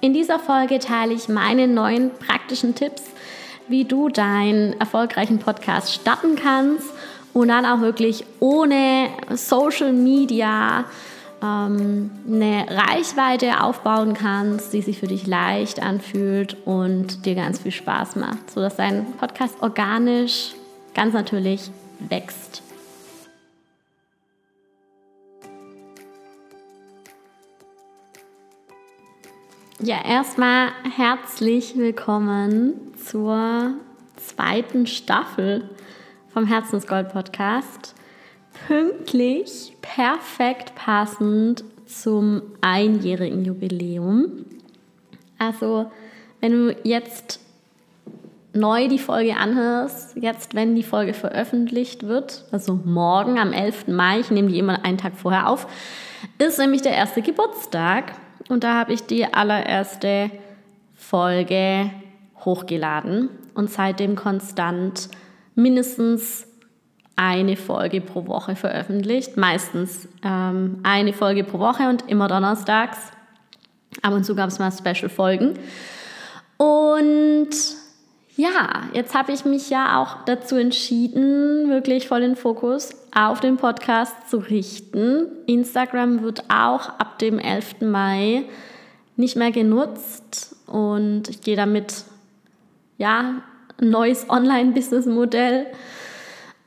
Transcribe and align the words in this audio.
In 0.00 0.12
dieser 0.12 0.38
Folge 0.38 0.78
teile 0.78 1.12
ich 1.12 1.28
meine 1.28 1.66
neuen 1.66 2.10
praktischen 2.14 2.76
Tipps, 2.76 3.02
wie 3.66 3.84
du 3.84 4.08
deinen 4.08 4.78
erfolgreichen 4.80 5.40
Podcast 5.40 5.92
starten 5.92 6.36
kannst 6.36 6.88
und 7.34 7.48
dann 7.48 7.66
auch 7.66 7.80
wirklich 7.80 8.24
ohne 8.38 9.08
Social 9.34 9.92
Media 9.92 10.84
ähm, 11.42 12.10
eine 12.28 12.66
Reichweite 12.68 13.60
aufbauen 13.60 14.14
kannst, 14.14 14.72
die 14.72 14.82
sich 14.82 14.98
für 14.98 15.08
dich 15.08 15.26
leicht 15.26 15.82
anfühlt 15.82 16.56
und 16.64 17.26
dir 17.26 17.34
ganz 17.34 17.58
viel 17.58 17.72
Spaß 17.72 18.14
macht, 18.16 18.52
sodass 18.52 18.76
dein 18.76 19.04
Podcast 19.14 19.56
organisch, 19.60 20.52
ganz 20.94 21.12
natürlich 21.12 21.72
wächst. 21.98 22.62
Ja, 29.80 30.04
erstmal 30.04 30.70
herzlich 30.96 31.76
willkommen 31.76 32.74
zur 32.96 33.74
zweiten 34.16 34.88
Staffel 34.88 35.70
vom 36.30 36.46
Herzensgold 36.46 37.10
Podcast. 37.12 37.94
Pünktlich, 38.66 39.76
perfekt 39.80 40.74
passend 40.74 41.62
zum 41.86 42.42
einjährigen 42.60 43.44
Jubiläum. 43.44 44.46
Also, 45.38 45.92
wenn 46.40 46.50
du 46.50 46.76
jetzt 46.82 47.38
neu 48.54 48.88
die 48.88 48.98
Folge 48.98 49.36
anhörst, 49.36 50.16
jetzt, 50.16 50.56
wenn 50.56 50.74
die 50.74 50.82
Folge 50.82 51.14
veröffentlicht 51.14 52.02
wird, 52.02 52.46
also 52.50 52.80
morgen 52.84 53.38
am 53.38 53.52
11. 53.52 53.86
Mai, 53.86 54.18
ich 54.18 54.32
nehme 54.32 54.48
die 54.48 54.58
immer 54.58 54.84
einen 54.84 54.98
Tag 54.98 55.14
vorher 55.14 55.48
auf, 55.48 55.68
ist 56.38 56.58
nämlich 56.58 56.82
der 56.82 56.96
erste 56.96 57.22
Geburtstag 57.22 58.14
und 58.48 58.64
da 58.64 58.74
habe 58.74 58.92
ich 58.92 59.04
die 59.04 59.32
allererste 59.32 60.30
Folge 60.94 61.90
hochgeladen 62.44 63.30
und 63.54 63.70
seitdem 63.70 64.16
konstant 64.16 65.08
mindestens 65.54 66.46
eine 67.16 67.56
Folge 67.56 68.00
pro 68.00 68.26
Woche 68.26 68.54
veröffentlicht. 68.54 69.36
Meistens 69.36 70.08
ähm, 70.22 70.78
eine 70.84 71.12
Folge 71.12 71.42
pro 71.42 71.58
Woche 71.58 71.88
und 71.88 72.08
immer 72.08 72.28
donnerstags. 72.28 72.98
Ab 74.02 74.12
und 74.12 74.24
zu 74.24 74.36
gab 74.36 74.48
es 74.48 74.60
mal 74.60 74.70
Special-Folgen. 74.70 75.58
Und 76.58 77.48
ja, 78.38 78.84
jetzt 78.92 79.16
habe 79.16 79.32
ich 79.32 79.44
mich 79.44 79.68
ja 79.68 80.00
auch 80.00 80.22
dazu 80.24 80.54
entschieden, 80.54 81.68
wirklich 81.68 82.06
voll 82.06 82.20
den 82.20 82.36
Fokus 82.36 82.90
auf 83.12 83.40
den 83.40 83.56
Podcast 83.56 84.30
zu 84.30 84.36
richten. 84.36 85.26
Instagram 85.46 86.22
wird 86.22 86.44
auch 86.44 86.88
ab 87.00 87.18
dem 87.18 87.40
11. 87.40 87.80
Mai 87.80 88.44
nicht 89.16 89.34
mehr 89.34 89.50
genutzt 89.50 90.54
und 90.68 91.24
ich 91.28 91.40
gehe 91.40 91.56
damit, 91.56 92.04
ja, 92.96 93.42
ein 93.80 93.90
neues 93.90 94.30
Online-Business-Modell 94.30 95.66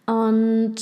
und 0.08 0.76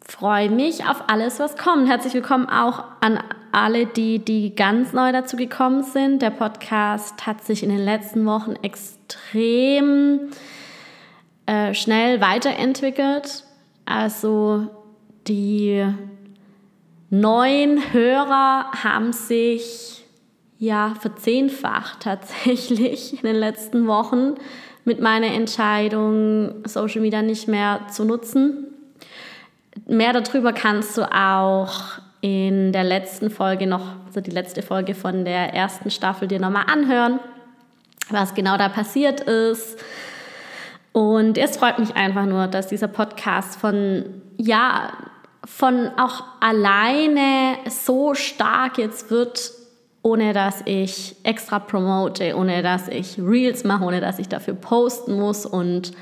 freue 0.00 0.48
mich 0.48 0.86
auf 0.86 1.10
alles, 1.10 1.40
was 1.40 1.58
kommt. 1.58 1.90
Herzlich 1.90 2.14
willkommen 2.14 2.48
auch 2.48 2.84
an 3.02 3.20
alle, 3.52 3.84
die, 3.84 4.18
die 4.18 4.54
ganz 4.54 4.94
neu 4.94 5.12
dazu 5.12 5.36
gekommen 5.36 5.82
sind. 5.82 6.22
Der 6.22 6.30
Podcast 6.30 7.26
hat 7.26 7.44
sich 7.44 7.62
in 7.62 7.68
den 7.68 7.84
letzten 7.84 8.24
Wochen 8.24 8.54
extrem 8.62 8.95
äh, 11.46 11.74
schnell 11.74 12.20
weiterentwickelt. 12.20 13.44
Also 13.84 14.68
die 15.28 15.86
neuen 17.10 17.92
Hörer 17.92 18.70
haben 18.82 19.12
sich 19.12 20.04
ja 20.58 20.94
verzehnfacht 21.00 22.00
tatsächlich 22.00 23.12
in 23.12 23.22
den 23.22 23.36
letzten 23.36 23.86
Wochen 23.86 24.34
mit 24.84 25.00
meiner 25.00 25.28
Entscheidung, 25.28 26.66
Social 26.66 27.00
Media 27.00 27.22
nicht 27.22 27.48
mehr 27.48 27.80
zu 27.90 28.04
nutzen. 28.04 28.66
Mehr 29.86 30.12
darüber 30.12 30.52
kannst 30.52 30.96
du 30.96 31.02
auch 31.02 32.00
in 32.20 32.72
der 32.72 32.84
letzten 32.84 33.30
Folge 33.30 33.66
noch, 33.66 33.84
also 34.06 34.20
die 34.20 34.30
letzte 34.30 34.62
Folge 34.62 34.94
von 34.94 35.24
der 35.24 35.52
ersten 35.52 35.90
Staffel 35.90 36.28
dir 36.28 36.40
nochmal 36.40 36.64
anhören, 36.72 37.20
was 38.10 38.34
genau 38.34 38.56
da 38.56 38.68
passiert 38.68 39.20
ist. 39.20 39.78
Und 40.92 41.36
es 41.36 41.56
freut 41.56 41.78
mich 41.78 41.94
einfach 41.94 42.24
nur, 42.24 42.46
dass 42.46 42.68
dieser 42.68 42.88
Podcast 42.88 43.60
von, 43.60 44.22
ja, 44.38 44.92
von 45.44 45.90
auch 45.98 46.24
alleine 46.40 47.56
so 47.68 48.14
stark 48.14 48.78
jetzt 48.78 49.10
wird, 49.10 49.52
ohne 50.02 50.32
dass 50.32 50.62
ich 50.64 51.16
extra 51.22 51.58
promote, 51.58 52.34
ohne 52.36 52.62
dass 52.62 52.88
ich 52.88 53.18
Reels 53.18 53.64
mache, 53.64 53.84
ohne 53.84 54.00
dass 54.00 54.18
ich 54.18 54.28
dafür 54.28 54.54
posten 54.54 55.18
muss 55.18 55.44
und 55.44 55.92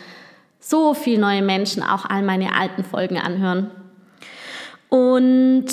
so 0.61 0.95
viele 0.95 1.21
neue 1.21 1.43
Menschen 1.43 1.83
auch 1.83 2.05
all 2.09 2.23
meine 2.23 2.57
alten 2.57 2.85
Folgen 2.85 3.19
anhören. 3.19 3.71
Und 4.89 5.67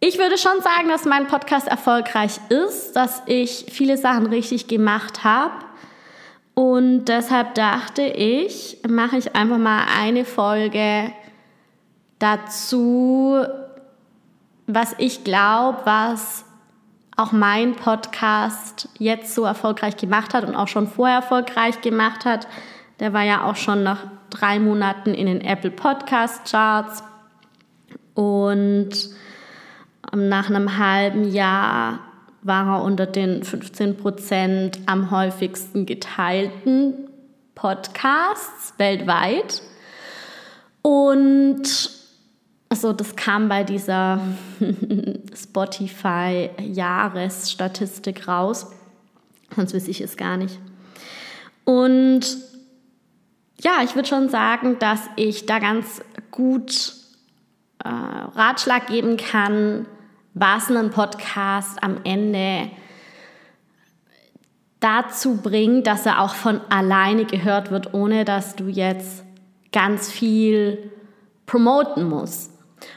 ich 0.00 0.18
würde 0.18 0.38
schon 0.38 0.62
sagen, 0.62 0.88
dass 0.88 1.04
mein 1.04 1.26
Podcast 1.26 1.68
erfolgreich 1.68 2.40
ist, 2.48 2.96
dass 2.96 3.22
ich 3.26 3.66
viele 3.70 3.98
Sachen 3.98 4.26
richtig 4.26 4.66
gemacht 4.66 5.24
habe. 5.24 5.52
Und 6.54 7.04
deshalb 7.04 7.54
dachte 7.54 8.02
ich, 8.02 8.78
mache 8.88 9.18
ich 9.18 9.36
einfach 9.36 9.58
mal 9.58 9.84
eine 9.98 10.24
Folge 10.24 11.12
dazu, 12.18 13.44
was 14.66 14.94
ich 14.98 15.22
glaube, 15.22 15.78
was 15.84 16.44
auch 17.16 17.32
mein 17.32 17.76
Podcast 17.76 18.88
jetzt 18.98 19.34
so 19.34 19.44
erfolgreich 19.44 19.98
gemacht 19.98 20.32
hat 20.32 20.44
und 20.44 20.54
auch 20.54 20.68
schon 20.68 20.86
vorher 20.86 21.16
erfolgreich 21.16 21.82
gemacht 21.82 22.24
hat. 22.24 22.48
Der 23.00 23.12
war 23.12 23.22
ja 23.22 23.44
auch 23.44 23.56
schon 23.56 23.82
nach 23.82 24.04
drei 24.30 24.58
Monaten 24.58 25.12
in 25.12 25.26
den 25.26 25.42
Apple 25.42 25.70
Podcast 25.70 26.50
Charts. 26.50 27.02
Und 28.14 29.10
nach 30.14 30.50
einem 30.50 30.78
halben 30.78 31.30
Jahr 31.30 32.00
war 32.42 32.78
er 32.78 32.82
unter 32.82 33.06
den 33.06 33.42
15 33.42 33.96
Prozent 33.96 34.78
am 34.86 35.10
häufigsten 35.10 35.86
geteilten 35.86 37.08
Podcasts 37.54 38.74
weltweit. 38.78 39.62
Und 40.82 41.90
also 42.70 42.92
das 42.92 43.16
kam 43.16 43.48
bei 43.48 43.64
dieser 43.64 44.20
Spotify-Jahresstatistik 45.34 48.28
raus. 48.28 48.68
Sonst 49.54 49.74
wüsste 49.74 49.90
ich 49.90 50.00
es 50.00 50.16
gar 50.16 50.36
nicht. 50.36 50.58
Und 51.64 52.38
ja, 53.60 53.82
ich 53.84 53.94
würde 53.94 54.08
schon 54.08 54.30
sagen, 54.30 54.78
dass 54.78 55.00
ich 55.16 55.46
da 55.46 55.58
ganz 55.58 56.02
gut 56.30 56.94
äh, 57.84 57.88
Ratschlag 57.88 58.86
geben 58.86 59.16
kann, 59.16 59.86
was 60.34 60.70
einen 60.70 60.90
Podcast 60.90 61.82
am 61.82 61.98
Ende 62.04 62.70
dazu 64.80 65.36
bringt, 65.36 65.86
dass 65.86 66.06
er 66.06 66.20
auch 66.20 66.34
von 66.34 66.60
alleine 66.70 67.24
gehört 67.26 67.70
wird, 67.70 67.92
ohne 67.94 68.24
dass 68.24 68.56
du 68.56 68.68
jetzt 68.68 69.24
ganz 69.72 70.10
viel 70.10 70.90
promoten 71.46 72.08
musst. 72.08 72.50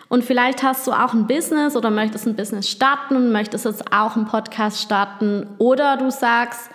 Und 0.07 0.23
vielleicht 0.23 0.63
hast 0.63 0.87
du 0.87 0.93
auch 0.93 1.13
ein 1.13 1.27
Business 1.27 1.75
oder 1.75 1.89
möchtest 1.89 2.25
ein 2.25 2.35
Business 2.35 2.69
starten 2.69 3.15
und 3.15 3.31
möchtest 3.31 3.65
jetzt 3.65 3.91
auch 3.91 4.15
einen 4.15 4.25
Podcast 4.25 4.81
starten 4.81 5.47
oder 5.57 5.97
du 5.97 6.09
sagst, 6.09 6.69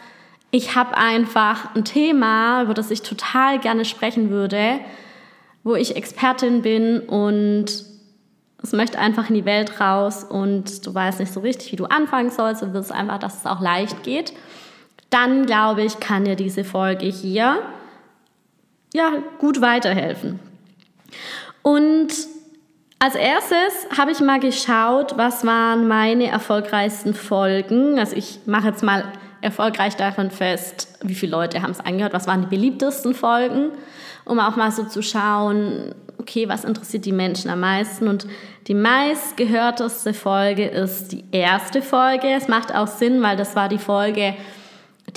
ich 0.51 0.75
habe 0.75 0.97
einfach 0.97 1.75
ein 1.75 1.85
Thema, 1.85 2.63
über 2.63 2.75
das 2.75 2.91
ich 2.91 3.03
total 3.03 3.59
gerne 3.59 3.85
sprechen 3.85 4.31
würde, 4.31 4.81
wo 5.63 5.75
ich 5.75 5.97
Expertin 5.97 6.63
bin 6.63 7.01
und 7.01 7.85
es 8.63 8.73
möchte 8.73 8.99
einfach 8.99 9.29
in 9.29 9.35
die 9.35 9.45
Welt 9.45 9.81
raus 9.81 10.25
und 10.25 10.85
du 10.87 10.95
weißt 10.95 11.21
nicht 11.21 11.33
so 11.33 11.41
richtig, 11.41 11.73
wie 11.73 11.77
du 11.77 11.85
anfangen 11.85 12.31
sollst 12.31 12.63
und 12.63 12.75
willst 12.75 12.93
einfach, 12.93 13.19
dass 13.19 13.39
es 13.39 13.47
auch 13.47 13.61
leicht 13.61 14.03
geht, 14.03 14.33
dann 15.11 15.47
glaube 15.47 15.83
ich, 15.83 16.01
kann 16.01 16.25
dir 16.25 16.37
diese 16.37 16.65
Folge 16.65 17.07
hier 17.07 17.63
ja 18.95 19.13
gut 19.39 19.61
weiterhelfen. 19.61 20.41
Und 21.63 22.09
als 22.99 23.15
erstes 23.15 23.87
habe 23.97 24.11
ich 24.11 24.21
mal 24.21 24.41
geschaut, 24.41 25.17
was 25.17 25.47
waren 25.47 25.87
meine 25.87 26.27
erfolgreichsten 26.27 27.15
Folgen. 27.15 27.99
Also 27.99 28.17
ich 28.17 28.41
mache 28.47 28.69
jetzt 28.69 28.83
mal 28.83 29.05
erfolgreich 29.41 29.95
davon 29.95 30.31
fest, 30.33 30.99
wie 31.03 31.15
viele 31.15 31.33
Leute 31.33 31.63
haben 31.63 31.71
es 31.71 31.81
angehört, 31.81 32.13
was 32.13 32.27
waren 32.27 32.41
die 32.41 32.49
beliebtesten 32.49 33.15
Folgen, 33.15 33.71
um 34.25 34.41
auch 34.41 34.57
mal 34.57 34.73
so 34.73 34.85
zu 34.85 35.01
schauen, 35.01 35.95
okay, 36.29 36.49
was 36.49 36.65
interessiert 36.65 37.07
die 37.07 37.13
Menschen 37.13 37.51
am 37.51 37.61
meisten. 37.61 38.07
Und 38.07 38.27
die 38.67 38.75
meistgehörteste 38.75 40.13
Folge 40.13 40.67
ist 40.67 41.13
die 41.13 41.25
erste 41.33 41.81
Folge. 41.81 42.29
Es 42.29 42.49
macht 42.49 42.75
auch 42.75 42.87
Sinn, 42.87 43.23
weil 43.23 43.37
das 43.37 43.57
war 43.57 43.69
die 43.69 43.79
Folge, 43.79 44.35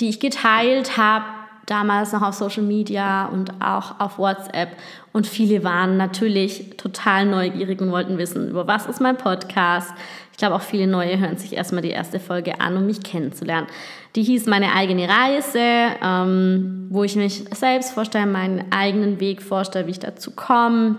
die 0.00 0.08
ich 0.08 0.20
geteilt 0.20 0.96
habe, 0.96 1.26
damals 1.66 2.12
noch 2.12 2.22
auf 2.22 2.34
Social 2.34 2.62
Media 2.62 3.26
und 3.26 3.62
auch 3.62 4.00
auf 4.00 4.18
WhatsApp. 4.18 4.70
Und 5.12 5.26
viele 5.26 5.62
waren 5.64 5.96
natürlich 5.96 6.76
total 6.76 7.26
neugierig 7.26 7.80
und 7.80 7.92
wollten 7.92 8.18
wissen, 8.18 8.48
über 8.48 8.66
was 8.66 8.86
ist 8.86 9.00
mein 9.00 9.18
Podcast. 9.18 9.92
Ich 10.32 10.38
glaube, 10.38 10.56
auch 10.56 10.62
viele 10.62 10.86
Neue 10.86 11.18
hören 11.18 11.36
sich 11.36 11.54
erstmal 11.54 11.82
die 11.82 11.90
erste 11.90 12.18
Folge 12.18 12.60
an, 12.60 12.76
um 12.76 12.86
mich 12.86 13.02
kennenzulernen. 13.02 13.68
Die 14.14 14.22
hieß 14.22 14.46
Meine 14.46 14.74
eigene 14.74 15.08
Reise, 15.08 15.96
ähm, 16.02 16.88
wo 16.90 17.02
ich 17.04 17.16
mich 17.16 17.44
selbst 17.54 17.92
vorstelle, 17.92 18.26
meinen 18.26 18.70
eigenen 18.70 19.20
Weg 19.20 19.42
vorstelle, 19.42 19.86
wie 19.86 19.92
ich 19.92 19.98
dazu 19.98 20.32
komme, 20.32 20.98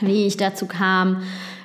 wie 0.00 0.26
ich 0.26 0.36
dazu 0.36 0.66
kam, 0.66 1.22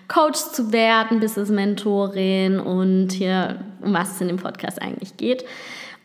Coach 0.08 0.40
zu 0.40 0.72
werden, 0.72 1.20
Business-Mentorin 1.20 2.60
und 2.60 3.12
hier, 3.12 3.60
um 3.82 3.94
was 3.94 4.16
es 4.16 4.22
in 4.22 4.28
dem 4.28 4.38
Podcast 4.38 4.82
eigentlich 4.82 5.18
geht. 5.18 5.46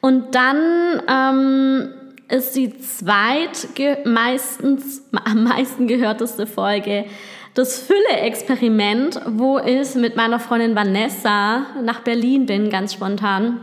Und 0.02 0.34
dann 0.34 1.02
ähm, 1.08 1.88
ist 2.28 2.54
die 2.54 2.78
zweit 2.78 3.68
meistens, 4.04 5.02
am 5.24 5.44
meisten 5.44 5.88
gehörteste 5.88 6.46
Folge 6.46 7.06
das 7.54 7.78
Fülle-Experiment, 7.78 9.20
wo 9.26 9.58
ich 9.58 9.94
mit 9.94 10.16
meiner 10.16 10.40
Freundin 10.40 10.74
Vanessa 10.74 11.66
nach 11.82 12.00
Berlin 12.00 12.46
bin, 12.46 12.68
ganz 12.68 12.92
spontan. 12.92 13.60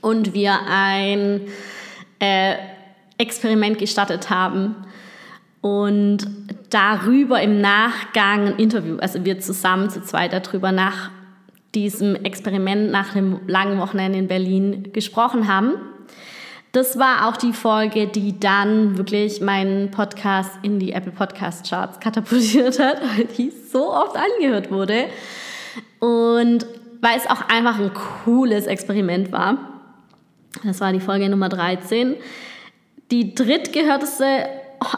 Und 0.00 0.34
wir 0.34 0.60
ein 0.68 1.42
äh, 2.18 2.54
Experiment 3.18 3.78
gestartet 3.78 4.30
haben. 4.30 4.76
Und 5.60 6.26
darüber 6.70 7.40
im 7.42 7.60
Nachgang 7.60 8.48
ein 8.48 8.56
Interview, 8.56 8.96
also 8.98 9.24
wir 9.24 9.40
zusammen 9.40 9.90
zu 9.90 10.02
zweit 10.02 10.32
darüber 10.32 10.72
nach 10.72 11.10
diesem 11.74 12.16
Experiment, 12.16 12.90
nach 12.90 13.12
dem 13.12 13.40
langen 13.46 13.78
Wochenende 13.78 14.18
in 14.18 14.26
Berlin 14.26 14.92
gesprochen 14.92 15.52
haben. 15.52 15.74
Das 16.72 16.98
war 16.98 17.28
auch 17.28 17.36
die 17.36 17.52
Folge, 17.52 18.06
die 18.06 18.38
dann 18.38 18.96
wirklich 18.96 19.40
meinen 19.40 19.90
Podcast 19.90 20.52
in 20.62 20.78
die 20.78 20.92
Apple 20.92 21.12
Podcast 21.12 21.68
Charts 21.68 21.98
katapultiert 21.98 22.78
hat, 22.78 23.00
weil 23.16 23.26
die 23.26 23.50
so 23.50 23.92
oft 23.92 24.16
angehört 24.16 24.70
wurde. 24.70 25.06
Und 25.98 26.66
weil 27.00 27.18
es 27.18 27.28
auch 27.28 27.48
einfach 27.48 27.78
ein 27.78 27.92
cooles 28.24 28.66
Experiment 28.66 29.32
war. 29.32 29.69
Das 30.64 30.80
war 30.80 30.92
die 30.92 31.00
Folge 31.00 31.28
Nummer 31.28 31.48
13. 31.48 32.16
Die 33.10 33.34
drittgehörteste, 33.34 34.24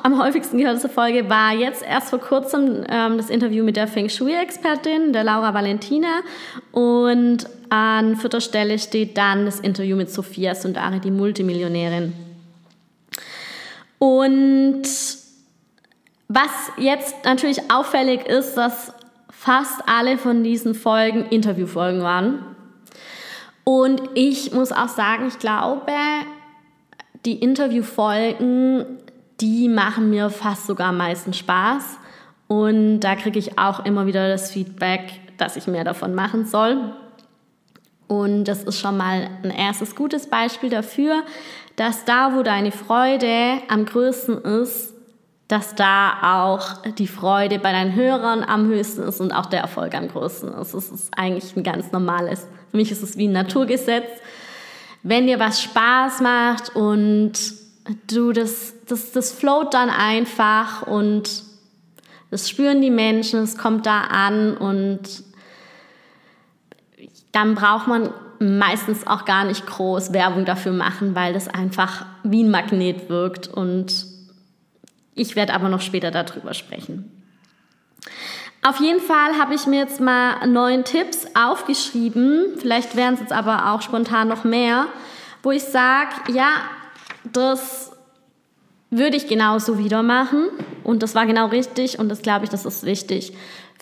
am 0.02 0.22
häufigsten 0.22 0.58
gehörteste 0.58 0.88
Folge 0.88 1.28
war 1.28 1.52
jetzt 1.52 1.82
erst 1.82 2.10
vor 2.10 2.20
kurzem 2.20 2.84
ähm, 2.88 3.16
das 3.16 3.31
Interview 3.31 3.64
mit 3.64 3.76
der 3.76 3.88
Feng 3.88 4.08
Shui-Expertin, 4.08 5.12
der 5.12 5.25
Laura 5.25 5.54
Valentina. 5.54 6.20
Und 6.72 7.46
an 7.70 8.16
vierter 8.16 8.40
Stelle 8.40 8.78
steht 8.78 9.16
dann 9.16 9.46
das 9.46 9.60
Interview 9.60 9.96
mit 9.96 10.10
Sophia 10.10 10.54
Sundari, 10.54 11.00
die 11.00 11.10
Multimillionärin. 11.10 12.12
Und 13.98 14.82
was 16.28 16.72
jetzt 16.78 17.25
natürlich 17.25 17.70
auffällig 17.70 18.26
ist, 18.26 18.55
dass 18.55 18.93
fast 19.31 19.82
alle 19.87 20.19
von 20.19 20.43
diesen 20.44 20.75
Folgen 20.75 21.26
Interviewfolgen 21.26 22.02
waren. 22.02 22.51
Und 23.64 24.03
ich 24.14 24.53
muss 24.53 24.73
auch 24.73 24.88
sagen, 24.88 25.29
ich 25.29 25.38
glaube, 25.38 25.93
die 27.25 27.38
Interviewfolgen, 27.38 28.87
die 29.41 29.69
machen 29.69 30.11
mir 30.11 30.31
fast 30.31 30.67
sogar 30.67 30.88
am 30.88 30.97
meisten 30.97 31.32
Spaß. 31.32 31.99
Und 32.49 33.00
da 33.00 33.14
kriege 33.14 33.38
ich 33.38 33.59
auch 33.59 33.85
immer 33.85 34.06
wieder 34.06 34.29
das 34.29 34.50
Feedback, 34.50 35.20
dass 35.38 35.56
ich 35.56 35.67
mehr 35.67 35.85
davon 35.85 36.14
machen 36.14 36.44
soll. 36.44 36.93
Und 38.09 38.44
das 38.44 38.64
ist 38.64 38.79
schon 38.79 38.97
mal 38.97 39.29
ein 39.43 39.50
erstes 39.50 39.97
gutes 39.97 40.26
Beispiel 40.26 40.69
dafür, 40.69 41.23
dass 41.76 42.05
da, 42.05 42.35
wo 42.35 42.43
deine 42.43 42.70
Freude 42.70 43.62
am 43.69 43.87
größten 43.87 44.43
ist, 44.43 44.92
dass 45.52 45.75
da 45.75 46.46
auch 46.46 46.81
die 46.94 47.06
Freude 47.06 47.58
bei 47.58 47.72
deinen 47.72 47.94
Hörern 47.94 48.43
am 48.43 48.69
höchsten 48.69 49.02
ist 49.02 49.20
und 49.20 49.32
auch 49.32 49.44
der 49.44 49.60
Erfolg 49.60 49.94
am 49.94 50.08
größten 50.08 50.49
ist. 50.54 50.72
Das 50.72 50.88
ist 50.88 51.10
eigentlich 51.14 51.54
ein 51.54 51.62
ganz 51.62 51.93
normales, 51.93 52.49
für 52.70 52.78
mich 52.78 52.90
ist 52.90 53.02
es 53.02 53.19
wie 53.19 53.28
ein 53.28 53.32
Naturgesetz. 53.32 54.08
Wenn 55.02 55.26
dir 55.26 55.38
was 55.38 55.60
Spaß 55.60 56.22
macht 56.22 56.75
und 56.75 57.34
du 58.10 58.32
das, 58.32 58.72
das, 58.88 59.12
das 59.12 59.31
float 59.32 59.75
dann 59.75 59.90
einfach 59.90 60.87
und 60.87 61.43
das 62.31 62.48
spüren 62.48 62.81
die 62.81 62.90
Menschen, 62.90 63.40
es 63.40 63.58
kommt 63.58 63.84
da 63.84 64.05
an 64.05 64.56
und 64.56 65.02
dann 67.32 67.55
braucht 67.56 67.88
man 67.88 68.08
meistens 68.38 69.06
auch 69.06 69.26
gar 69.26 69.44
nicht 69.44 69.66
groß 69.66 70.14
Werbung 70.14 70.46
dafür 70.46 70.72
machen, 70.72 71.14
weil 71.14 71.34
das 71.34 71.46
einfach 71.46 72.06
wie 72.22 72.43
ein 72.43 72.50
Magnet 72.50 73.10
wirkt. 73.10 73.48
Und 73.48 74.12
ich 75.14 75.37
werde 75.37 75.55
aber 75.55 75.69
noch 75.69 75.81
später 75.81 76.11
darüber 76.11 76.55
sprechen. 76.55 77.11
Auf 78.64 78.79
jeden 78.79 79.00
Fall 79.00 79.38
habe 79.38 79.55
ich 79.55 79.67
mir 79.67 79.81
jetzt 79.81 80.00
mal 80.00 80.47
neun 80.47 80.85
Tipps 80.85 81.26
aufgeschrieben. 81.35 82.55
Vielleicht 82.59 82.94
wären 82.94 83.14
es 83.14 83.20
jetzt 83.20 83.32
aber 83.32 83.73
auch 83.73 83.82
spontan 83.82 84.29
noch 84.29 84.44
mehr, 84.44 84.87
wo 85.43 85.50
ich 85.50 85.64
sage, 85.64 86.11
ja, 86.32 86.49
das 87.25 87.91
würde 88.91 89.17
ich 89.17 89.26
genauso 89.26 89.79
wieder 89.79 90.05
machen. 90.05 90.49
Und 90.85 91.03
das 91.03 91.17
war 91.17 91.26
genau 91.26 91.47
richtig. 91.47 91.99
Und 91.99 92.08
das 92.08 92.23
glaube 92.23 92.44
ich, 92.44 92.50
das 92.50 92.65
ist 92.65 92.85
wichtig 92.85 93.32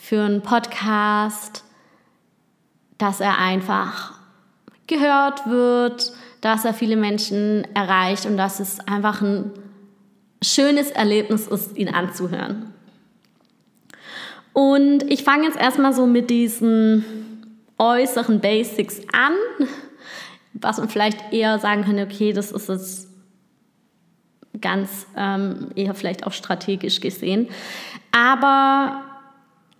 für 0.00 0.22
einen 0.22 0.40
Podcast, 0.40 1.62
dass 2.96 3.20
er 3.20 3.38
einfach 3.38 4.14
gehört 4.86 5.46
wird, 5.46 6.12
dass 6.40 6.64
er 6.64 6.72
viele 6.72 6.96
Menschen 6.96 7.66
erreicht 7.74 8.24
und 8.24 8.38
dass 8.38 8.60
es 8.60 8.80
einfach 8.88 9.20
ein 9.20 9.52
schönes 10.42 10.90
Erlebnis 10.90 11.46
ist, 11.46 11.76
ihn 11.76 11.88
anzuhören. 11.88 12.72
Und 14.52 15.10
ich 15.10 15.22
fange 15.22 15.44
jetzt 15.44 15.58
erstmal 15.58 15.92
so 15.92 16.06
mit 16.06 16.30
diesen 16.30 17.04
äußeren 17.78 18.40
Basics 18.40 19.00
an, 19.12 19.32
was 20.54 20.78
man 20.78 20.88
vielleicht 20.88 21.32
eher 21.32 21.58
sagen 21.58 21.84
könnte, 21.84 22.02
okay, 22.02 22.32
das 22.32 22.52
ist 22.52 22.68
jetzt 22.68 23.08
ganz 24.60 25.06
ähm, 25.16 25.68
eher 25.76 25.94
vielleicht 25.94 26.26
auch 26.26 26.32
strategisch 26.32 27.00
gesehen. 27.00 27.48
Aber 28.12 29.02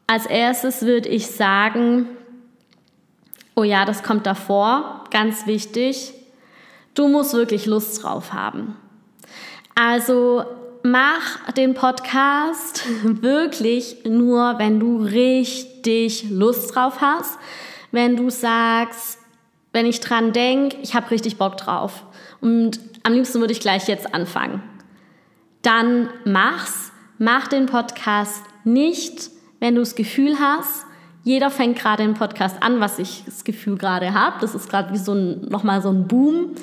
als 0.06 0.26
erstes 0.26 0.82
würde 0.82 1.08
ich 1.08 1.26
sagen, 1.26 2.06
Oh 3.60 3.62
ja, 3.64 3.84
das 3.84 4.02
kommt 4.02 4.24
davor, 4.24 5.04
ganz 5.10 5.46
wichtig. 5.46 6.14
Du 6.94 7.08
musst 7.08 7.34
wirklich 7.34 7.66
Lust 7.66 8.02
drauf 8.02 8.32
haben. 8.32 8.74
Also 9.74 10.44
mach 10.82 11.52
den 11.52 11.74
Podcast 11.74 12.84
wirklich 13.02 14.04
nur, 14.04 14.58
wenn 14.58 14.80
du 14.80 15.02
richtig 15.02 16.30
Lust 16.30 16.74
drauf 16.74 17.00
hast. 17.00 17.38
Wenn 17.92 18.16
du 18.16 18.30
sagst, 18.30 19.18
wenn 19.72 19.86
ich 19.86 20.00
dran 20.00 20.32
denke, 20.32 20.76
ich 20.82 20.94
habe 20.94 21.10
richtig 21.10 21.38
Bock 21.38 21.56
drauf. 21.56 22.04
Und 22.40 22.80
am 23.02 23.12
liebsten 23.12 23.40
würde 23.40 23.52
ich 23.52 23.60
gleich 23.60 23.88
jetzt 23.88 24.14
anfangen. 24.14 24.62
Dann 25.62 26.08
mach's. 26.24 26.92
Mach 27.18 27.48
den 27.48 27.66
Podcast 27.66 28.42
nicht, 28.64 29.30
wenn 29.58 29.74
du 29.74 29.82
das 29.82 29.94
Gefühl 29.94 30.38
hast, 30.38 30.86
jeder 31.22 31.50
fängt 31.50 31.78
gerade 31.78 32.02
einen 32.02 32.14
Podcast 32.14 32.62
an, 32.62 32.80
was 32.80 32.98
ich 32.98 33.24
das 33.26 33.44
Gefühl 33.44 33.76
gerade 33.76 34.14
habe. 34.14 34.36
Das 34.40 34.54
ist 34.54 34.70
gerade 34.70 34.92
wie 34.92 34.98
so 34.98 35.12
ein, 35.12 35.42
nochmal 35.42 35.82
so 35.82 35.90
ein 35.90 36.08
Boom. 36.08 36.54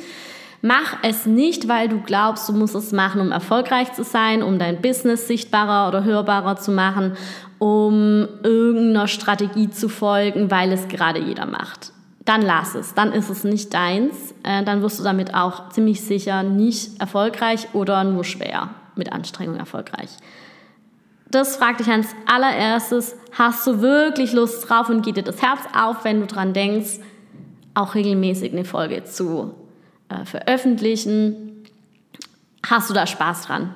Mach 0.62 0.98
es 1.04 1.26
nicht, 1.26 1.68
weil 1.68 1.88
du 1.88 2.02
glaubst, 2.02 2.50
du 2.50 2.54
musst 2.54 2.76
es 2.76 2.92
machen, 2.92 3.22
um 3.22 3.32
erfolgreich 3.32 3.94
zu 3.94 4.04
sein, 4.04 4.42
um 4.42 4.58
dein 4.58 4.82
Business 4.82 5.28
sichtbarer 5.28 5.88
oder 5.88 6.04
hörbarer 6.04 6.56
zu 6.56 6.72
machen, 6.72 7.16
um 7.60 8.28
irgendeiner 8.44 9.08
Strategie 9.08 9.70
zu 9.70 9.88
folgen, 9.88 10.50
weil 10.50 10.72
es 10.72 10.88
gerade 10.88 11.20
jeder 11.20 11.46
macht. 11.46 11.92
Dann 12.26 12.42
lass 12.42 12.76
es, 12.76 12.94
dann 12.94 13.14
ist 13.14 13.30
es 13.30 13.44
nicht 13.44 13.74
deins, 13.74 14.34
äh, 14.44 14.64
dann 14.64 14.82
wirst 14.82 15.00
du 15.00 15.04
damit 15.04 15.34
auch 15.34 15.70
ziemlich 15.70 16.02
sicher 16.02 16.44
nicht 16.44 17.00
erfolgreich 17.00 17.70
oder 17.74 18.04
nur 18.04 18.24
schwer 18.24 18.72
mit 18.96 19.14
Anstrengung 19.14 19.56
erfolgreich. 19.58 20.10
Das 21.30 21.58
fragt 21.58 21.82
dich 21.82 21.88
als 21.88 22.08
allererstes, 22.26 23.16
hast 23.38 23.66
du 23.68 23.82
wirklich 23.82 24.34
Lust 24.34 24.68
drauf 24.68 24.90
und 24.90 25.06
geht 25.06 25.18
dir 25.18 25.24
das 25.24 25.42
Herz 25.42 25.60
auf, 25.78 26.04
wenn 26.04 26.20
du 26.20 26.26
dran 26.26 26.54
denkst, 26.54 27.00
auch 27.74 27.96
regelmäßig 27.96 28.54
eine 28.54 28.66
Folge 28.66 29.04
zu 29.04 29.54
äh, 30.10 30.26
veröffentlichen? 30.26 31.66
Hast 32.66 32.90
du 32.90 32.94
da 32.94 33.08
Spaß 33.08 33.44
dran? 33.44 33.74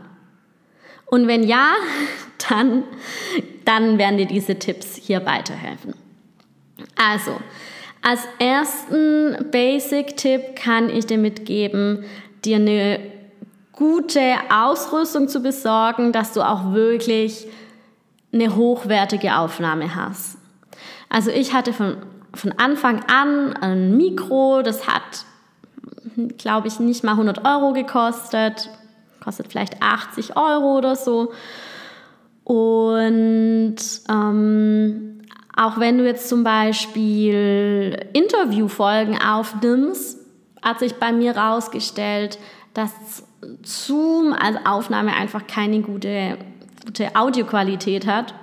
Und 1.05 1.27
wenn 1.27 1.43
ja, 1.43 1.73
dann, 2.49 2.83
dann 3.65 3.97
werden 3.97 4.17
dir 4.17 4.27
diese 4.27 4.57
Tipps 4.57 4.95
hier 4.95 5.25
weiterhelfen. 5.25 5.93
Also, 6.95 7.39
Als 8.03 8.21
ersten 8.39 9.51
Basic-Tipp 9.51 10.55
kann 10.55 10.89
ich 10.89 11.05
dir 11.05 11.19
mitgeben, 11.19 12.03
dir 12.43 12.55
eine 12.55 12.99
gute 13.73 14.21
Ausrüstung 14.51 15.27
zu 15.27 15.41
besorgen, 15.41 16.11
dass 16.11 16.33
du 16.33 16.41
auch 16.41 16.73
wirklich 16.73 17.47
eine 18.33 18.55
hochwertige 18.55 19.37
Aufnahme 19.37 19.95
hast. 19.95 20.37
Also 21.09 21.29
ich 21.29 21.53
hatte 21.53 21.73
von, 21.73 21.97
von 22.33 22.53
Anfang 22.53 23.03
an 23.03 23.53
ein 23.57 23.97
Mikro, 23.97 24.61
das 24.63 24.87
hat, 24.87 25.25
glaube 26.37 26.67
ich, 26.67 26.79
nicht 26.79 27.03
mal 27.03 27.11
100 27.11 27.45
Euro 27.45 27.73
gekostet, 27.73 28.69
kostet 29.23 29.47
vielleicht 29.49 29.81
80 29.81 30.35
Euro 30.35 30.77
oder 30.77 30.95
so. 30.95 31.31
Und 32.43 33.77
ähm, 34.09 35.21
auch 35.55 35.79
wenn 35.79 35.97
du 35.97 36.05
jetzt 36.05 36.27
zum 36.27 36.43
Beispiel 36.43 38.07
Interviewfolgen 38.13 39.21
aufnimmst, 39.21 40.19
hat 40.61 40.79
sich 40.79 40.95
bei 40.95 41.11
mir 41.11 41.33
herausgestellt, 41.33 42.39
dass 42.73 42.91
Zoom 43.63 44.33
als 44.33 44.57
Aufnahme 44.65 45.13
einfach 45.13 45.47
keine 45.47 45.81
gute, 45.81 46.37
gute 46.85 47.15
Audioqualität 47.15 48.05
hat. 48.05 48.33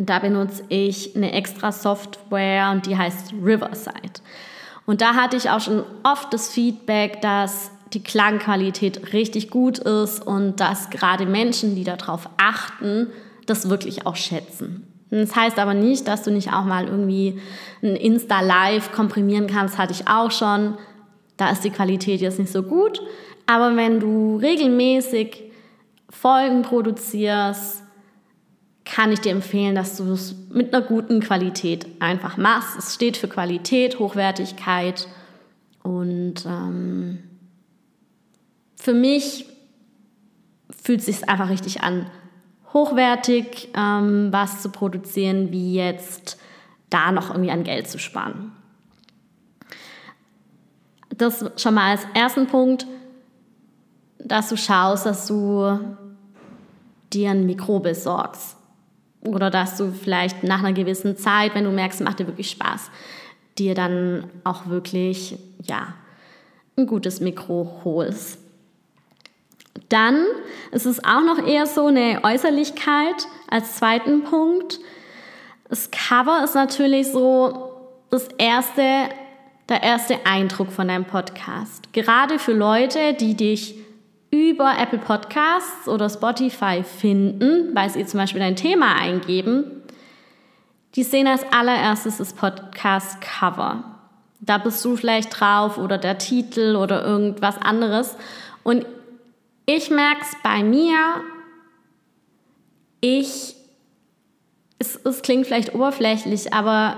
Da 0.00 0.18
benutze 0.18 0.64
ich 0.68 1.14
eine 1.14 1.32
extra 1.32 1.70
Software 1.70 2.70
und 2.72 2.86
die 2.86 2.96
heißt 2.96 3.32
Riverside. 3.32 4.20
Und 4.86 5.00
da 5.00 5.14
hatte 5.14 5.36
ich 5.36 5.50
auch 5.50 5.60
schon 5.60 5.82
oft 6.04 6.32
das 6.32 6.48
Feedback, 6.48 7.20
dass 7.20 7.70
die 7.92 8.02
Klangqualität 8.02 9.12
richtig 9.12 9.50
gut 9.50 9.78
ist 9.78 10.24
und 10.24 10.60
dass 10.60 10.90
gerade 10.90 11.26
Menschen, 11.26 11.74
die 11.74 11.84
darauf 11.84 12.28
achten, 12.36 13.08
das 13.46 13.68
wirklich 13.68 14.06
auch 14.06 14.16
schätzen. 14.16 14.86
Das 15.10 15.36
heißt 15.36 15.58
aber 15.58 15.74
nicht, 15.74 16.08
dass 16.08 16.22
du 16.22 16.30
nicht 16.30 16.52
auch 16.52 16.64
mal 16.64 16.86
irgendwie 16.86 17.40
ein 17.82 17.94
Insta-Live 17.94 18.92
komprimieren 18.92 19.46
kannst, 19.46 19.78
hatte 19.78 19.92
ich 19.92 20.08
auch 20.08 20.30
schon. 20.30 20.76
Da 21.36 21.50
ist 21.50 21.62
die 21.62 21.70
Qualität 21.70 22.20
jetzt 22.20 22.38
nicht 22.38 22.50
so 22.50 22.62
gut. 22.62 23.00
Aber 23.46 23.76
wenn 23.76 24.00
du 24.00 24.36
regelmäßig 24.36 25.44
Folgen 26.10 26.62
produzierst, 26.62 27.82
kann 28.86 29.12
ich 29.12 29.20
dir 29.20 29.32
empfehlen, 29.32 29.74
dass 29.74 29.96
du 29.96 30.12
es 30.12 30.34
mit 30.48 30.72
einer 30.72 30.86
guten 30.86 31.20
Qualität 31.20 31.86
einfach 32.00 32.36
machst. 32.36 32.78
Es 32.78 32.94
steht 32.94 33.16
für 33.16 33.28
Qualität, 33.28 33.98
Hochwertigkeit 33.98 35.08
und 35.82 36.46
ähm, 36.46 37.18
für 38.76 38.94
mich 38.94 39.46
fühlt 40.70 41.00
es 41.00 41.06
sich 41.06 41.28
einfach 41.28 41.50
richtig 41.50 41.82
an, 41.82 42.06
hochwertig 42.72 43.68
ähm, 43.74 44.28
was 44.30 44.62
zu 44.62 44.70
produzieren, 44.70 45.50
wie 45.50 45.74
jetzt 45.74 46.38
da 46.88 47.10
noch 47.10 47.30
irgendwie 47.30 47.50
an 47.50 47.64
Geld 47.64 47.88
zu 47.88 47.98
sparen. 47.98 48.52
Das 51.10 51.44
schon 51.56 51.74
mal 51.74 51.90
als 51.90 52.06
ersten 52.14 52.46
Punkt, 52.46 52.86
dass 54.18 54.48
du 54.48 54.56
schaust, 54.56 55.06
dass 55.06 55.26
du 55.26 55.78
dir 57.12 57.30
ein 57.30 57.46
Mikro 57.46 57.80
besorgst. 57.80 58.55
Oder 59.26 59.50
dass 59.50 59.76
du 59.76 59.92
vielleicht 59.92 60.44
nach 60.44 60.60
einer 60.60 60.72
gewissen 60.72 61.16
Zeit, 61.16 61.54
wenn 61.54 61.64
du 61.64 61.70
merkst, 61.70 62.00
macht 62.00 62.20
dir 62.20 62.26
wirklich 62.26 62.50
Spaß, 62.50 62.90
dir 63.58 63.74
dann 63.74 64.30
auch 64.44 64.66
wirklich, 64.66 65.36
ja, 65.62 65.94
ein 66.76 66.86
gutes 66.86 67.20
Mikro 67.20 67.80
holst. 67.84 68.38
Dann 69.88 70.24
ist 70.72 70.86
es 70.86 71.04
auch 71.04 71.22
noch 71.22 71.46
eher 71.46 71.66
so 71.66 71.86
eine 71.86 72.20
Äußerlichkeit 72.22 73.26
als 73.48 73.76
zweiten 73.76 74.24
Punkt. 74.24 74.78
Das 75.68 75.90
Cover 75.90 76.42
ist 76.44 76.54
natürlich 76.54 77.10
so 77.10 77.72
das 78.10 78.28
erste, 78.38 78.82
der 79.68 79.82
erste 79.82 80.24
Eindruck 80.26 80.70
von 80.70 80.88
deinem 80.88 81.04
Podcast. 81.04 81.92
Gerade 81.92 82.38
für 82.38 82.52
Leute, 82.52 83.14
die 83.14 83.34
dich 83.34 83.76
über 84.36 84.74
Apple 84.78 84.98
Podcasts 84.98 85.88
oder 85.88 86.08
Spotify 86.08 86.82
finden, 86.82 87.74
weil 87.74 87.90
sie 87.90 88.04
zum 88.06 88.20
Beispiel 88.20 88.40
dein 88.40 88.56
Thema 88.56 88.94
eingeben, 88.94 89.82
die 90.94 91.02
sehen 91.02 91.26
als 91.26 91.44
allererstes 91.52 92.18
das 92.18 92.32
Podcast-Cover. 92.32 93.84
Da 94.40 94.58
bist 94.58 94.84
du 94.84 94.96
vielleicht 94.96 95.40
drauf 95.40 95.78
oder 95.78 95.98
der 95.98 96.18
Titel 96.18 96.76
oder 96.76 97.04
irgendwas 97.04 97.60
anderes. 97.60 98.16
Und 98.62 98.86
ich 99.66 99.90
merke 99.90 100.22
es 100.22 100.36
bei 100.42 100.62
mir, 100.62 100.96
ich, 103.00 103.54
es, 104.78 104.96
es 104.96 105.22
klingt 105.22 105.46
vielleicht 105.46 105.74
oberflächlich, 105.74 106.52
aber 106.52 106.96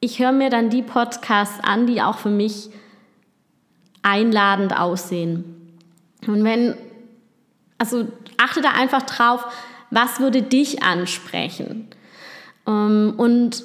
ich 0.00 0.18
höre 0.18 0.32
mir 0.32 0.50
dann 0.50 0.70
die 0.70 0.82
Podcasts 0.82 1.60
an, 1.62 1.86
die 1.86 2.02
auch 2.02 2.18
für 2.18 2.30
mich 2.30 2.70
einladend 4.02 4.78
aussehen. 4.78 5.65
Und 6.26 6.44
wenn, 6.44 6.74
also 7.78 8.06
achte 8.36 8.60
da 8.60 8.70
einfach 8.70 9.02
drauf, 9.02 9.44
was 9.90 10.20
würde 10.20 10.42
dich 10.42 10.82
ansprechen? 10.82 11.88
Ähm, 12.66 13.14
und 13.16 13.64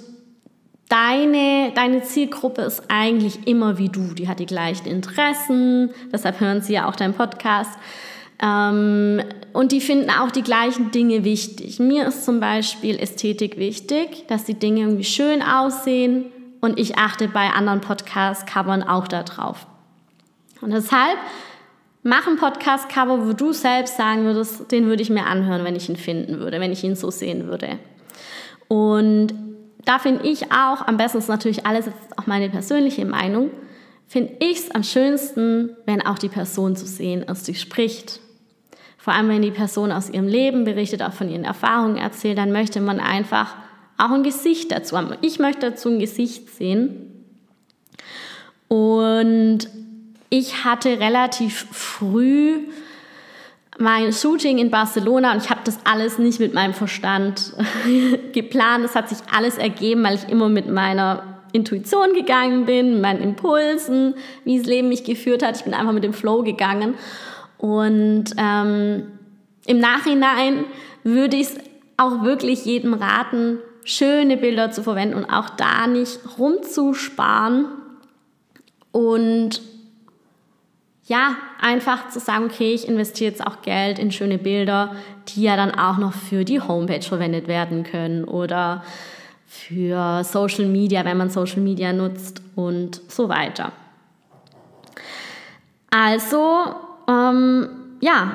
deine, 0.90 1.72
deine 1.74 2.04
Zielgruppe 2.04 2.62
ist 2.62 2.84
eigentlich 2.90 3.48
immer 3.48 3.78
wie 3.78 3.90
du. 3.90 4.14
Die 4.14 4.28
hat 4.28 4.40
die 4.40 4.46
gleichen 4.46 4.88
Interessen, 4.88 5.92
deshalb 6.12 6.40
hören 6.40 6.62
sie 6.62 6.74
ja 6.74 6.90
auch 6.90 6.96
deinen 6.96 7.14
Podcast. 7.14 7.72
Ähm, 8.42 9.22
und 9.54 9.72
die 9.72 9.82
finden 9.82 10.10
auch 10.10 10.32
die 10.32 10.42
gleichen 10.42 10.92
Dinge 10.92 11.24
wichtig. 11.24 11.80
Mir 11.80 12.08
ist 12.08 12.26
zum 12.26 12.40
Beispiel 12.40 12.98
Ästhetik 12.98 13.58
wichtig, 13.58 14.26
dass 14.28 14.46
die 14.46 14.56
Dinge 14.56 14.82
irgendwie 14.82 15.04
schön 15.04 15.42
aussehen. 15.42 16.26
Und 16.60 16.80
ich 16.80 16.98
achte 16.98 17.28
bei 17.28 17.50
anderen 17.50 17.82
Podcast-Covern 17.82 18.84
auch 18.84 19.08
darauf. 19.08 19.66
Und 20.62 20.72
deshalb 20.72 21.18
Mach 22.04 22.26
einen 22.26 22.38
Podcast-Cover, 22.38 23.28
wo 23.28 23.34
du 23.34 23.54
selbst 23.54 23.96
sagen 23.96 24.24
würdest, 24.24 24.72
den 24.72 24.88
würde 24.88 25.04
ich 25.04 25.12
mir 25.12 25.28
anhören, 25.28 25.64
wenn 25.64 25.76
ich 25.76 25.88
ihn 25.88 25.98
finden 25.98 26.40
würde, 26.40 26.60
wenn 26.60 26.72
ich 26.72 26.84
ihn 26.84 26.96
so 26.96 27.12
sehen 27.12 27.48
würde. 27.48 27.78
Und 28.68 29.34
da 29.86 30.00
finde 30.00 30.28
ich 30.28 30.52
auch, 30.52 30.88
am 30.88 30.98
besten 30.98 31.20
ist 31.20 31.30
natürlich 31.30 31.66
alles 31.66 31.90
auch 32.18 32.26
meine 32.26 32.50
persönliche 32.50 33.06
Meinung, 33.06 33.52
finde 34.08 34.34
ich 34.40 34.58
es 34.58 34.72
am 34.72 34.84
schönsten, 34.84 35.76
wenn 35.86 36.02
auch 36.02 36.18
die 36.18 36.30
Person 36.30 36.76
zu 36.76 36.88
sehen 36.88 37.22
ist, 37.22 37.48
die 37.48 37.56
spricht. 37.56 38.20
Vor 38.98 39.14
allem, 39.14 39.30
wenn 39.30 39.42
die 39.42 39.52
Person 39.52 39.92
aus 39.92 40.10
ihrem 40.10 40.28
Leben 40.28 40.64
berichtet, 40.64 41.04
auch 41.04 41.14
von 41.14 41.30
ihren 41.30 41.44
Erfahrungen 41.44 41.98
erzählt, 41.98 42.38
dann 42.38 42.52
möchte 42.52 42.82
man 42.82 43.00
einfach 43.00 43.56
auch 43.98 44.12
ein 44.12 44.24
Gesicht 44.24 44.72
dazu 44.72 44.98
haben. 44.98 45.16
Ich 45.22 45.38
möchte 45.38 45.70
dazu 45.70 45.90
ein 45.90 46.00
Gesicht 46.00 46.50
sehen. 46.50 47.26
Und 48.68 49.68
ich 50.34 50.64
hatte 50.64 51.00
relativ 51.00 51.68
früh 51.72 52.62
mein 53.78 54.14
Shooting 54.14 54.60
in 54.60 54.72
Barcelona 54.72 55.34
und 55.34 55.44
ich 55.44 55.50
habe 55.50 55.62
das 55.66 55.80
alles 55.84 56.18
nicht 56.18 56.40
mit 56.40 56.54
meinem 56.54 56.74
Verstand 56.74 57.54
geplant. 58.32 58.86
Es 58.86 58.96
hat 58.96 59.10
sich 59.10 59.18
alles 59.32 59.58
ergeben, 59.58 60.04
weil 60.04 60.16
ich 60.16 60.30
immer 60.30 60.48
mit 60.48 60.70
meiner 60.70 61.24
Intuition 61.52 62.14
gegangen 62.14 62.66
bin, 62.66 63.02
meinen 63.02 63.22
Impulsen, 63.22 64.16
wie 64.46 64.58
das 64.58 64.68
Leben 64.68 64.88
mich 64.88 65.04
geführt 65.04 65.44
hat. 65.44 65.58
Ich 65.58 65.66
bin 65.66 65.74
einfach 65.74 65.92
mit 65.92 66.06
dem 66.06 66.14
Flow 66.14 66.44
gegangen. 66.44 66.96
Und 67.58 68.26
ähm, 68.38 69.08
im 69.66 69.80
Nachhinein 69.80 70.64
würde 71.04 71.36
ich 71.36 71.48
es 71.48 71.56
auch 71.98 72.24
wirklich 72.24 72.64
jedem 72.64 72.94
raten, 72.94 73.60
schöne 73.84 74.38
Bilder 74.38 74.72
zu 74.72 74.82
verwenden 74.82 75.16
und 75.16 75.26
auch 75.26 75.50
da 75.50 75.88
nicht 75.88 76.20
rumzusparen 76.38 77.66
und 78.94 79.71
ja, 81.06 81.36
einfach 81.60 82.10
zu 82.10 82.20
sagen, 82.20 82.46
okay, 82.46 82.74
ich 82.74 82.88
investiere 82.88 83.32
jetzt 83.32 83.46
auch 83.46 83.62
Geld 83.62 84.00
in 84.00 84.12
schöne 84.12 84.38
Bilder, 84.38 84.96
die 85.30 85.44
ja 85.44 85.56
dann 85.56 85.72
auch 85.72 85.98
noch 85.98 86.14
für 86.14 86.46
die 86.46 86.62
Homepage 86.62 87.02
verwendet 87.02 87.48
werden 87.48 87.84
können 87.84 88.24
oder 88.24 88.84
für 89.48 90.24
Social 90.24 90.68
Media, 90.68 91.04
wenn 91.04 91.18
man 91.18 91.30
Social 91.30 91.62
Media 91.62 91.92
nutzt 91.92 92.42
und 92.56 93.02
so 93.12 93.28
weiter. 93.28 93.72
Also, 95.90 96.74
ähm, 97.10 97.68
ja, 98.00 98.32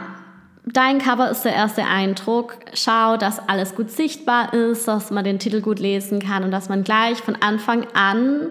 dein 0.67 0.99
Cover 0.99 1.31
ist 1.31 1.43
der 1.43 1.55
erste 1.55 1.85
Eindruck. 1.85 2.57
Schau, 2.75 3.17
dass 3.17 3.49
alles 3.49 3.75
gut 3.75 3.91
sichtbar 3.91 4.53
ist, 4.53 4.87
dass 4.87 5.11
man 5.11 5.25
den 5.25 5.39
Titel 5.39 5.63
gut 5.63 5.79
lesen 5.79 6.21
kann 6.21 6.45
und 6.45 6.51
dass 6.51 6.69
man 6.69 6.85
gleich 6.85 7.19
von 7.19 7.37
Anfang 7.37 7.87
an 7.95 8.49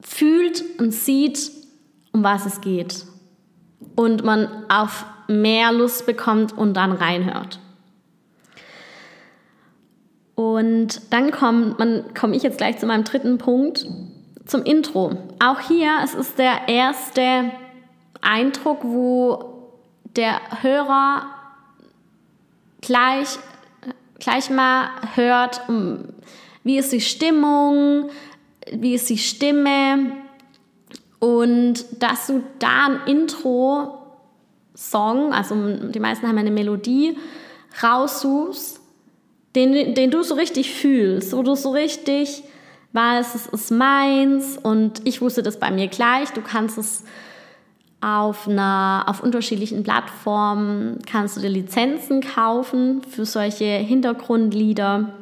fühlt 0.00 0.62
und 0.78 0.92
sieht, 0.92 1.50
um 2.16 2.24
was 2.24 2.46
es 2.46 2.62
geht. 2.62 3.04
Und 3.94 4.24
man 4.24 4.48
auf 4.70 5.04
mehr 5.28 5.70
Lust 5.70 6.06
bekommt 6.06 6.56
und 6.56 6.74
dann 6.74 6.92
reinhört. 6.92 7.60
Und 10.34 11.12
dann 11.12 11.30
komme 11.30 12.04
komm 12.18 12.32
ich 12.32 12.42
jetzt 12.42 12.58
gleich 12.58 12.78
zu 12.78 12.86
meinem 12.86 13.04
dritten 13.04 13.36
Punkt, 13.36 13.86
zum 14.46 14.62
Intro. 14.62 15.12
Auch 15.44 15.60
hier, 15.60 15.90
es 16.04 16.14
ist 16.14 16.38
der 16.38 16.68
erste 16.68 17.50
Eindruck, 18.22 18.82
wo 18.82 19.72
der 20.16 20.40
Hörer 20.62 21.26
gleich, 22.80 23.38
gleich 24.18 24.48
mal 24.48 24.88
hört, 25.14 25.60
wie 26.64 26.78
ist 26.78 26.92
die 26.92 27.00
Stimmung, 27.02 28.08
wie 28.72 28.94
ist 28.94 29.10
die 29.10 29.18
Stimme 29.18 30.12
und 31.18 31.84
dass 32.00 32.26
du 32.26 32.42
da 32.58 32.86
ein 32.86 33.00
Intro-Song, 33.06 34.02
also 35.32 35.54
die 35.88 36.00
meisten 36.00 36.28
haben 36.28 36.38
eine 36.38 36.50
Melodie, 36.50 37.16
raussuchst, 37.82 38.80
den, 39.54 39.94
den 39.94 40.10
du 40.10 40.22
so 40.22 40.34
richtig 40.34 40.72
fühlst, 40.74 41.34
wo 41.34 41.42
du 41.42 41.54
so 41.54 41.70
richtig 41.70 42.42
weißt, 42.92 43.34
es 43.34 43.46
ist 43.46 43.70
meins 43.70 44.58
und 44.58 45.00
ich 45.04 45.20
wusste 45.20 45.42
das 45.42 45.58
bei 45.58 45.70
mir 45.70 45.88
gleich. 45.88 46.30
Du 46.30 46.42
kannst 46.42 46.78
es 46.78 47.04
auf, 48.00 48.48
einer, 48.48 49.04
auf 49.06 49.22
unterschiedlichen 49.22 49.82
Plattformen, 49.82 50.98
kannst 51.10 51.36
du 51.36 51.40
dir 51.40 51.48
Lizenzen 51.48 52.20
kaufen 52.20 53.02
für 53.02 53.24
solche 53.24 53.64
Hintergrundlieder 53.64 55.14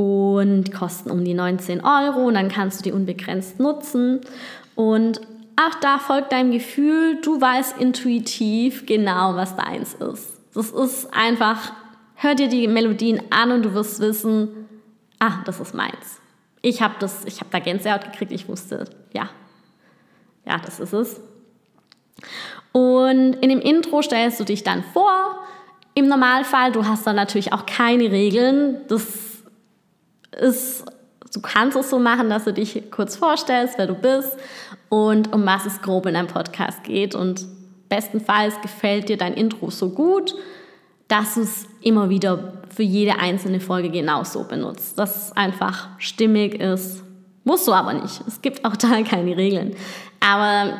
und 0.00 0.72
kosten 0.72 1.10
um 1.10 1.26
die 1.26 1.34
19 1.34 1.84
Euro 1.84 2.20
und 2.20 2.32
dann 2.32 2.48
kannst 2.48 2.78
du 2.78 2.84
die 2.84 2.92
unbegrenzt 2.92 3.60
nutzen 3.60 4.22
und 4.74 5.20
auch 5.56 5.74
da 5.82 5.98
folgt 5.98 6.32
deinem 6.32 6.52
Gefühl, 6.52 7.20
du 7.20 7.38
weißt 7.38 7.76
intuitiv 7.78 8.86
genau, 8.86 9.36
was 9.36 9.56
deins 9.56 9.92
ist. 9.92 10.40
Das 10.54 10.70
ist 10.70 11.12
einfach, 11.12 11.74
hör 12.14 12.34
dir 12.34 12.48
die 12.48 12.66
Melodien 12.66 13.20
an 13.28 13.52
und 13.52 13.62
du 13.62 13.74
wirst 13.74 14.00
wissen, 14.00 14.68
ah, 15.18 15.42
das 15.44 15.60
ist 15.60 15.74
meins. 15.74 16.18
Ich 16.62 16.80
habe 16.80 16.94
das, 16.98 17.26
ich 17.26 17.40
habe 17.40 17.50
da 17.50 17.58
Gänsehaut 17.58 18.04
gekriegt, 18.04 18.32
ich 18.32 18.48
wusste, 18.48 18.88
ja, 19.12 19.28
ja, 20.46 20.58
das 20.64 20.80
ist 20.80 20.94
es. 20.94 21.20
Und 22.72 23.34
in 23.34 23.50
dem 23.50 23.60
Intro 23.60 24.00
stellst 24.00 24.40
du 24.40 24.44
dich 24.44 24.64
dann 24.64 24.82
vor. 24.82 25.40
Im 25.92 26.08
Normalfall, 26.08 26.72
du 26.72 26.86
hast 26.86 27.06
dann 27.06 27.16
natürlich 27.16 27.52
auch 27.52 27.66
keine 27.66 28.10
Regeln. 28.10 28.78
Das 28.88 29.29
ist, 30.32 30.84
du 31.32 31.40
kannst 31.40 31.76
es 31.76 31.90
so 31.90 31.98
machen, 31.98 32.30
dass 32.30 32.44
du 32.44 32.52
dich 32.52 32.90
kurz 32.90 33.16
vorstellst, 33.16 33.78
wer 33.78 33.86
du 33.86 33.94
bist 33.94 34.36
und 34.88 35.32
um 35.32 35.46
was 35.46 35.66
es 35.66 35.80
grob 35.82 36.06
in 36.06 36.14
deinem 36.14 36.26
Podcast 36.26 36.84
geht. 36.84 37.14
Und 37.14 37.46
bestenfalls 37.88 38.60
gefällt 38.62 39.08
dir 39.08 39.16
dein 39.16 39.34
Intro 39.34 39.70
so 39.70 39.90
gut, 39.90 40.34
dass 41.08 41.34
du 41.34 41.42
es 41.42 41.66
immer 41.82 42.08
wieder 42.08 42.54
für 42.74 42.82
jede 42.84 43.18
einzelne 43.18 43.60
Folge 43.60 43.90
genauso 43.90 44.44
benutzt. 44.44 44.98
Dass 44.98 45.26
es 45.28 45.36
einfach 45.36 45.88
stimmig 45.98 46.54
ist. 46.60 47.02
Musst 47.44 47.66
du 47.66 47.72
aber 47.72 47.94
nicht. 47.94 48.22
Es 48.26 48.42
gibt 48.42 48.64
auch 48.64 48.76
da 48.76 49.02
keine 49.02 49.36
Regeln. 49.36 49.74
Aber 50.20 50.74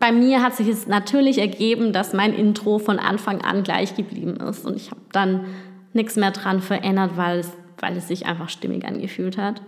bei 0.00 0.12
mir 0.12 0.42
hat 0.42 0.54
sich 0.54 0.68
es 0.68 0.86
natürlich 0.86 1.38
ergeben, 1.38 1.92
dass 1.92 2.12
mein 2.12 2.34
Intro 2.34 2.78
von 2.78 2.98
Anfang 2.98 3.40
an 3.42 3.62
gleich 3.62 3.96
geblieben 3.96 4.36
ist. 4.36 4.64
Und 4.64 4.76
ich 4.76 4.90
habe 4.90 5.00
dann 5.12 5.46
nichts 5.92 6.16
mehr 6.16 6.30
dran 6.30 6.60
verändert, 6.60 7.12
weil 7.16 7.40
es 7.40 7.50
weil 7.84 7.98
es 7.98 8.08
sich 8.08 8.24
einfach 8.24 8.48
stimmig 8.48 8.86
angefühlt 8.86 9.36
hat. 9.36 9.60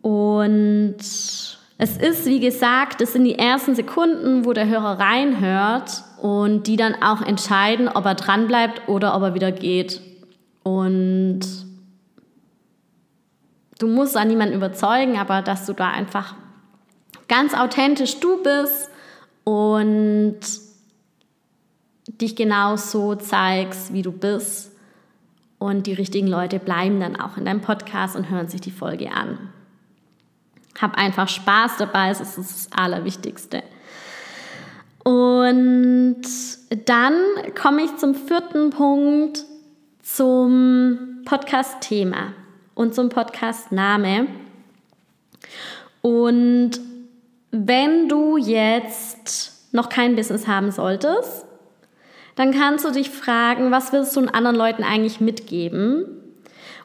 Und 0.00 0.96
es 0.96 1.96
ist, 1.98 2.24
wie 2.24 2.40
gesagt, 2.40 3.02
das 3.02 3.12
sind 3.12 3.24
die 3.24 3.38
ersten 3.38 3.74
Sekunden, 3.74 4.46
wo 4.46 4.54
der 4.54 4.68
Hörer 4.68 4.98
reinhört 4.98 6.02
und 6.20 6.66
die 6.66 6.76
dann 6.76 6.94
auch 7.02 7.20
entscheiden, 7.20 7.88
ob 7.88 8.06
er 8.06 8.14
dran 8.14 8.46
bleibt 8.46 8.88
oder 8.88 9.14
ob 9.14 9.22
er 9.22 9.34
wieder 9.34 9.52
geht. 9.52 10.00
Und 10.62 11.40
du 13.78 13.86
musst 13.86 14.16
da 14.16 14.24
niemanden 14.24 14.54
überzeugen, 14.54 15.18
aber 15.18 15.42
dass 15.42 15.66
du 15.66 15.74
da 15.74 15.90
einfach 15.90 16.34
ganz 17.28 17.52
authentisch 17.52 18.18
du 18.18 18.42
bist 18.42 18.88
und 19.44 20.38
dich 22.08 22.34
genau 22.34 22.76
so 22.76 23.14
zeigst, 23.14 23.92
wie 23.92 24.02
du 24.02 24.12
bist 24.12 24.71
und 25.62 25.86
die 25.86 25.92
richtigen 25.92 26.26
Leute 26.26 26.58
bleiben 26.58 26.98
dann 26.98 27.14
auch 27.14 27.36
in 27.36 27.44
deinem 27.44 27.60
Podcast 27.60 28.16
und 28.16 28.28
hören 28.28 28.48
sich 28.48 28.60
die 28.60 28.72
Folge 28.72 29.12
an. 29.12 29.38
Hab 30.80 30.98
einfach 30.98 31.28
Spaß 31.28 31.76
dabei, 31.76 32.10
es 32.10 32.20
ist 32.20 32.36
das 32.36 32.68
Allerwichtigste. 32.72 33.62
Und 35.04 36.22
dann 36.84 37.14
komme 37.54 37.84
ich 37.84 37.96
zum 37.96 38.16
vierten 38.16 38.70
Punkt, 38.70 39.44
zum 40.02 41.22
Podcast-Thema 41.24 42.32
und 42.74 42.96
zum 42.96 43.08
Podcast-Name. 43.08 44.26
Und 46.00 46.72
wenn 47.52 48.08
du 48.08 48.36
jetzt 48.36 49.72
noch 49.72 49.88
kein 49.88 50.16
Business 50.16 50.48
haben 50.48 50.72
solltest, 50.72 51.46
dann 52.34 52.52
kannst 52.52 52.84
du 52.84 52.90
dich 52.90 53.10
fragen, 53.10 53.70
was 53.70 53.92
willst 53.92 54.16
du 54.16 54.20
anderen 54.20 54.56
Leuten 54.56 54.84
eigentlich 54.84 55.20
mitgeben? 55.20 56.06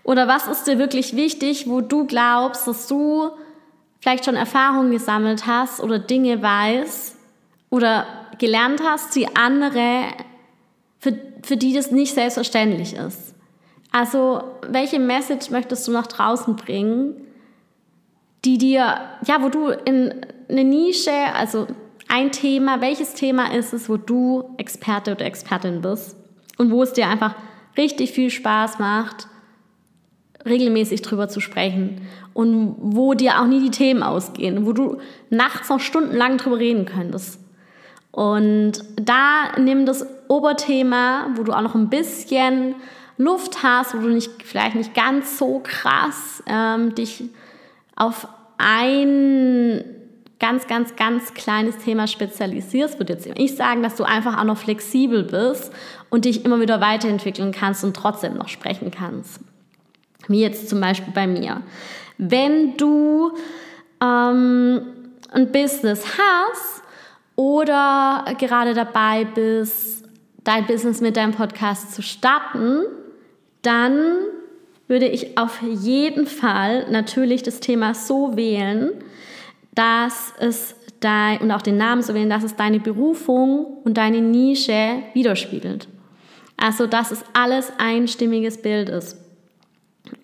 Oder 0.03 0.27
was 0.27 0.47
ist 0.47 0.65
dir 0.65 0.79
wirklich 0.79 1.15
wichtig, 1.15 1.67
wo 1.67 1.81
du 1.81 2.05
glaubst, 2.05 2.67
dass 2.67 2.87
du 2.87 3.29
vielleicht 3.99 4.25
schon 4.25 4.35
Erfahrungen 4.35 4.91
gesammelt 4.91 5.47
hast 5.47 5.81
oder 5.81 5.99
Dinge 5.99 6.41
weißt 6.41 7.15
oder 7.69 8.05
gelernt 8.37 8.81
hast, 8.83 9.15
die 9.15 9.35
andere, 9.35 10.05
für, 10.99 11.17
für 11.43 11.57
die 11.57 11.73
das 11.73 11.91
nicht 11.91 12.13
selbstverständlich 12.13 12.93
ist. 12.93 13.35
Also, 13.91 14.43
welche 14.69 14.99
Message 14.99 15.49
möchtest 15.49 15.87
du 15.87 15.91
nach 15.91 16.07
draußen 16.07 16.55
bringen, 16.55 17.15
die 18.45 18.57
dir, 18.57 18.99
ja, 19.25 19.41
wo 19.41 19.49
du 19.49 19.69
in 19.69 20.25
eine 20.49 20.63
Nische, 20.63 21.11
also 21.33 21.67
ein 22.07 22.31
Thema, 22.31 22.81
welches 22.81 23.13
Thema 23.13 23.53
ist 23.53 23.73
es, 23.73 23.89
wo 23.89 23.97
du 23.97 24.55
Experte 24.57 25.11
oder 25.11 25.25
Expertin 25.25 25.81
bist 25.81 26.15
und 26.57 26.71
wo 26.71 26.83
es 26.83 26.93
dir 26.93 27.07
einfach 27.07 27.35
richtig 27.77 28.11
viel 28.11 28.29
Spaß 28.29 28.79
macht, 28.79 29.27
regelmäßig 30.45 31.01
drüber 31.01 31.27
zu 31.27 31.39
sprechen 31.39 32.01
und 32.33 32.75
wo 32.79 33.13
dir 33.13 33.39
auch 33.39 33.45
nie 33.45 33.61
die 33.61 33.71
Themen 33.71 34.03
ausgehen, 34.03 34.65
wo 34.65 34.73
du 34.73 34.97
nachts 35.29 35.69
noch 35.69 35.79
stundenlang 35.79 36.37
drüber 36.37 36.59
reden 36.59 36.85
könntest. 36.85 37.39
Und 38.11 38.83
da 38.95 39.59
nimm 39.59 39.85
das 39.85 40.05
Oberthema, 40.27 41.27
wo 41.35 41.43
du 41.43 41.51
auch 41.51 41.61
noch 41.61 41.75
ein 41.75 41.89
bisschen 41.89 42.75
Luft 43.17 43.63
hast, 43.63 43.95
wo 43.95 43.99
du 43.99 44.09
nicht, 44.09 44.31
vielleicht 44.43 44.75
nicht 44.75 44.93
ganz 44.93 45.37
so 45.37 45.61
krass 45.63 46.43
ähm, 46.47 46.95
dich 46.95 47.25
auf 47.95 48.27
ein 48.57 49.83
ganz, 50.39 50.67
ganz, 50.67 50.95
ganz 50.95 51.33
kleines 51.33 51.77
Thema 51.77 52.07
spezialisierst, 52.07 52.99
würde 52.99 53.13
jetzt 53.13 53.27
ich 53.35 53.55
sagen, 53.55 53.81
dass 53.81 53.95
du 53.95 54.03
einfach 54.03 54.37
auch 54.39 54.43
noch 54.43 54.57
flexibel 54.57 55.23
bist 55.23 55.71
und 56.09 56.25
dich 56.25 56.45
immer 56.45 56.59
wieder 56.59 56.79
weiterentwickeln 56.79 57.51
kannst 57.51 57.83
und 57.83 57.95
trotzdem 57.95 58.35
noch 58.35 58.47
sprechen 58.47 58.91
kannst. 58.91 59.39
Wie 60.27 60.41
jetzt 60.41 60.69
zum 60.69 60.81
Beispiel 60.81 61.13
bei 61.13 61.25
mir. 61.25 61.61
Wenn 62.17 62.77
du 62.77 63.31
ähm, 64.01 64.81
ein 65.31 65.51
Business 65.51 66.05
hast 66.17 66.83
oder 67.35 68.25
gerade 68.37 68.73
dabei 68.73 69.25
bist, 69.25 70.05
dein 70.43 70.65
Business 70.65 71.01
mit 71.01 71.17
deinem 71.17 71.33
Podcast 71.33 71.93
zu 71.93 72.01
starten, 72.01 72.83
dann 73.61 74.15
würde 74.87 75.07
ich 75.07 75.37
auf 75.37 75.61
jeden 75.61 76.25
Fall 76.25 76.89
natürlich 76.89 77.43
das 77.43 77.59
Thema 77.59 77.93
so 77.93 78.37
wählen, 78.37 78.91
dass 79.77 80.33
es 80.39 80.75
dein, 80.99 81.39
und 81.39 81.51
auch 81.51 81.61
den 81.61 81.77
Namen 81.77 82.01
so 82.01 82.15
wählen, 82.15 82.29
dass 82.29 82.43
es 82.43 82.55
deine 82.55 82.79
Berufung 82.79 83.77
und 83.83 83.97
deine 83.97 84.21
Nische 84.21 85.03
widerspiegelt. 85.13 85.87
Also, 86.57 86.87
dass 86.87 87.11
es 87.11 87.23
alles 87.33 87.71
ein 87.77 88.07
stimmiges 88.07 88.59
Bild 88.59 88.89
ist. 88.89 89.17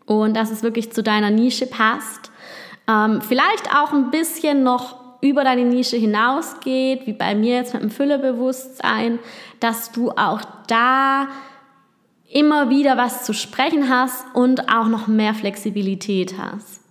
Und 0.08 0.36
dass 0.36 0.50
es 0.50 0.64
wirklich 0.64 0.92
zu 0.92 1.04
deiner 1.04 1.30
Nische 1.30 1.68
passt. 1.68 2.32
Ähm, 2.90 3.22
vielleicht 3.22 3.70
auch 3.76 3.94
ein 3.94 4.10
bisschen 4.10 4.64
noch 4.64 4.96
über 5.22 5.44
deine 5.44 5.66
Nische 5.66 5.98
hinausgeht, 5.98 7.06
wie 7.06 7.14
bei 7.14 7.36
mir 7.36 7.58
jetzt 7.58 7.74
mit 7.76 7.84
dem 7.84 7.92
Füllebewusstsein, 7.92 9.20
dass 9.60 9.92
du 9.92 10.10
auch 10.12 10.42
da 10.68 11.28
immer 12.30 12.72
wieder 12.72 12.98
was 12.98 13.24
zu 13.24 13.34
sprechen 13.34 13.90
hast 13.90 14.26
und 14.34 14.74
auch 14.74 14.88
noch 14.88 15.08
mehr 15.08 15.36
Flexibilität 15.36 16.36
hast 16.40 16.83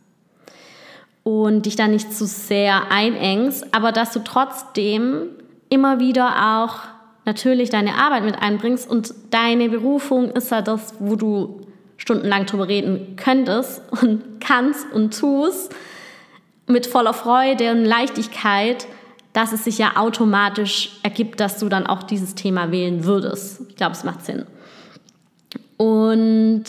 und 1.22 1.66
dich 1.66 1.76
da 1.76 1.88
nicht 1.88 2.12
zu 2.12 2.26
sehr 2.26 2.90
einengst, 2.90 3.74
aber 3.74 3.92
dass 3.92 4.12
du 4.12 4.20
trotzdem 4.20 5.28
immer 5.68 6.00
wieder 6.00 6.60
auch 6.60 6.80
natürlich 7.24 7.70
deine 7.70 7.94
Arbeit 7.94 8.24
mit 8.24 8.40
einbringst 8.40 8.90
und 8.90 9.14
deine 9.30 9.68
Berufung 9.68 10.30
ist 10.32 10.50
ja 10.50 10.62
das, 10.62 10.94
wo 10.98 11.16
du 11.16 11.60
stundenlang 11.96 12.46
drüber 12.46 12.66
reden 12.66 13.14
könntest 13.16 13.82
und 14.02 14.40
kannst 14.40 14.92
und 14.92 15.16
tust 15.16 15.72
mit 16.66 16.86
voller 16.86 17.14
Freude 17.14 17.70
und 17.70 17.84
Leichtigkeit, 17.84 18.86
dass 19.32 19.52
es 19.52 19.64
sich 19.64 19.78
ja 19.78 19.96
automatisch 19.96 20.98
ergibt, 21.02 21.40
dass 21.40 21.58
du 21.58 21.68
dann 21.68 21.86
auch 21.86 22.02
dieses 22.02 22.34
Thema 22.34 22.70
wählen 22.70 23.04
würdest. 23.04 23.62
Ich 23.68 23.76
glaube, 23.76 23.92
es 23.92 24.04
macht 24.04 24.24
Sinn. 24.24 24.44
Und 25.76 26.64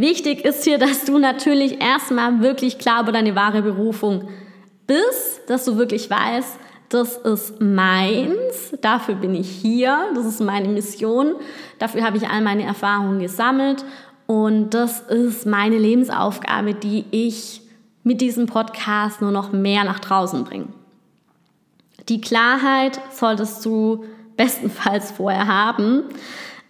Wichtig 0.00 0.46
ist 0.46 0.64
hier, 0.64 0.78
dass 0.78 1.04
du 1.04 1.18
natürlich 1.18 1.82
erstmal 1.82 2.40
wirklich 2.40 2.78
klar 2.78 3.02
über 3.02 3.12
deine 3.12 3.34
wahre 3.34 3.60
Berufung 3.60 4.30
bist, 4.86 5.42
dass 5.46 5.66
du 5.66 5.76
wirklich 5.76 6.08
weißt, 6.08 6.58
das 6.88 7.18
ist 7.18 7.60
meins, 7.60 8.74
dafür 8.80 9.16
bin 9.16 9.34
ich 9.34 9.50
hier, 9.50 10.08
das 10.14 10.24
ist 10.24 10.40
meine 10.40 10.68
Mission, 10.68 11.34
dafür 11.78 12.02
habe 12.02 12.16
ich 12.16 12.26
all 12.26 12.40
meine 12.40 12.62
Erfahrungen 12.62 13.20
gesammelt 13.20 13.84
Und 14.26 14.70
das 14.70 15.00
ist 15.00 15.44
meine 15.44 15.76
Lebensaufgabe, 15.76 16.72
die 16.72 17.04
ich 17.10 17.60
mit 18.02 18.22
diesem 18.22 18.46
Podcast 18.46 19.20
nur 19.20 19.32
noch 19.32 19.52
mehr 19.52 19.84
nach 19.84 19.98
draußen 19.98 20.44
bringe. 20.44 20.68
Die 22.08 22.22
Klarheit 22.22 22.98
solltest 23.12 23.66
du 23.66 24.06
bestenfalls 24.38 25.10
vorher 25.10 25.46
haben. 25.46 26.04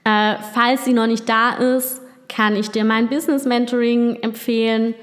Äh, 0.03 0.35
falls 0.53 0.85
sie 0.85 0.95
noch 0.95 1.07
nicht 1.07 1.29
da 1.29 1.51
ist, 1.51 2.01
kann 2.31 2.57
ich 2.57 2.71
dir 2.71 2.85
mein 2.85 3.09
Business 3.09 3.45
Mentoring 3.45 4.17
empfehlen, 4.23 4.95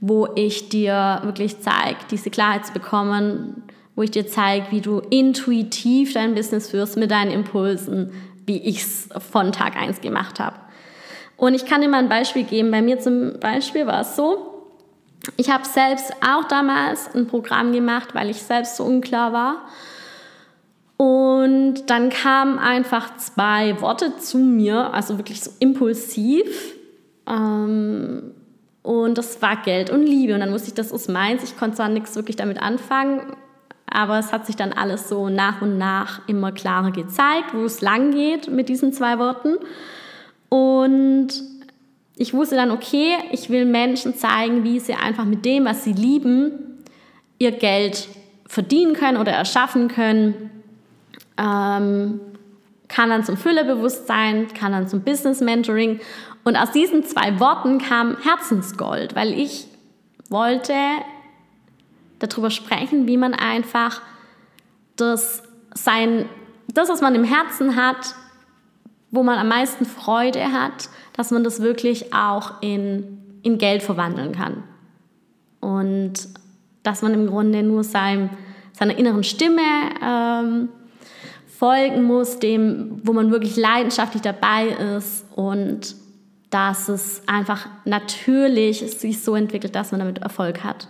wo 0.00 0.28
ich 0.34 0.68
dir 0.68 1.20
wirklich 1.24 1.60
zeige, 1.60 1.98
diese 2.10 2.30
Klarheit 2.30 2.66
zu 2.66 2.72
bekommen, 2.72 3.62
wo 3.94 4.02
ich 4.02 4.10
dir 4.10 4.26
zeige, 4.26 4.66
wie 4.70 4.80
du 4.80 5.00
intuitiv 5.10 6.12
dein 6.14 6.34
Business 6.34 6.70
führst 6.70 6.96
mit 6.96 7.10
deinen 7.10 7.30
Impulsen, 7.30 8.12
wie 8.46 8.58
ich 8.58 8.82
es 8.82 9.08
von 9.30 9.52
Tag 9.52 9.76
1 9.76 10.00
gemacht 10.00 10.38
habe. 10.38 10.56
Und 11.36 11.54
ich 11.54 11.66
kann 11.66 11.80
dir 11.80 11.88
mal 11.88 11.98
ein 11.98 12.08
Beispiel 12.08 12.44
geben. 12.44 12.70
Bei 12.70 12.82
mir 12.82 12.98
zum 12.98 13.38
Beispiel 13.40 13.86
war 13.86 14.02
es 14.02 14.16
so, 14.16 14.56
ich 15.36 15.50
habe 15.50 15.64
selbst 15.64 16.12
auch 16.22 16.44
damals 16.44 17.14
ein 17.14 17.26
Programm 17.26 17.72
gemacht, 17.72 18.14
weil 18.14 18.30
ich 18.30 18.42
selbst 18.42 18.76
so 18.76 18.84
unklar 18.84 19.32
war. 19.32 19.66
Und 20.96 21.90
dann 21.90 22.08
kamen 22.08 22.58
einfach 22.58 23.16
zwei 23.18 23.80
Worte 23.80 24.16
zu 24.18 24.38
mir, 24.38 24.94
also 24.94 25.18
wirklich 25.18 25.42
so 25.42 25.50
impulsiv. 25.58 26.75
Ähm, 27.28 28.32
und 28.82 29.18
das 29.18 29.42
war 29.42 29.56
Geld 29.62 29.90
und 29.90 30.06
Liebe. 30.06 30.34
Und 30.34 30.40
dann 30.40 30.52
wusste 30.52 30.68
ich, 30.68 30.74
das 30.74 30.92
ist 30.92 31.08
meins. 31.08 31.42
Ich 31.42 31.56
konnte 31.56 31.76
zwar 31.76 31.88
nichts 31.88 32.14
wirklich 32.14 32.36
damit 32.36 32.62
anfangen, 32.62 33.20
aber 33.88 34.18
es 34.18 34.32
hat 34.32 34.46
sich 34.46 34.56
dann 34.56 34.72
alles 34.72 35.08
so 35.08 35.28
nach 35.28 35.62
und 35.62 35.78
nach 35.78 36.20
immer 36.28 36.52
klarer 36.52 36.92
gezeigt, 36.92 37.52
wo 37.52 37.64
es 37.64 37.80
lang 37.80 38.12
geht 38.12 38.50
mit 38.50 38.68
diesen 38.68 38.92
zwei 38.92 39.18
Worten. 39.18 39.56
Und 40.48 41.28
ich 42.16 42.32
wusste 42.32 42.56
dann, 42.56 42.70
okay, 42.70 43.14
ich 43.32 43.50
will 43.50 43.64
Menschen 43.64 44.14
zeigen, 44.14 44.64
wie 44.64 44.80
sie 44.80 44.94
einfach 44.94 45.24
mit 45.24 45.44
dem, 45.44 45.64
was 45.64 45.84
sie 45.84 45.92
lieben, 45.92 46.52
ihr 47.38 47.52
Geld 47.52 48.08
verdienen 48.46 48.94
können 48.94 49.18
oder 49.18 49.32
erschaffen 49.32 49.88
können. 49.88 50.50
Ähm, 51.38 52.20
kann 52.88 53.10
dann 53.10 53.24
zum 53.24 53.36
Füllebewusstsein, 53.36 54.48
kann 54.54 54.72
dann 54.72 54.88
zum 54.88 55.02
Business 55.02 55.40
Mentoring. 55.40 56.00
Und 56.46 56.54
aus 56.54 56.70
diesen 56.70 57.02
zwei 57.02 57.40
Worten 57.40 57.78
kam 57.78 58.18
Herzensgold, 58.18 59.16
weil 59.16 59.32
ich 59.32 59.66
wollte 60.28 60.74
darüber 62.20 62.50
sprechen, 62.50 63.08
wie 63.08 63.16
man 63.16 63.34
einfach 63.34 64.00
das, 64.94 65.42
sein, 65.74 66.26
das, 66.72 66.88
was 66.88 67.00
man 67.00 67.16
im 67.16 67.24
Herzen 67.24 67.74
hat, 67.74 68.14
wo 69.10 69.24
man 69.24 69.40
am 69.40 69.48
meisten 69.48 69.86
Freude 69.86 70.52
hat, 70.52 70.88
dass 71.14 71.32
man 71.32 71.42
das 71.42 71.62
wirklich 71.62 72.14
auch 72.14 72.62
in, 72.62 73.40
in 73.42 73.58
Geld 73.58 73.82
verwandeln 73.82 74.30
kann. 74.30 74.62
Und 75.58 76.28
dass 76.84 77.02
man 77.02 77.12
im 77.12 77.26
Grunde 77.26 77.64
nur 77.64 77.82
seinem, 77.82 78.30
seiner 78.72 78.96
inneren 78.96 79.24
Stimme 79.24 79.62
ähm, 80.00 80.68
folgen 81.58 82.04
muss, 82.04 82.38
dem, 82.38 83.00
wo 83.02 83.12
man 83.12 83.32
wirklich 83.32 83.56
leidenschaftlich 83.56 84.22
dabei 84.22 84.68
ist 84.96 85.24
und 85.34 86.05
dass 86.50 86.88
es 86.88 87.22
einfach 87.26 87.66
natürlich 87.84 88.78
sich 88.98 89.22
so 89.22 89.34
entwickelt, 89.34 89.74
dass 89.74 89.90
man 89.90 90.00
damit 90.00 90.18
Erfolg 90.18 90.64
hat 90.64 90.88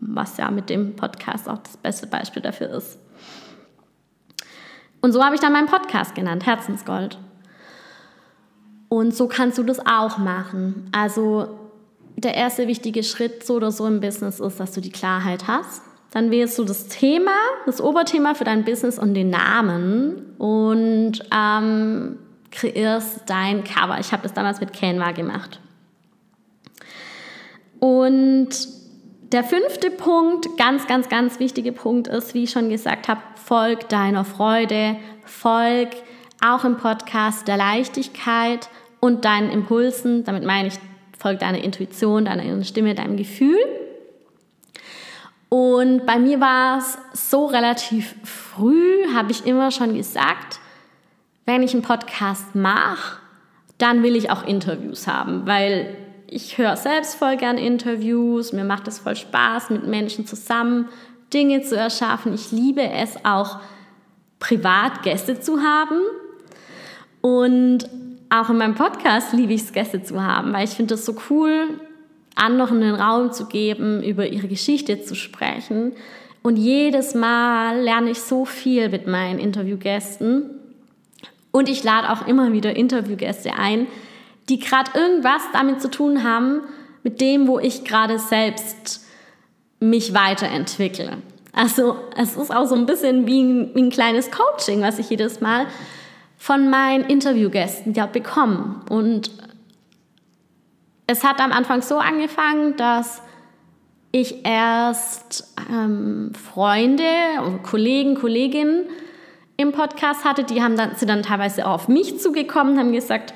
was 0.00 0.36
ja 0.36 0.50
mit 0.50 0.70
dem 0.70 0.96
Podcast 0.96 1.48
auch 1.48 1.58
das 1.58 1.76
beste 1.76 2.06
Beispiel 2.06 2.42
dafür 2.42 2.70
ist. 2.70 2.98
Und 5.00 5.12
so 5.12 5.24
habe 5.24 5.34
ich 5.34 5.40
dann 5.40 5.52
meinen 5.52 5.66
Podcast 5.68 6.14
genannt, 6.14 6.46
Herzensgold. 6.46 7.18
Und 8.88 9.14
so 9.14 9.28
kannst 9.28 9.58
du 9.58 9.62
das 9.62 9.80
auch 9.84 10.18
machen. 10.18 10.88
Also 10.92 11.58
der 12.16 12.34
erste 12.34 12.66
wichtige 12.66 13.02
Schritt 13.02 13.44
so 13.44 13.54
oder 13.54 13.70
so 13.70 13.86
im 13.86 14.00
Business 14.00 14.40
ist, 14.40 14.58
dass 14.58 14.72
du 14.72 14.80
die 14.80 14.90
Klarheit 14.90 15.46
hast. 15.46 15.82
Dann 16.12 16.30
wählst 16.30 16.58
du 16.58 16.64
das 16.64 16.86
Thema, 16.86 17.32
das 17.66 17.80
Oberthema 17.80 18.34
für 18.34 18.44
dein 18.44 18.64
Business 18.64 18.98
und 18.98 19.14
den 19.14 19.28
Namen 19.30 20.34
und 20.38 21.20
ähm, 21.34 22.18
kreierst 22.56 23.22
dein 23.26 23.64
Cover. 23.64 23.98
Ich 24.00 24.12
habe 24.12 24.22
das 24.22 24.32
damals 24.32 24.60
mit 24.60 24.72
Canva 24.72 25.12
gemacht. 25.12 25.60
Und 27.78 28.48
der 29.32 29.44
fünfte 29.44 29.90
Punkt, 29.90 30.56
ganz, 30.56 30.86
ganz, 30.86 31.08
ganz 31.08 31.38
wichtige 31.38 31.72
Punkt 31.72 32.08
ist, 32.08 32.32
wie 32.32 32.44
ich 32.44 32.50
schon 32.50 32.70
gesagt 32.70 33.08
habe, 33.08 33.20
folg 33.34 33.88
deiner 33.90 34.24
Freude, 34.24 34.96
folg 35.24 35.90
auch 36.44 36.64
im 36.64 36.78
Podcast 36.78 37.46
der 37.46 37.58
Leichtigkeit 37.58 38.68
und 39.00 39.24
deinen 39.26 39.50
Impulsen. 39.50 40.24
Damit 40.24 40.44
meine 40.44 40.68
ich, 40.68 40.74
folg 41.18 41.40
deiner 41.40 41.62
Intuition, 41.62 42.24
deiner 42.24 42.64
Stimme, 42.64 42.94
deinem 42.94 43.18
Gefühl. 43.18 43.58
Und 45.50 46.06
bei 46.06 46.18
mir 46.18 46.40
war 46.40 46.78
es 46.78 46.98
so 47.12 47.46
relativ 47.46 48.14
früh, 48.24 49.12
habe 49.14 49.30
ich 49.30 49.46
immer 49.46 49.70
schon 49.70 49.94
gesagt, 49.94 50.60
wenn 51.46 51.62
ich 51.62 51.72
einen 51.72 51.82
Podcast 51.82 52.54
mache, 52.54 53.18
dann 53.78 54.02
will 54.02 54.16
ich 54.16 54.30
auch 54.30 54.46
Interviews 54.46 55.06
haben, 55.06 55.46
weil 55.46 55.96
ich 56.26 56.58
höre 56.58 56.76
selbst 56.76 57.14
voll 57.14 57.36
gern 57.36 57.56
Interviews, 57.56 58.52
mir 58.52 58.64
macht 58.64 58.88
es 58.88 58.98
voll 58.98 59.16
Spaß, 59.16 59.70
mit 59.70 59.86
Menschen 59.86 60.26
zusammen 60.26 60.88
Dinge 61.32 61.62
zu 61.62 61.76
erschaffen. 61.76 62.34
Ich 62.34 62.52
liebe 62.52 62.82
es 62.82 63.24
auch, 63.24 63.60
privat 64.38 65.02
Gäste 65.02 65.40
zu 65.40 65.62
haben. 65.62 66.00
Und 67.20 67.88
auch 68.28 68.50
in 68.50 68.58
meinem 68.58 68.74
Podcast 68.74 69.32
liebe 69.32 69.52
ich 69.52 69.62
es, 69.62 69.72
Gäste 69.72 70.02
zu 70.02 70.22
haben, 70.22 70.52
weil 70.52 70.64
ich 70.64 70.70
finde 70.70 70.94
es 70.94 71.04
so 71.04 71.16
cool, 71.30 71.80
anderen 72.34 72.80
den 72.80 72.94
Raum 72.94 73.32
zu 73.32 73.46
geben, 73.46 74.02
über 74.02 74.26
ihre 74.26 74.48
Geschichte 74.48 75.02
zu 75.02 75.14
sprechen. 75.14 75.92
Und 76.42 76.56
jedes 76.56 77.14
Mal 77.14 77.80
lerne 77.80 78.10
ich 78.10 78.20
so 78.20 78.44
viel 78.44 78.88
mit 78.88 79.06
meinen 79.06 79.38
Interviewgästen. 79.38 80.55
Und 81.56 81.70
ich 81.70 81.82
lade 81.84 82.10
auch 82.10 82.26
immer 82.26 82.52
wieder 82.52 82.76
Interviewgäste 82.76 83.54
ein, 83.54 83.86
die 84.50 84.58
gerade 84.58 84.90
irgendwas 84.92 85.40
damit 85.54 85.80
zu 85.80 85.90
tun 85.90 86.22
haben, 86.22 86.60
mit 87.02 87.22
dem, 87.22 87.48
wo 87.48 87.58
ich 87.58 87.82
gerade 87.82 88.18
selbst 88.18 89.06
mich 89.80 90.12
weiterentwickle. 90.12 91.16
Also 91.54 91.96
es 92.14 92.36
ist 92.36 92.54
auch 92.54 92.66
so 92.66 92.74
ein 92.74 92.84
bisschen 92.84 93.26
wie 93.26 93.42
ein, 93.42 93.74
wie 93.74 93.84
ein 93.84 93.90
kleines 93.90 94.30
Coaching, 94.30 94.82
was 94.82 94.98
ich 94.98 95.08
jedes 95.08 95.40
Mal 95.40 95.64
von 96.36 96.68
meinen 96.68 97.04
Interviewgästen 97.04 97.94
ja 97.94 98.04
bekomme. 98.04 98.82
Und 98.90 99.30
es 101.06 101.24
hat 101.24 101.40
am 101.40 101.52
Anfang 101.52 101.80
so 101.80 101.96
angefangen, 101.96 102.76
dass 102.76 103.22
ich 104.12 104.44
erst 104.44 105.54
ähm, 105.72 106.32
Freunde, 106.34 107.08
Kollegen, 107.62 108.14
Kolleginnen 108.14 108.90
im 109.56 109.72
Podcast 109.72 110.24
hatte, 110.24 110.44
die 110.44 110.62
haben 110.62 110.76
dann, 110.76 110.94
sind 110.96 111.08
dann 111.08 111.22
teilweise 111.22 111.66
auch 111.66 111.72
auf 111.72 111.88
mich 111.88 112.20
zugekommen, 112.20 112.78
haben 112.78 112.92
gesagt, 112.92 113.34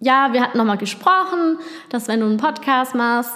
ja, 0.00 0.32
wir 0.32 0.42
hatten 0.42 0.58
nochmal 0.58 0.78
gesprochen, 0.78 1.58
dass 1.88 2.08
wenn 2.08 2.20
du 2.20 2.26
einen 2.26 2.36
Podcast 2.36 2.94
machst, 2.94 3.32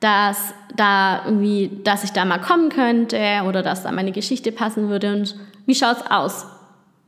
dass 0.00 0.54
da 0.76 1.24
irgendwie, 1.24 1.80
dass 1.82 2.04
ich 2.04 2.12
da 2.12 2.24
mal 2.24 2.40
kommen 2.40 2.68
könnte 2.68 3.42
oder 3.46 3.62
dass 3.62 3.82
da 3.82 3.92
meine 3.92 4.12
Geschichte 4.12 4.52
passen 4.52 4.88
würde 4.88 5.12
und 5.12 5.36
wie 5.66 5.74
schaut's 5.74 6.08
aus? 6.08 6.46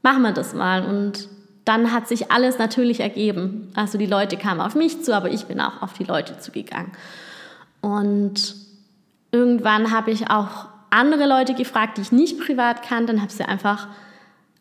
Machen 0.03 0.23
wir 0.23 0.33
das 0.33 0.55
mal 0.55 0.85
und 0.85 1.29
dann 1.65 1.93
hat 1.93 2.09
sich 2.09 2.33
alles 2.33 2.59
natürlich 2.59 3.01
ergeben. 3.01 3.71
Also 3.75 3.97
die 3.97 4.07
Leute 4.07 4.37
kamen 4.37 4.61
auf 4.61 4.75
mich 4.75 5.05
zu, 5.05 5.15
aber 5.15 5.31
ich 5.31 5.45
bin 5.45 5.61
auch 5.61 5.83
auf 5.83 5.93
die 5.93 6.05
Leute 6.05 6.39
zugegangen. 6.39 6.91
Und 7.81 8.57
irgendwann 9.31 9.93
habe 9.93 10.11
ich 10.11 10.31
auch 10.31 10.70
andere 10.90 11.26
Leute 11.26 11.55
gefragt, 11.55 11.96
die 11.96 12.03
ich 12.03 12.12
nicht 12.12 12.40
privat 12.40 12.83
kannte, 12.83 13.12
dann 13.12 13.22
habe 13.22 13.33
sie 13.33 13.44
einfach 13.44 13.88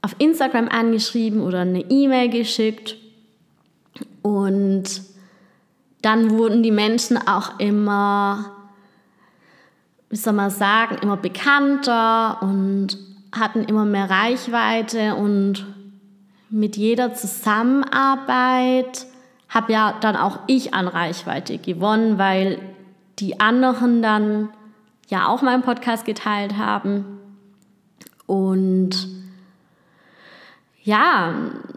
auf 0.01 0.15
Instagram 0.19 0.69
angeschrieben 0.69 1.41
oder 1.41 1.61
eine 1.61 1.81
E-Mail 1.81 2.29
geschickt. 2.29 2.95
Und 4.21 5.01
dann 6.01 6.31
wurden 6.31 6.63
die 6.63 6.71
Menschen 6.71 7.17
auch 7.17 7.59
immer, 7.59 8.51
wie 10.09 10.15
soll 10.15 10.33
man 10.33 10.49
sagen, 10.49 10.97
immer 11.01 11.17
bekannter 11.17 12.41
und 12.41 12.97
hatten 13.31 13.63
immer 13.63 13.85
mehr 13.85 14.09
Reichweite. 14.09 15.15
Und 15.15 15.65
mit 16.49 16.77
jeder 16.77 17.13
Zusammenarbeit 17.13 19.05
habe 19.49 19.73
ja 19.73 19.95
dann 19.99 20.15
auch 20.15 20.39
ich 20.47 20.73
an 20.73 20.87
Reichweite 20.87 21.57
gewonnen, 21.57 22.17
weil 22.17 22.59
die 23.19 23.39
anderen 23.39 24.01
dann 24.01 24.49
ja 25.09 25.27
auch 25.27 25.41
meinen 25.41 25.63
Podcast 25.63 26.05
geteilt 26.05 26.57
haben 26.57 27.19
und 28.25 29.07
ja, 30.81 31.33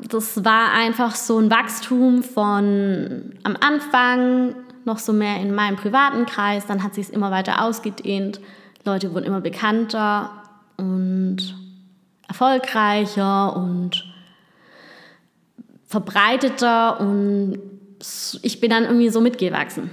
das 0.08 0.44
war 0.44 0.72
einfach 0.72 1.14
so 1.14 1.38
ein 1.38 1.50
Wachstum 1.50 2.22
von 2.22 3.34
am 3.42 3.56
Anfang 3.60 4.54
noch 4.84 4.98
so 4.98 5.12
mehr 5.12 5.40
in 5.40 5.54
meinem 5.54 5.76
privaten 5.76 6.26
Kreis, 6.26 6.66
dann 6.66 6.82
hat 6.82 6.94
sich 6.94 7.08
es 7.08 7.10
immer 7.10 7.30
weiter 7.30 7.62
ausgedehnt. 7.62 8.40
Leute 8.84 9.14
wurden 9.14 9.26
immer 9.26 9.40
bekannter 9.40 10.30
und 10.76 11.54
erfolgreicher 12.26 13.54
und 13.56 14.04
verbreiteter 15.86 17.00
und 17.00 17.58
ich 18.42 18.60
bin 18.60 18.70
dann 18.70 18.84
irgendwie 18.84 19.10
so 19.10 19.20
mitgewachsen. 19.20 19.90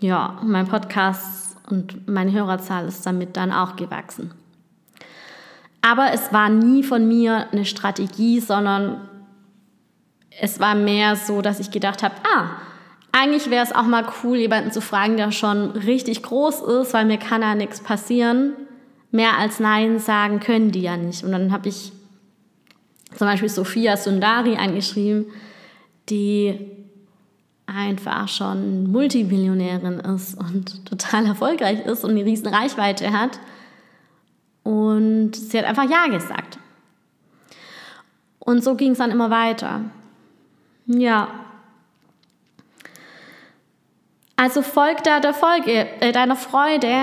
Ja, 0.00 0.40
mein 0.42 0.66
Podcast 0.66 1.45
und 1.70 2.08
meine 2.08 2.32
Hörerzahl 2.32 2.86
ist 2.86 3.04
damit 3.06 3.36
dann 3.36 3.52
auch 3.52 3.76
gewachsen. 3.76 4.32
Aber 5.82 6.12
es 6.12 6.32
war 6.32 6.48
nie 6.48 6.82
von 6.82 7.06
mir 7.06 7.46
eine 7.52 7.64
Strategie, 7.64 8.40
sondern 8.40 9.08
es 10.40 10.58
war 10.58 10.74
mehr 10.74 11.16
so, 11.16 11.42
dass 11.42 11.60
ich 11.60 11.70
gedacht 11.70 12.02
habe, 12.02 12.14
ah, 12.24 12.56
eigentlich 13.12 13.50
wäre 13.50 13.64
es 13.64 13.72
auch 13.72 13.86
mal 13.86 14.04
cool, 14.22 14.36
jemanden 14.36 14.70
zu 14.70 14.80
fragen, 14.80 15.16
der 15.16 15.32
schon 15.32 15.70
richtig 15.70 16.22
groß 16.22 16.60
ist, 16.60 16.92
weil 16.92 17.06
mir 17.06 17.18
kann 17.18 17.40
ja 17.40 17.54
nichts 17.54 17.80
passieren. 17.80 18.52
Mehr 19.10 19.38
als 19.38 19.60
Nein 19.60 19.98
sagen 19.98 20.40
können 20.40 20.72
die 20.72 20.82
ja 20.82 20.96
nicht. 20.96 21.24
Und 21.24 21.32
dann 21.32 21.52
habe 21.52 21.68
ich 21.68 21.92
zum 23.16 23.26
Beispiel 23.26 23.48
Sophia 23.48 23.96
Sundari 23.96 24.56
angeschrieben, 24.56 25.26
die 26.10 26.75
einfach 27.66 28.28
schon 28.28 28.90
Multimillionärin 28.90 30.00
ist 30.00 30.38
und 30.38 30.86
total 30.86 31.26
erfolgreich 31.26 31.84
ist 31.84 32.04
und 32.04 32.10
eine 32.12 32.24
riesen 32.24 32.46
Reichweite 32.46 33.12
hat. 33.12 33.40
Und 34.62 35.34
sie 35.34 35.58
hat 35.58 35.66
einfach 35.66 35.88
Ja 35.88 36.06
gesagt. 36.06 36.58
Und 38.38 38.62
so 38.62 38.76
ging 38.76 38.92
es 38.92 38.98
dann 38.98 39.10
immer 39.10 39.30
weiter. 39.30 39.80
Ja. 40.86 41.28
Also 44.36 44.62
folg 44.62 45.02
da 45.02 45.18
der 45.20 45.34
Folge, 45.34 45.88
äh, 46.00 46.12
deiner 46.12 46.36
Freude. 46.36 46.94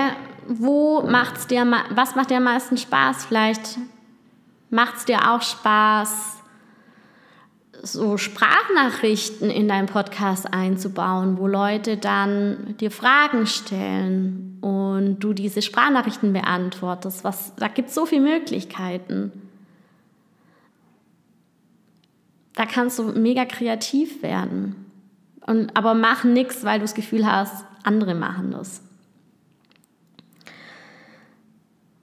Wo 0.46 1.02
macht's 1.02 1.46
dir, 1.46 1.66
was 1.90 2.16
macht 2.16 2.30
dir 2.30 2.38
am 2.38 2.44
meisten 2.44 2.76
Spaß? 2.76 3.24
Vielleicht 3.26 3.78
macht 4.70 4.96
es 4.96 5.04
dir 5.04 5.30
auch 5.30 5.40
Spaß, 5.40 6.38
so 7.82 8.16
Sprachnachrichten 8.16 9.50
in 9.50 9.68
deinen 9.68 9.86
Podcast 9.86 10.52
einzubauen, 10.52 11.38
wo 11.38 11.46
Leute 11.46 11.96
dann 11.96 12.76
dir 12.78 12.90
Fragen 12.90 13.46
stellen 13.46 14.58
und 14.60 15.18
du 15.20 15.32
diese 15.32 15.62
Sprachnachrichten 15.62 16.32
beantwortest. 16.32 17.24
Was, 17.24 17.54
da 17.56 17.68
gibt 17.68 17.88
es 17.88 17.94
so 17.94 18.06
viele 18.06 18.22
Möglichkeiten. 18.22 19.32
Da 22.54 22.66
kannst 22.66 22.98
du 22.98 23.04
mega 23.04 23.44
kreativ 23.44 24.22
werden. 24.22 24.76
Und, 25.46 25.76
aber 25.76 25.94
mach 25.94 26.24
nichts, 26.24 26.64
weil 26.64 26.78
du 26.78 26.84
das 26.84 26.94
Gefühl 26.94 27.30
hast, 27.30 27.64
andere 27.82 28.14
machen 28.14 28.52
das. 28.52 28.80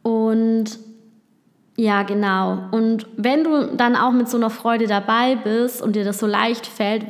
Und 0.04 0.78
ja, 1.82 2.04
genau. 2.04 2.60
Und 2.70 3.08
wenn 3.18 3.44
du 3.44 3.76
dann 3.76 3.96
auch 3.96 4.12
mit 4.12 4.30
so 4.30 4.38
einer 4.38 4.52
Freude 4.52 4.86
dabei 4.86 5.36
bist 5.36 5.82
und 5.82 5.96
dir 5.96 6.04
das 6.04 6.20
so 6.20 6.28
leicht 6.28 6.68
fällt, 6.68 7.08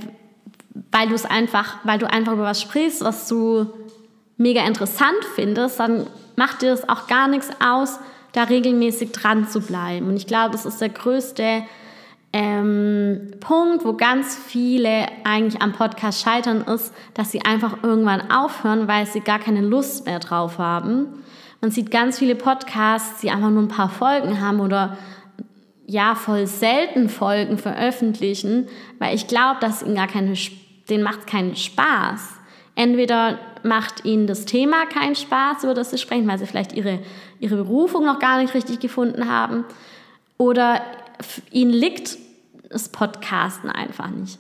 weil 0.94 1.10
du 1.10 1.14
es 1.14 1.26
einfach, 1.26 1.80
weil 1.84 2.00
du 2.00 2.10
einfach 2.10 2.32
über 2.32 2.44
was 2.44 2.62
sprichst, 2.62 3.04
was 3.04 3.28
du 3.28 3.66
mega 4.38 4.66
interessant 4.66 5.26
findest, 5.36 5.78
dann 5.82 6.08
macht 6.38 6.62
dir 6.62 6.70
das 6.70 6.88
auch 6.88 7.08
gar 7.08 7.28
nichts 7.28 7.50
aus, 7.60 8.00
da 8.32 8.44
regelmäßig 8.44 9.12
dran 9.12 9.46
zu 9.50 9.60
bleiben. 9.60 10.08
Und 10.08 10.16
ich 10.16 10.26
glaube, 10.26 10.52
das 10.52 10.66
ist 10.66 10.80
der 10.80 10.88
größte 10.88 11.64
ähm, 12.32 13.34
Punkt, 13.42 13.84
wo 13.84 13.92
ganz 13.92 14.38
viele 14.38 15.08
eigentlich 15.26 15.62
am 15.62 15.74
Podcast 15.74 16.22
scheitern, 16.22 16.62
ist, 16.62 16.94
dass 17.14 17.30
sie 17.32 17.42
einfach 17.42 17.84
irgendwann 17.84 18.32
aufhören, 18.32 18.88
weil 18.88 19.06
sie 19.06 19.20
gar 19.20 19.40
keine 19.40 19.60
Lust 19.60 20.06
mehr 20.06 20.20
drauf 20.20 20.60
haben. 20.60 21.08
Man 21.62 21.72
sieht 21.72 21.92
ganz 21.92 22.18
viele 22.18 22.36
Podcasts, 22.36 23.22
die 23.22 23.30
einfach 23.30 23.52
nur 23.52 23.62
ein 23.62 23.68
paar 23.68 23.90
Folgen 23.90 24.42
haben 24.42 24.60
oder 24.60 24.98
ja, 25.86 26.16
voll 26.16 26.48
selten 26.48 27.08
Folgen 27.10 27.58
veröffentlichen, 27.58 28.68
weil 28.98 29.16
ich 29.16 29.28
glaube, 29.28 29.60
dass 29.60 29.84
ihnen 29.84 29.96
gar 29.96 30.08
keine, 30.08 30.34
denen 30.90 31.04
macht 31.04 31.28
keinen 31.28 31.56
Spaß. 31.56 32.22
Entweder 32.76 33.38
macht 33.64 34.06
ihnen 34.06 34.26
das 34.26 34.46
Thema 34.46 34.86
keinen 34.86 35.16
Spaß, 35.16 35.64
über 35.64 35.74
das 35.74 35.92
sie 35.92 35.98
sprechen, 35.98 36.28
weil 36.28 36.40
sie 36.40 36.48
vielleicht 36.48 36.74
ihre, 36.74 37.00
ihre 37.40 37.58
Berufung 37.58 38.06
noch 38.06 38.20
gar 38.20 38.42
nicht 38.42 38.54
richtig 38.54 38.80
gefunden 38.80 39.30
haben, 39.30 39.66
oder 40.38 40.82
ihnen 41.52 41.72
liegt 41.72 42.18
das 42.70 42.90
Podcasten 42.90 43.70
einfach 43.70 44.10
nicht. 44.10 44.40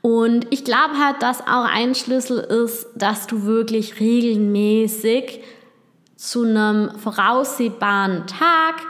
Und 0.00 0.46
ich 0.50 0.64
glaube 0.64 0.98
halt, 0.98 1.22
dass 1.22 1.42
auch 1.42 1.64
ein 1.64 1.94
Schlüssel 1.94 2.38
ist, 2.38 2.88
dass 2.96 3.28
du 3.28 3.44
wirklich 3.44 4.00
regelmäßig 4.00 5.40
zu 6.18 6.42
einem 6.42 6.90
voraussehbaren 6.98 8.26
Tag 8.26 8.82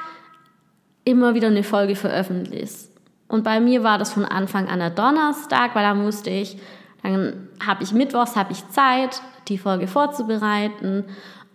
immer 1.04 1.34
wieder 1.34 1.48
eine 1.48 1.62
Folge 1.62 1.94
veröffentlichst. 1.94 2.90
Und 3.28 3.44
bei 3.44 3.60
mir 3.60 3.84
war 3.84 3.98
das 3.98 4.14
von 4.14 4.24
Anfang 4.24 4.66
an 4.68 4.78
der 4.78 4.88
Donnerstag, 4.88 5.74
weil 5.74 5.84
da 5.84 5.92
musste 5.92 6.30
ich, 6.30 6.58
dann 7.02 7.48
habe 7.64 7.84
ich 7.84 7.92
Mittwochs, 7.92 8.34
habe 8.34 8.52
ich 8.52 8.66
Zeit, 8.70 9.20
die 9.48 9.58
Folge 9.58 9.86
vorzubereiten 9.86 11.04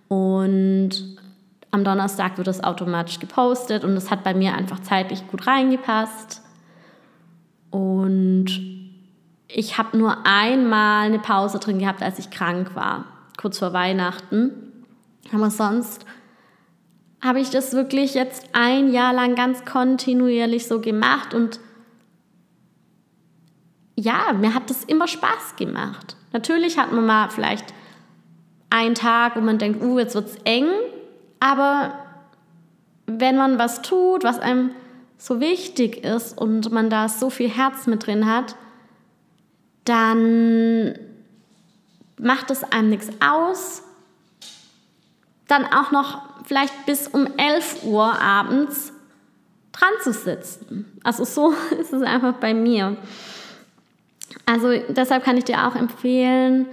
und 0.10 0.92
am 1.72 1.84
Donnerstag 1.84 2.38
wird 2.38 2.48
das 2.48 2.64
automatisch 2.64 3.20
gepostet 3.20 3.84
und 3.84 3.98
es 3.98 4.12
hat 4.12 4.24
bei 4.24 4.36
mir 4.36 4.54
einfach 4.54 4.80
zeitlich 4.80 5.28
gut 5.28 5.48
reingepasst. 5.48 6.44
Und 7.72 8.46
ich 9.48 9.80
habe 9.80 9.98
nur 9.98 10.18
einmal 10.24 11.08
eine 11.08 11.18
Pause 11.18 11.58
drin 11.58 11.80
gehabt, 11.80 12.04
als 12.04 12.20
ich 12.20 12.30
krank 12.30 12.76
war, 12.76 13.06
kurz 13.38 13.58
vor 13.58 13.74
Weihnachten. 13.74 14.63
Aber 15.32 15.50
sonst 15.50 16.06
habe 17.22 17.40
ich 17.40 17.50
das 17.50 17.74
wirklich 17.74 18.14
jetzt 18.14 18.50
ein 18.52 18.92
Jahr 18.92 19.14
lang 19.14 19.36
ganz 19.36 19.64
kontinuierlich 19.64 20.68
so 20.68 20.82
gemacht 20.82 21.34
und 21.34 21.60
ja, 23.96 24.34
mir 24.34 24.54
hat 24.54 24.70
das 24.70 24.84
immer 24.84 25.08
Spaß 25.08 25.56
gemacht. 25.56 26.18
Natürlich 26.34 26.78
hat 26.78 26.92
man 26.92 27.06
mal 27.06 27.30
vielleicht 27.30 27.74
einen 28.70 28.96
Tag, 28.96 29.36
wo 29.36 29.42
man 29.42 29.60
denkt, 29.60 29.84
uh, 29.84 30.00
jetzt 30.00 30.16
wird 30.16 30.28
es 30.28 30.36
eng, 30.44 30.68
aber 31.40 31.94
wenn 33.06 33.38
man 33.38 33.60
was 33.60 33.82
tut, 33.82 34.24
was 34.24 34.40
einem 34.40 34.72
so 35.18 35.40
wichtig 35.40 36.04
ist 36.04 36.38
und 36.38 36.72
man 36.72 36.90
da 36.90 37.08
so 37.08 37.30
viel 37.30 37.50
Herz 37.50 37.88
mit 37.88 38.06
drin 38.06 38.26
hat, 38.26 38.56
dann 39.86 40.98
macht 42.20 42.52
es 42.52 42.64
einem 42.64 42.90
nichts 42.90 43.10
aus 43.22 43.83
dann 45.48 45.66
auch 45.66 45.92
noch 45.92 46.22
vielleicht 46.46 46.86
bis 46.86 47.08
um 47.08 47.28
11 47.38 47.84
Uhr 47.84 48.20
abends 48.20 48.94
dran 49.72 49.94
zu 50.02 50.14
sitzen. 50.14 51.00
Also 51.04 51.26
so 51.26 51.54
ist 51.80 51.94
es 51.94 52.02
einfach 52.02 52.34
bei 52.36 52.54
mir. 52.54 52.98
Also 54.46 54.70
deshalb 54.90 55.24
kann 55.24 55.38
ich 55.38 55.44
dir 55.44 55.68
auch 55.68 55.76
empfehlen, 55.76 56.68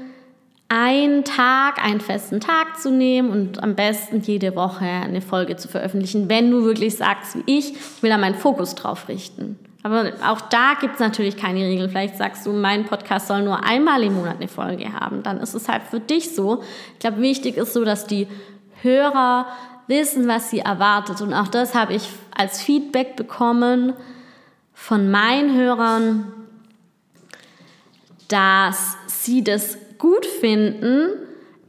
einen 0.69 1.25
Tag, 1.25 1.85
einen 1.85 2.01
festen 2.01 2.41
Tag 2.41 2.79
zu 2.79 2.93
nehmen 2.93 3.31
und 3.31 3.63
am 3.63 3.75
besten 3.75 4.21
jede 4.21 4.55
Woche 4.55 4.85
eine 4.85 5.21
Folge 5.21 5.57
zu 5.57 5.67
veröffentlichen, 5.67 6.29
wenn 6.29 6.51
du 6.51 6.65
wirklich 6.65 6.97
sagst, 6.97 7.37
wie 7.37 7.59
ich, 7.59 7.73
ich 7.73 8.03
will 8.03 8.11
da 8.11 8.19
meinen 8.19 8.37
Fokus 8.37 8.77
drauf 8.77 9.09
richten. 9.09 9.59
Aber 9.83 10.13
auch 10.25 10.41
da 10.43 10.75
gibt 10.81 10.95
es 10.95 11.01
natürlich 11.01 11.37
keine 11.37 11.61
Regeln. 11.61 11.89
Vielleicht 11.89 12.17
sagst 12.19 12.47
du, 12.47 12.53
mein 12.53 12.85
Podcast 12.85 13.29
soll 13.29 13.43
nur 13.43 13.65
einmal 13.65 14.03
im 14.03 14.15
Monat 14.15 14.37
eine 14.37 14.47
Folge 14.47 14.93
haben. 14.93 15.23
Dann 15.23 15.39
ist 15.39 15.55
es 15.55 15.69
halt 15.69 15.83
für 15.85 16.01
dich 16.01 16.35
so. 16.35 16.63
Ich 16.93 16.99
glaube, 16.99 17.21
wichtig 17.21 17.57
ist 17.57 17.73
so, 17.73 17.85
dass 17.85 18.07
die 18.07 18.29
Hörer 18.83 19.47
wissen, 19.87 20.29
was 20.29 20.51
sie 20.51 20.61
erwartet. 20.61 21.21
Und 21.21 21.35
auch 21.35 21.49
das 21.49 21.75
habe 21.75 21.95
ich 21.95 22.09
als 22.37 22.63
Feedback 22.63 23.17
bekommen 23.17 23.93
von 24.73 25.11
meinen 25.11 25.57
Hörern, 25.57 26.33
dass 28.29 28.97
sie 29.07 29.45
das 29.45 29.77
gut 29.99 30.25
finden, 30.25 31.11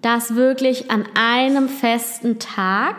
dass 0.02 0.36
wirklich 0.36 0.89
an 0.89 1.06
einem 1.15 1.67
festen 1.67 2.39
Tag, 2.39 2.97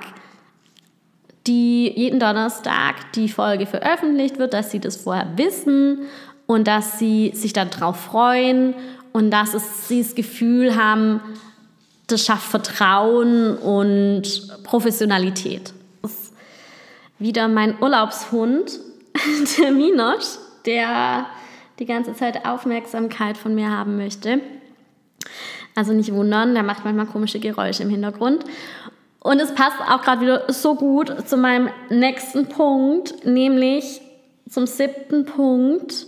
die 1.46 1.90
jeden 1.90 2.20
Donnerstag 2.20 3.12
die 3.14 3.28
Folge 3.28 3.66
veröffentlicht 3.66 4.38
wird, 4.38 4.54
dass 4.54 4.70
sie 4.70 4.80
das 4.80 4.96
vorher 4.96 5.28
wissen 5.36 6.02
und 6.46 6.68
dass 6.68 6.98
sie 6.98 7.32
sich 7.34 7.52
darauf 7.52 7.98
freuen 7.98 8.74
und 9.12 9.30
dass 9.30 9.54
es, 9.54 9.88
sie 9.88 10.02
das 10.02 10.14
Gefühl 10.14 10.76
haben, 10.76 11.20
das 12.12 12.24
schafft 12.24 12.48
Vertrauen 12.48 13.56
und 13.56 14.62
Professionalität. 14.64 15.72
Das 16.02 16.12
ist 16.12 16.32
wieder 17.18 17.48
mein 17.48 17.80
Urlaubshund, 17.80 18.78
der 19.58 19.72
Minosch, 19.72 20.38
der 20.66 21.26
die 21.78 21.86
ganze 21.86 22.14
Zeit 22.14 22.44
Aufmerksamkeit 22.46 23.36
von 23.36 23.54
mir 23.54 23.70
haben 23.70 23.96
möchte. 23.96 24.40
Also 25.74 25.92
nicht 25.92 26.12
wundern, 26.12 26.54
der 26.54 26.62
macht 26.62 26.84
manchmal 26.84 27.06
komische 27.06 27.40
Geräusche 27.40 27.82
im 27.82 27.88
Hintergrund. 27.88 28.44
Und 29.20 29.40
es 29.40 29.54
passt 29.54 29.80
auch 29.88 30.02
gerade 30.02 30.20
wieder 30.20 30.52
so 30.52 30.74
gut 30.74 31.28
zu 31.28 31.36
meinem 31.36 31.70
nächsten 31.88 32.48
Punkt, 32.48 33.24
nämlich 33.24 34.00
zum 34.48 34.66
siebten 34.66 35.24
Punkt. 35.24 36.06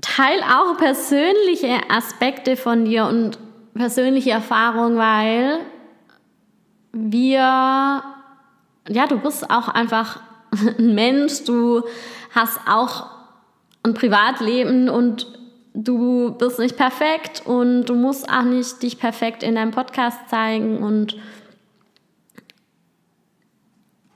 Teil 0.00 0.40
auch 0.42 0.76
persönliche 0.76 1.78
Aspekte 1.88 2.56
von 2.56 2.84
dir 2.84 3.06
und 3.06 3.38
persönliche 3.74 4.30
Erfahrung, 4.30 4.96
weil 4.96 5.58
wir, 6.92 8.02
ja, 8.88 9.06
du 9.08 9.18
bist 9.18 9.50
auch 9.50 9.68
einfach 9.68 10.20
ein 10.78 10.94
Mensch, 10.94 11.44
du 11.44 11.82
hast 12.34 12.58
auch 12.68 13.10
ein 13.82 13.94
Privatleben 13.94 14.88
und 14.88 15.26
du 15.74 16.32
bist 16.38 16.58
nicht 16.58 16.76
perfekt 16.76 17.42
und 17.44 17.86
du 17.86 17.94
musst 17.94 18.30
auch 18.30 18.44
nicht 18.44 18.82
dich 18.82 18.98
perfekt 18.98 19.42
in 19.42 19.56
deinem 19.56 19.72
Podcast 19.72 20.28
zeigen 20.28 20.78
und 20.78 21.16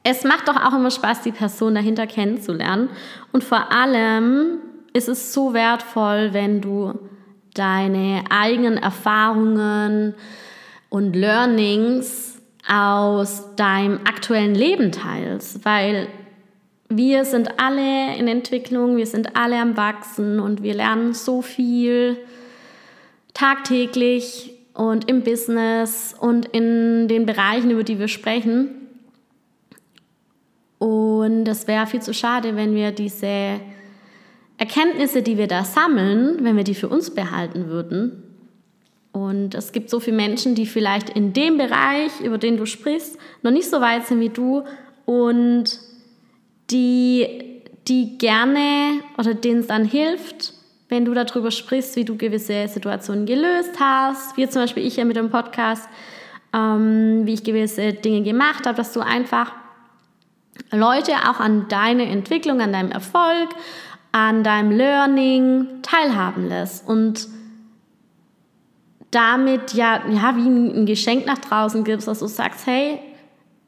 es 0.04 0.24
macht 0.24 0.48
doch 0.48 0.56
auch 0.56 0.74
immer 0.74 0.90
Spaß, 0.90 1.20
die 1.22 1.32
Person 1.32 1.74
dahinter 1.74 2.06
kennenzulernen. 2.06 2.88
Und 3.32 3.44
vor 3.44 3.70
allem 3.70 4.58
ist 4.94 5.06
es 5.06 5.34
so 5.34 5.52
wertvoll, 5.52 6.30
wenn 6.32 6.62
du 6.62 6.98
deine 7.54 8.24
eigenen 8.30 8.76
Erfahrungen 8.76 10.14
und 10.88 11.14
Learnings 11.14 12.38
aus 12.68 13.54
deinem 13.56 14.00
aktuellen 14.04 14.54
Leben 14.54 14.92
teilst, 14.92 15.64
weil 15.64 16.08
wir 16.88 17.24
sind 17.24 17.58
alle 17.60 18.16
in 18.16 18.28
Entwicklung, 18.28 18.96
wir 18.96 19.06
sind 19.06 19.36
alle 19.36 19.58
am 19.58 19.76
Wachsen 19.76 20.40
und 20.40 20.62
wir 20.62 20.74
lernen 20.74 21.12
so 21.12 21.42
viel 21.42 22.16
tagtäglich 23.34 24.54
und 24.74 25.08
im 25.08 25.22
Business 25.22 26.14
und 26.18 26.46
in 26.46 27.08
den 27.08 27.26
Bereichen, 27.26 27.70
über 27.70 27.84
die 27.84 27.98
wir 27.98 28.08
sprechen. 28.08 28.70
Und 30.78 31.46
es 31.48 31.66
wäre 31.66 31.86
viel 31.86 32.00
zu 32.00 32.14
schade, 32.14 32.56
wenn 32.56 32.74
wir 32.74 32.92
diese 32.92 33.60
Erkenntnisse, 34.58 35.22
die 35.22 35.38
wir 35.38 35.46
da 35.46 35.64
sammeln, 35.64 36.38
wenn 36.42 36.56
wir 36.56 36.64
die 36.64 36.74
für 36.74 36.88
uns 36.88 37.14
behalten 37.14 37.68
würden. 37.68 38.24
Und 39.12 39.54
es 39.54 39.72
gibt 39.72 39.88
so 39.88 40.00
viele 40.00 40.16
Menschen, 40.16 40.54
die 40.54 40.66
vielleicht 40.66 41.10
in 41.10 41.32
dem 41.32 41.56
Bereich, 41.56 42.20
über 42.22 42.38
den 42.38 42.56
du 42.56 42.66
sprichst, 42.66 43.18
noch 43.42 43.50
nicht 43.50 43.70
so 43.70 43.80
weit 43.80 44.06
sind 44.06 44.20
wie 44.20 44.28
du 44.28 44.64
und 45.06 45.80
die, 46.70 47.62
die 47.88 48.18
gerne 48.18 49.00
oder 49.16 49.34
denen 49.34 49.60
es 49.60 49.68
dann 49.68 49.84
hilft, 49.84 50.52
wenn 50.88 51.04
du 51.04 51.14
darüber 51.14 51.50
sprichst, 51.50 51.96
wie 51.96 52.04
du 52.04 52.16
gewisse 52.16 52.68
Situationen 52.68 53.26
gelöst 53.26 53.78
hast, 53.80 54.36
wie 54.36 54.48
zum 54.48 54.62
Beispiel 54.62 54.86
ich 54.86 54.96
ja 54.96 55.04
mit 55.04 55.16
dem 55.16 55.30
Podcast, 55.30 55.88
ähm, 56.52 57.22
wie 57.24 57.34
ich 57.34 57.44
gewisse 57.44 57.92
Dinge 57.92 58.22
gemacht 58.22 58.66
habe, 58.66 58.76
dass 58.76 58.92
du 58.92 59.00
einfach 59.00 59.52
Leute 60.70 61.12
auch 61.28 61.40
an 61.40 61.66
deine 61.68 62.06
Entwicklung, 62.06 62.60
an 62.60 62.72
deinem 62.72 62.90
Erfolg, 62.90 63.48
an 64.18 64.42
deinem 64.42 64.72
Learning 64.72 65.66
teilhaben 65.82 66.48
lässt 66.48 66.86
und 66.88 67.28
damit 69.10 69.74
ja, 69.74 70.02
ja 70.10 70.36
wie 70.36 70.48
ein 70.48 70.86
Geschenk 70.86 71.24
nach 71.24 71.38
draußen 71.38 71.84
gibst, 71.84 72.08
dass 72.08 72.18
du 72.18 72.26
sagst, 72.26 72.66
hey, 72.66 72.98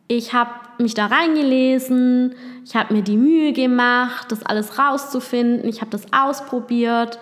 ich 0.09 0.35
habe 0.35 0.51
mich 0.79 0.95
da 0.95 1.07
reingelesen, 1.07 2.35
ich 2.65 2.75
habe 2.75 2.93
mir 2.93 3.03
die 3.03 3.17
Mühe 3.17 3.53
gemacht, 3.53 4.33
das 4.33 4.45
alles 4.45 4.79
rauszufinden, 4.79 5.69
ich 5.69 5.81
habe 5.81 5.91
das 5.93 6.13
ausprobiert 6.13 7.19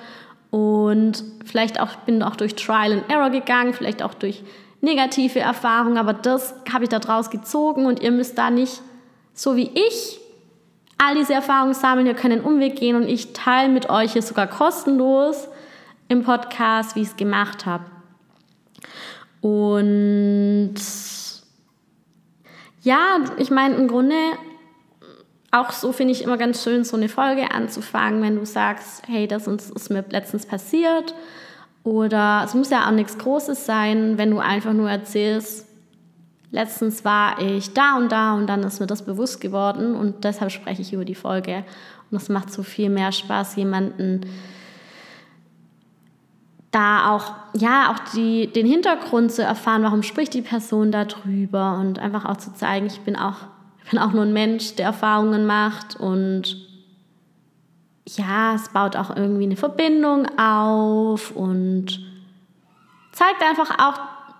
und 0.51 1.23
vielleicht 1.45 1.81
auch 1.81 1.97
bin 2.07 2.23
auch 2.23 2.35
durch 2.35 2.55
Trial 2.55 2.93
and 2.93 3.11
Error 3.11 3.31
gegangen, 3.31 3.75
vielleicht 3.75 4.03
auch 4.03 4.15
durch 4.15 4.43
negative 4.81 5.41
Erfahrungen, 5.41 5.99
aber 5.99 6.15
das 6.15 6.55
habe 6.73 6.85
ich 6.85 6.91
da 6.91 6.99
draus 6.99 7.29
gezogen 7.29 7.85
und 7.85 8.01
ihr 8.01 8.11
müsst 8.11 8.39
da 8.39 8.49
nicht 8.49 8.81
so 9.35 9.55
wie 9.55 9.71
ich 9.75 10.19
all 10.99 11.15
diese 11.15 11.35
Erfahrungen 11.35 11.75
sammeln, 11.75 12.07
ihr 12.07 12.15
könnt 12.15 12.33
einen 12.33 12.45
Umweg 12.45 12.77
gehen 12.77 12.97
und 12.97 13.09
ich 13.09 13.33
teile 13.33 13.69
mit 13.69 13.89
euch 13.89 14.13
hier 14.13 14.23
sogar 14.23 14.47
kostenlos 14.47 15.49
im 16.09 16.25
Podcast, 16.25 16.97
wie 16.97 17.03
ich 17.03 17.09
es 17.09 17.17
gemacht 17.17 17.67
habe. 17.67 17.85
Und 19.41 20.75
ja, 22.83 23.19
ich 23.37 23.51
meine, 23.51 23.77
im 23.77 23.89
Grunde 23.89 24.15
auch 25.51 25.73
so 25.73 25.93
finde 25.93 26.13
ich 26.13 26.23
immer 26.23 26.37
ganz 26.37 26.63
schön, 26.63 26.85
so 26.85 26.97
eine 26.97 27.09
Folge 27.09 27.51
anzufangen, 27.53 28.23
wenn 28.23 28.37
du 28.37 28.45
sagst, 28.45 29.03
hey, 29.07 29.27
das 29.27 29.47
ist 29.47 29.91
mir 29.91 30.05
letztens 30.11 30.47
passiert. 30.47 31.15
Oder 31.85 32.43
es 32.45 32.55
muss 32.55 32.71
ja 32.71 32.87
auch 32.87 32.91
nichts 32.91 33.17
Großes 33.17 33.65
sein, 33.65 34.19
wenn 34.19 34.31
du 34.31 34.41
einfach 34.41 34.75
nur 34.75 34.91
erzählst, 34.91 35.68
letztens 36.51 37.05
war 37.05 37.41
ich 37.41 37.75
da 37.75 37.97
und 37.97 38.11
da 38.11 38.35
und 38.35 38.47
dann 38.47 38.63
ist 38.63 38.81
mir 38.81 38.87
das 38.87 39.03
bewusst 39.03 39.41
geworden 39.41 39.95
und 39.95 40.25
deshalb 40.25 40.51
spreche 40.51 40.83
ich 40.83 40.93
über 40.93 41.05
die 41.05 41.15
Folge. 41.15 41.65
Und 42.11 42.17
es 42.17 42.29
macht 42.29 42.53
so 42.53 42.63
viel 42.63 42.89
mehr 42.89 43.13
Spaß, 43.13 43.57
jemanden 43.57 44.23
da 46.71 47.11
auch, 47.11 47.33
ja, 47.55 47.93
auch 47.93 47.99
die, 48.15 48.47
den 48.53 48.67
Hintergrund 48.67 49.33
zu 49.33 49.43
erfahren, 49.43 49.83
warum 49.83 50.03
spricht 50.03 50.35
die 50.35 50.43
Person 50.43 50.93
darüber 50.93 51.79
und 51.79 51.99
einfach 51.99 52.25
auch 52.25 52.37
zu 52.37 52.53
zeigen, 52.55 52.87
ich 52.87 53.01
bin 53.01 53.17
auch, 53.17 53.37
ich 53.85 53.91
bin 53.91 53.99
auch 53.99 54.13
nur 54.13 54.25
ein 54.25 54.33
Mensch, 54.33 54.75
der 54.75 54.87
Erfahrungen 54.87 55.47
macht 55.47 55.97
und 55.97 56.57
ja, 58.07 58.55
es 58.55 58.69
baut 58.71 58.97
auch 58.97 59.15
irgendwie 59.15 59.45
eine 59.45 59.57
Verbindung 59.57 60.27
auf 60.39 61.31
und 61.31 62.01
zeigt 63.13 63.43
einfach 63.43 63.79
auch, 63.79 63.99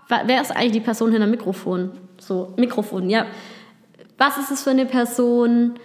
wer 0.09 0.41
ist 0.41 0.51
eigentlich 0.51 0.73
die 0.73 0.81
Person 0.81 1.13
hinter 1.13 1.27
dem 1.27 1.31
Mikrofon? 1.31 1.93
So, 2.19 2.55
Mikrofon, 2.57 3.11
ja. 3.11 3.27
Was 4.17 4.39
ist 4.39 4.51
es 4.51 4.63
für 4.63 4.71
eine 4.71 4.87
Person? 4.87 5.79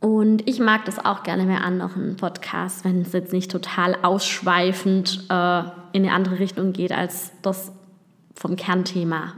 Und 0.00 0.48
ich 0.48 0.60
mag 0.60 0.84
das 0.84 1.04
auch 1.04 1.22
gerne 1.22 1.46
bei 1.46 1.56
anderen 1.56 2.16
Podcasts, 2.16 2.84
wenn 2.84 3.02
es 3.02 3.12
jetzt 3.12 3.32
nicht 3.32 3.50
total 3.50 3.96
ausschweifend 4.02 5.24
äh, 5.28 5.58
in 5.92 6.04
eine 6.04 6.12
andere 6.12 6.38
Richtung 6.38 6.72
geht 6.72 6.92
als 6.92 7.32
das 7.42 7.72
vom 8.34 8.56
Kernthema, 8.56 9.34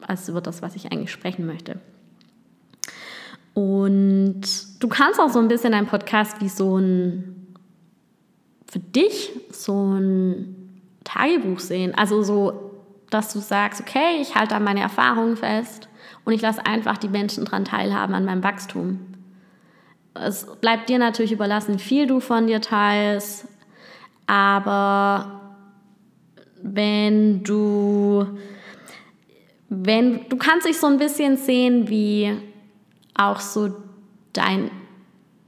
als 0.00 0.28
über 0.28 0.40
das, 0.40 0.62
was 0.62 0.74
ich 0.74 0.92
eigentlich 0.92 1.12
sprechen 1.12 1.46
möchte. 1.46 1.78
Und 3.54 4.42
du 4.80 4.88
kannst 4.88 5.20
auch 5.20 5.30
so 5.30 5.38
ein 5.38 5.48
bisschen 5.48 5.72
deinen 5.72 5.86
Podcast 5.86 6.40
wie 6.40 6.48
so 6.48 6.78
ein, 6.78 7.54
für 8.70 8.78
dich, 8.78 9.32
so 9.50 9.94
ein 9.94 10.59
Tagebuch 11.10 11.58
sehen. 11.58 11.94
Also 11.94 12.22
so, 12.22 12.72
dass 13.10 13.32
du 13.32 13.40
sagst, 13.40 13.80
okay, 13.80 14.20
ich 14.20 14.34
halte 14.34 14.54
an 14.54 14.64
meine 14.64 14.80
Erfahrungen 14.80 15.36
fest 15.36 15.88
und 16.24 16.32
ich 16.32 16.40
lasse 16.40 16.64
einfach 16.64 16.98
die 16.98 17.08
Menschen 17.08 17.44
daran 17.44 17.64
teilhaben 17.64 18.14
an 18.14 18.24
meinem 18.24 18.44
Wachstum. 18.44 19.00
Es 20.14 20.46
bleibt 20.60 20.88
dir 20.88 20.98
natürlich 20.98 21.32
überlassen, 21.32 21.74
wie 21.74 21.82
viel 21.82 22.06
du 22.06 22.20
von 22.20 22.46
dir 22.46 22.60
teilst, 22.60 23.48
aber 24.26 25.40
wenn 26.62 27.42
du, 27.42 28.26
wenn, 29.68 30.28
du 30.28 30.36
kannst 30.36 30.66
dich 30.66 30.78
so 30.78 30.86
ein 30.86 30.98
bisschen 30.98 31.36
sehen 31.36 31.88
wie 31.88 32.36
auch 33.14 33.40
so 33.40 33.74
dein 34.32 34.70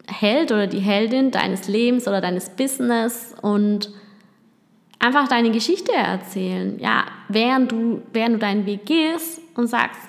Held 0.09 0.51
oder 0.51 0.67
die 0.67 0.81
Heldin 0.81 1.31
deines 1.31 1.69
Lebens 1.69 2.09
oder 2.09 2.21
deines 2.21 2.51
Business 2.51 3.35
und 3.41 3.93
einfach 5.03 5.29
deine 5.29 5.51
Geschichte 5.51 5.93
erzählen. 5.93 6.79
Ja, 6.79 7.05
während 7.29 7.73
du, 7.73 8.03
während 8.13 8.37
du 8.37 8.39
deinen 8.39 8.65
Weg 8.67 8.87
gehst 8.87 9.41
und 9.55 9.67
sagst, 9.67 10.01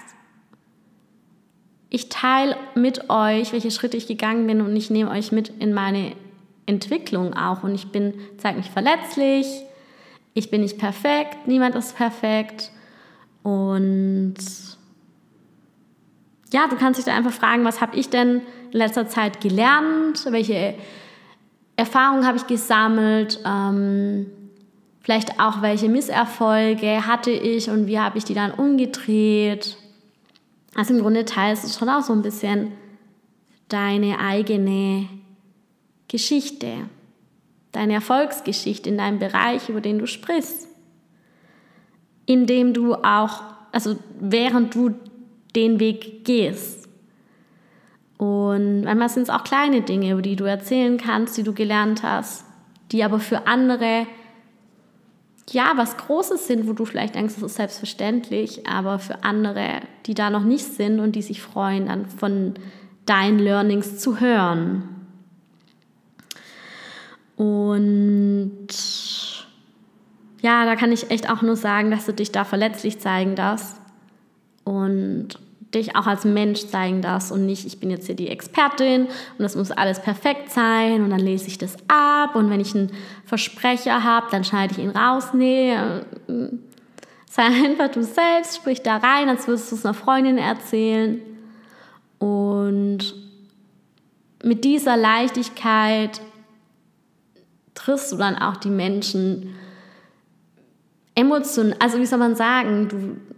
ich 1.90 2.10
teile 2.10 2.56
mit 2.76 3.10
euch, 3.10 3.54
welche 3.54 3.72
Schritte 3.72 3.98
ich 3.98 4.08
gegangen 4.08 4.48
bin 4.48 4.62
und 4.62 4.76
ich 4.76 4.90
nehme 4.90 5.12
euch 5.12 5.32
mit 5.32 5.50
in 5.60 5.74
meine 5.74 6.14
Entwicklung 6.66 7.34
auch. 7.34 7.64
Und 7.64 7.76
ich 7.76 7.92
bin, 7.92 8.14
zeige 8.38 8.58
mich 8.58 8.70
verletzlich, 8.70 9.48
ich 10.34 10.50
bin 10.50 10.62
nicht 10.62 10.78
perfekt, 10.78 11.48
niemand 11.48 11.76
ist 11.76 11.96
perfekt. 11.96 12.72
Und 13.44 14.36
ja, 16.52 16.68
du 16.68 16.76
kannst 16.76 17.00
dich 17.00 17.06
da 17.06 17.16
einfach 17.16 17.34
fragen, 17.34 17.66
was 17.66 17.82
habe 17.82 17.96
ich 17.96 18.10
denn 18.10 18.42
in 18.72 18.78
letzter 18.78 19.08
Zeit 19.08 19.42
gelernt, 19.42 20.26
welche 20.30 20.76
Erfahrungen 21.76 22.26
habe 22.26 22.38
ich 22.38 22.48
gesammelt, 22.48 23.40
ähm, 23.46 24.28
Vielleicht 25.04 25.38
auch, 25.38 25.62
welche 25.62 25.90
Misserfolge 25.90 27.06
hatte 27.06 27.30
ich 27.30 27.70
und 27.70 27.88
wie 27.88 28.00
habe 28.00 28.18
ich 28.18 28.24
die 28.24 28.34
dann 28.34 28.52
umgedreht. 28.52 29.76
Also 30.76 30.94
im 30.94 31.02
Grunde 31.02 31.26
teilst 31.26 31.66
du 31.66 31.78
schon 31.78 31.90
auch 31.90 32.02
so 32.02 32.14
ein 32.14 32.22
bisschen 32.22 32.72
deine 33.68 34.20
eigene 34.20 35.10
Geschichte, 36.08 36.90
deine 37.74 37.94
Erfolgsgeschichte 37.94 38.90
in 38.90 38.98
deinem 38.98 39.20
Bereich, 39.20 39.68
über 39.68 39.82
den 39.82 40.00
du 40.00 40.08
sprichst. 40.08 40.70
Indem 42.26 42.74
du 42.74 42.96
auch, 42.96 43.42
also 43.74 43.98
während 44.22 44.74
du 44.74 44.96
den 45.54 45.82
Weg 45.82 46.24
gehst. 46.24 46.88
Und 48.18 48.84
manchmal 48.84 49.10
sind 49.10 49.24
es 49.24 49.30
auch 49.30 49.44
kleine 49.44 49.82
Dinge, 49.82 50.14
über 50.14 50.22
die 50.22 50.38
du 50.38 50.46
erzählen 50.46 50.98
kannst, 50.98 51.36
die 51.36 51.44
du 51.44 51.52
gelernt 51.52 52.04
hast, 52.04 52.46
die 52.94 53.04
aber 53.04 53.20
für 53.20 53.48
andere 53.48 54.08
ja, 55.52 55.74
was 55.76 55.98
Großes 55.98 56.48
sind, 56.48 56.68
wo 56.68 56.74
du 56.74 56.86
vielleicht 56.86 57.16
denkst, 57.16 57.36
das 57.36 57.44
ist 57.44 57.56
selbstverständlich, 57.56 58.68
aber 58.68 59.00
für 59.00 59.24
andere, 59.24 59.82
die 60.06 60.14
da 60.14 60.30
noch 60.30 60.44
nicht 60.44 60.66
sind 60.66 61.00
und 61.00 61.16
die 61.16 61.22
sich 61.22 61.42
freuen, 61.42 61.88
dann 61.88 62.08
von 62.08 62.54
deinen 63.06 63.40
Learnings 63.40 64.00
zu 64.00 64.20
hören. 64.20 64.90
Und 67.36 68.68
ja, 70.42 70.66
da 70.66 70.76
kann 70.76 70.92
ich 70.92 71.12
echt 71.12 71.30
auch 71.30 71.42
nur 71.42 71.56
sagen, 71.56 71.92
dass 71.92 72.06
du 72.06 72.14
dich 72.14 72.32
da 72.32 72.46
verletzlich 72.46 73.00
zeigen 73.00 73.36
darfst 73.36 73.78
und 74.64 75.40
dich 75.76 75.96
auch 75.96 76.08
als 76.08 76.26
Mensch 76.26 76.68
zeigen 76.68 77.02
darfst 77.02 77.32
und 77.32 77.46
nicht, 77.46 77.66
ich 77.66 77.80
bin 77.80 77.90
jetzt 77.90 78.06
hier 78.06 78.16
die 78.16 78.30
Expertin 78.30 79.06
und 79.06 79.40
das 79.40 79.56
muss 79.56 79.72
alles 79.72 80.02
perfekt 80.02 80.52
sein 80.52 81.04
und 81.04 81.10
dann 81.10 81.20
lese 81.20 81.48
ich 81.48 81.58
das 81.58 81.76
ab 81.88 82.36
und 82.36 82.50
wenn 82.50 82.60
ich 82.60 82.76
einen 82.76 82.92
Versprecher 83.26 84.04
habe, 84.04 84.28
dann 84.32 84.44
schneide 84.44 84.74
ich 84.74 84.80
ihn 84.80 84.92
raus. 84.92 85.34
Nee, 85.34 85.74
äh, 85.74 86.02
sei 87.30 87.44
einfach 87.44 87.90
du 87.90 88.04
selbst, 88.04 88.58
sprich 88.58 88.82
da 88.82 88.98
rein, 88.98 89.30
als 89.30 89.48
würdest 89.48 89.72
du 89.72 89.76
es 89.76 89.86
einer 89.86 89.94
Freundin 89.94 90.38
erzählen 90.38 91.22
und 92.20 93.16
mit 94.44 94.64
dieser 94.64 94.98
Leichtigkeit 94.98 96.22
triffst 97.74 98.12
du 98.12 98.18
dann 98.18 98.36
auch 98.36 98.58
die 98.58 98.70
Menschen 98.70 99.56
emotional, 101.16 101.76
also 101.80 102.00
wie 102.00 102.06
soll 102.06 102.20
man 102.20 102.36
sagen, 102.36 102.88
du 102.88 103.33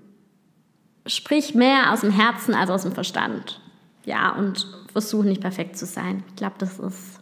sprich 1.06 1.56
mehr 1.56 1.92
aus 1.92 2.02
dem 2.02 2.12
Herzen 2.12 2.54
als 2.54 2.70
aus 2.70 2.84
dem 2.84 2.92
Verstand. 2.92 3.62
Ja, 4.06 4.32
und 4.34 4.68
versuch 4.92 5.24
nicht 5.24 5.42
perfekt 5.42 5.78
zu 5.78 5.86
sein. 5.86 6.24
Ich 6.30 6.36
glaube, 6.36 6.56
das 6.60 6.80
ist 6.80 7.20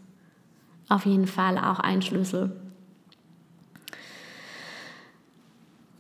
auf 0.89 1.05
jeden 1.05 1.27
Fall 1.27 1.57
auch 1.57 1.79
ein 1.79 2.01
Schlüssel. 2.01 2.55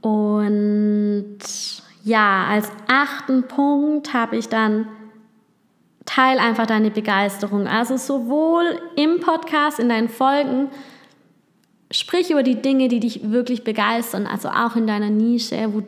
Und 0.01 1.37
ja, 2.03 2.47
als 2.47 2.69
achten 2.87 3.47
Punkt 3.47 4.13
habe 4.13 4.35
ich 4.35 4.49
dann 4.49 4.87
teil 6.05 6.37
einfach 6.39 6.67
deine 6.67 6.91
Begeisterung. 6.91 7.67
Also 7.67 7.95
sowohl 7.95 8.79
im 8.97 9.21
Podcast, 9.21 9.79
in 9.79 9.87
deinen 9.87 10.09
Folgen, 10.09 10.69
sprich 11.89 12.31
über 12.31 12.43
die 12.43 12.61
Dinge, 12.61 12.89
die 12.89 12.99
dich 12.99 13.31
wirklich 13.31 13.63
begeistern, 13.63 14.27
also 14.27 14.49
auch 14.49 14.75
in 14.75 14.87
deiner 14.87 15.09
Nische, 15.09 15.73
wo, 15.73 15.83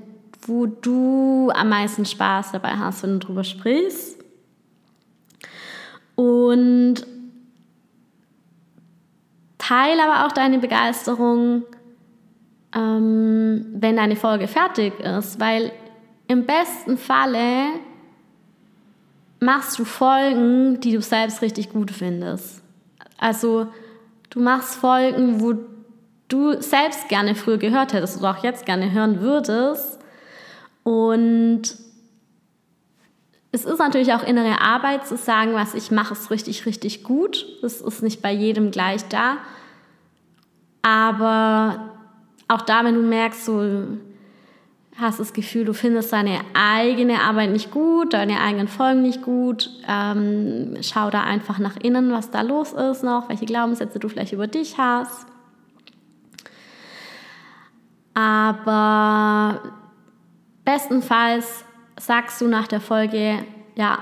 wo 0.48 0.66
du 0.66 1.52
am 1.54 1.70
meisten 1.70 2.06
Spaß 2.06 2.52
dabei 2.52 2.78
hast, 2.78 3.04
wenn 3.04 3.20
du 3.20 3.20
darüber 3.20 3.44
sprichst. 3.44 4.24
Und 6.16 7.06
teile 9.58 10.04
aber 10.04 10.26
auch 10.26 10.32
deine 10.32 10.60
Begeisterung, 10.60 11.64
ähm, 12.74 13.66
wenn 13.74 13.98
deine 13.98 14.16
Folge 14.16 14.48
fertig 14.48 15.00
ist, 15.00 15.40
weil 15.40 15.72
im 16.28 16.46
besten 16.46 16.98
Falle 16.98 17.68
machst 19.40 19.78
du 19.80 19.86
Folgen, 19.86 20.80
die 20.80 20.94
du 20.94 21.02
selbst 21.02 21.42
richtig 21.42 21.72
gut 21.72 21.92
findest. 21.92 22.62
Also 23.18 23.68
du 24.30 24.40
machst 24.40 24.76
Folgen, 24.76 25.42
wo 25.42 25.54
du 26.28 26.62
selbst 26.62 27.10
gerne 27.10 27.36
früher 27.36 27.58
gehört 27.58 27.94
hättest 27.94 28.18
oder 28.18 28.32
auch 28.32 28.44
jetzt 28.44 28.66
gerne 28.66 28.92
hören 28.92 29.22
würdest. 29.22 29.95
Und 30.86 31.64
es 33.52 33.66
ist 33.66 33.80
natürlich 33.80 34.14
auch 34.14 34.22
innere 34.22 34.62
Arbeit 34.62 35.08
zu 35.08 35.18
sagen, 35.18 35.56
was 35.56 35.74
ich 35.74 35.90
mache, 35.90 36.14
ist 36.14 36.30
richtig, 36.30 36.68
richtig 36.68 37.04
gut. 37.04 37.48
Das 37.64 37.82
ist 37.82 38.04
nicht 38.04 38.22
bei 38.22 38.32
jedem 38.32 38.70
gleich 38.70 39.04
da. 39.08 39.38
Aber 40.84 41.90
auch 42.48 42.62
da, 42.62 42.86
wenn 42.86 42.94
du 42.94 43.02
merkst, 43.02 43.46
so 43.46 43.98
hast 44.96 45.20
das 45.20 45.34
Gefühl, 45.34 45.66
du 45.66 45.74
findest 45.74 46.14
deine 46.14 46.42
eigene 46.54 47.20
Arbeit 47.22 47.50
nicht 47.50 47.72
gut, 47.72 48.14
deine 48.14 48.40
eigenen 48.40 48.68
Folgen 48.68 49.02
nicht 49.02 49.24
gut, 49.24 49.72
ähm, 49.88 50.78
schau 50.82 51.10
da 51.10 51.24
einfach 51.24 51.58
nach 51.58 51.78
innen, 51.78 52.12
was 52.12 52.30
da 52.30 52.42
los 52.42 52.74
ist 52.74 53.04
noch, 53.04 53.28
welche 53.28 53.48
Glaubenssätze 53.48 53.98
du 53.98 54.08
vielleicht 54.08 54.34
über 54.34 54.46
dich 54.46 54.78
hast. 54.78 55.26
Aber 58.14 59.62
bestenfalls 60.66 61.64
sagst 62.00 62.42
du 62.42 62.48
nach 62.48 62.68
der 62.68 62.82
Folge, 62.82 63.40
ja, 63.76 64.00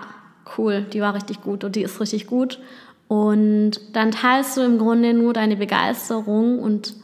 cool, 0.57 0.85
die 0.91 1.01
war 1.01 1.13
richtig 1.13 1.41
gut 1.41 1.63
und 1.63 1.75
die 1.75 1.83
ist 1.83 1.99
richtig 1.99 2.27
gut. 2.27 2.59
Und 3.07 3.73
dann 3.93 4.11
teilst 4.11 4.57
du 4.57 4.61
im 4.61 4.77
Grunde 4.77 5.13
nur 5.13 5.33
deine 5.33 5.55
Begeisterung 5.55 6.59
und 6.59 6.95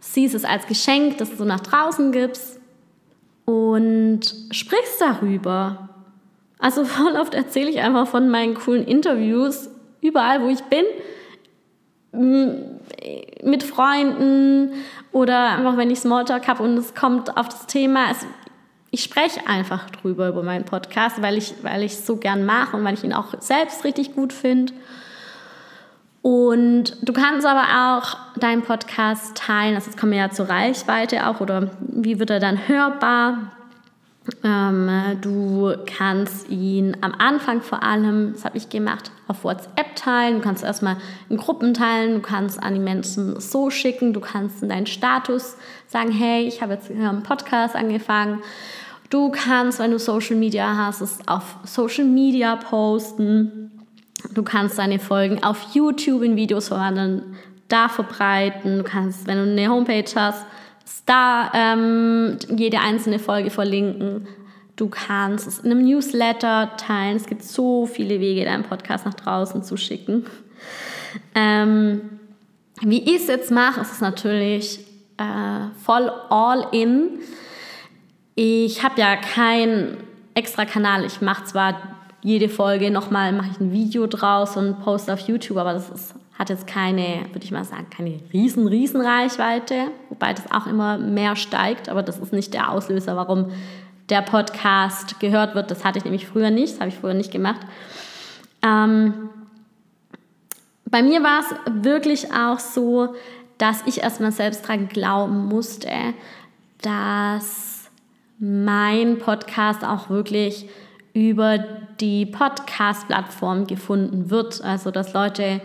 siehst 0.00 0.34
es 0.34 0.44
als 0.44 0.66
Geschenk, 0.66 1.18
das 1.18 1.36
du 1.36 1.44
nach 1.44 1.60
draußen 1.60 2.12
gibst 2.12 2.60
und 3.44 4.20
sprichst 4.50 5.00
darüber. 5.00 5.88
Also 6.58 6.84
voll 6.86 7.16
oft 7.16 7.34
erzähle 7.34 7.70
ich 7.70 7.80
einfach 7.80 8.06
von 8.06 8.28
meinen 8.28 8.54
coolen 8.54 8.84
Interviews, 8.84 9.68
überall 10.00 10.42
wo 10.42 10.48
ich 10.48 10.62
bin, 10.64 10.84
mit 13.42 13.62
Freunden 13.62 14.72
oder 15.12 15.56
einfach 15.56 15.76
wenn 15.76 15.90
ich 15.90 16.00
Smalltalk 16.00 16.46
habe 16.46 16.62
und 16.62 16.76
es 16.76 16.94
kommt 16.94 17.36
auf 17.36 17.48
das 17.48 17.66
Thema. 17.66 18.08
Also 18.08 18.26
ich 18.92 19.02
spreche 19.02 19.46
einfach 19.46 19.88
drüber 19.88 20.28
über 20.28 20.42
meinen 20.42 20.66
Podcast, 20.66 21.22
weil 21.22 21.38
ich 21.38 21.54
weil 21.62 21.82
es 21.82 22.06
so 22.06 22.16
gern 22.16 22.44
mache 22.44 22.76
und 22.76 22.84
weil 22.84 22.94
ich 22.94 23.02
ihn 23.02 23.14
auch 23.14 23.40
selbst 23.40 23.84
richtig 23.84 24.14
gut 24.14 24.34
finde. 24.34 24.74
Und 26.20 26.96
du 27.00 27.12
kannst 27.14 27.46
aber 27.46 27.96
auch 27.96 28.38
deinen 28.38 28.62
Podcast 28.62 29.34
teilen, 29.34 29.74
also 29.74 29.90
kommen 29.98 30.12
wir 30.12 30.18
ja 30.18 30.30
zur 30.30 30.48
Reichweite 30.48 31.26
auch, 31.26 31.40
oder 31.40 31.70
wie 31.80 32.20
wird 32.20 32.30
er 32.30 32.38
dann 32.38 32.68
hörbar? 32.68 33.52
Ähm, 34.44 35.18
du 35.20 35.74
kannst 35.86 36.48
ihn 36.48 36.96
am 37.00 37.12
Anfang 37.18 37.60
vor 37.62 37.82
allem, 37.82 38.34
das 38.34 38.44
habe 38.44 38.58
ich 38.58 38.68
gemacht, 38.68 39.10
auf 39.26 39.42
WhatsApp 39.42 39.96
teilen, 39.96 40.36
du 40.36 40.40
kannst 40.42 40.62
erstmal 40.62 40.98
in 41.28 41.38
Gruppen 41.38 41.74
teilen, 41.74 42.14
du 42.16 42.20
kannst 42.20 42.62
an 42.62 42.74
die 42.74 42.80
Menschen 42.80 43.40
so 43.40 43.70
schicken, 43.70 44.12
du 44.12 44.20
kannst 44.20 44.62
in 44.62 44.68
deinen 44.68 44.86
Status 44.86 45.56
sagen, 45.88 46.12
hey, 46.12 46.46
ich 46.46 46.62
habe 46.62 46.74
jetzt 46.74 46.90
einen 46.90 47.22
Podcast 47.22 47.74
angefangen. 47.74 48.42
Du 49.12 49.28
kannst, 49.28 49.78
wenn 49.78 49.90
du 49.90 49.98
Social 49.98 50.36
Media 50.36 50.74
hast, 50.74 51.02
es 51.02 51.18
auf 51.26 51.56
Social 51.64 52.06
Media 52.06 52.56
posten. 52.56 53.70
Du 54.32 54.42
kannst 54.42 54.78
deine 54.78 54.98
Folgen 54.98 55.44
auf 55.44 55.74
YouTube 55.74 56.22
in 56.22 56.34
Videos 56.34 56.68
verwandeln, 56.68 57.36
da 57.68 57.90
verbreiten. 57.90 58.78
Du 58.78 58.84
kannst, 58.84 59.26
wenn 59.26 59.36
du 59.36 59.42
eine 59.42 59.68
Homepage 59.68 60.10
hast, 60.16 60.46
da 61.04 61.52
ähm, 61.52 62.38
jede 62.56 62.80
einzelne 62.80 63.18
Folge 63.18 63.50
verlinken. 63.50 64.28
Du 64.76 64.88
kannst 64.88 65.46
es 65.46 65.58
in 65.58 65.70
einem 65.70 65.84
Newsletter 65.84 66.70
teilen. 66.78 67.18
Es 67.18 67.26
gibt 67.26 67.42
so 67.42 67.84
viele 67.84 68.18
Wege, 68.18 68.46
deinen 68.46 68.64
Podcast 68.64 69.04
nach 69.04 69.12
draußen 69.12 69.62
zu 69.62 69.76
schicken. 69.76 70.24
Ähm, 71.34 72.18
wie 72.80 73.02
ich 73.02 73.16
es 73.16 73.26
jetzt 73.26 73.50
mache, 73.50 73.82
ist 73.82 73.92
es 73.92 74.00
natürlich 74.00 74.78
äh, 75.18 75.66
voll 75.84 76.10
all 76.30 76.66
in. 76.72 77.20
Ich 78.34 78.82
habe 78.82 79.00
ja 79.00 79.16
keinen 79.16 79.98
extra 80.34 80.64
Kanal. 80.64 81.04
Ich 81.04 81.20
mache 81.20 81.44
zwar 81.44 81.76
jede 82.22 82.48
Folge 82.48 82.90
nochmal 82.90 83.32
mache 83.32 83.48
ich 83.52 83.60
ein 83.60 83.72
Video 83.72 84.06
draus 84.06 84.56
und 84.56 84.80
poste 84.82 85.12
auf 85.12 85.20
YouTube, 85.20 85.58
aber 85.58 85.72
das 85.72 85.90
ist, 85.90 86.14
hat 86.38 86.50
jetzt 86.50 86.66
keine, 86.66 87.26
würde 87.32 87.44
ich 87.44 87.50
mal 87.50 87.64
sagen, 87.64 87.88
keine 87.90 88.20
riesen, 88.32 88.68
riesen 88.68 89.00
Reichweite, 89.00 89.88
wobei 90.08 90.32
das 90.32 90.50
auch 90.52 90.66
immer 90.66 90.98
mehr 90.98 91.34
steigt, 91.34 91.88
aber 91.88 92.02
das 92.02 92.18
ist 92.18 92.32
nicht 92.32 92.54
der 92.54 92.70
Auslöser, 92.70 93.16
warum 93.16 93.50
der 94.08 94.22
Podcast 94.22 95.18
gehört 95.18 95.56
wird. 95.56 95.70
Das 95.70 95.84
hatte 95.84 95.98
ich 95.98 96.04
nämlich 96.04 96.26
früher 96.26 96.50
nicht, 96.50 96.74
das 96.74 96.80
habe 96.80 96.90
ich 96.90 96.96
früher 96.96 97.14
nicht 97.14 97.32
gemacht. 97.32 97.60
Ähm, 98.64 99.30
bei 100.84 101.02
mir 101.02 101.24
war 101.24 101.40
es 101.40 101.82
wirklich 101.82 102.32
auch 102.32 102.60
so, 102.60 103.14
dass 103.58 103.82
ich 103.86 104.02
erstmal 104.02 104.32
selbst 104.32 104.68
dran 104.68 104.88
glauben 104.88 105.46
musste, 105.46 105.90
dass 106.82 107.81
mein 108.44 109.20
Podcast 109.20 109.84
auch 109.84 110.10
wirklich 110.10 110.68
über 111.14 111.58
die 112.00 112.26
Podcast-Plattform 112.26 113.68
gefunden 113.68 114.30
wird. 114.30 114.64
Also 114.64 114.90
dass 114.90 115.12
Leute 115.12 115.60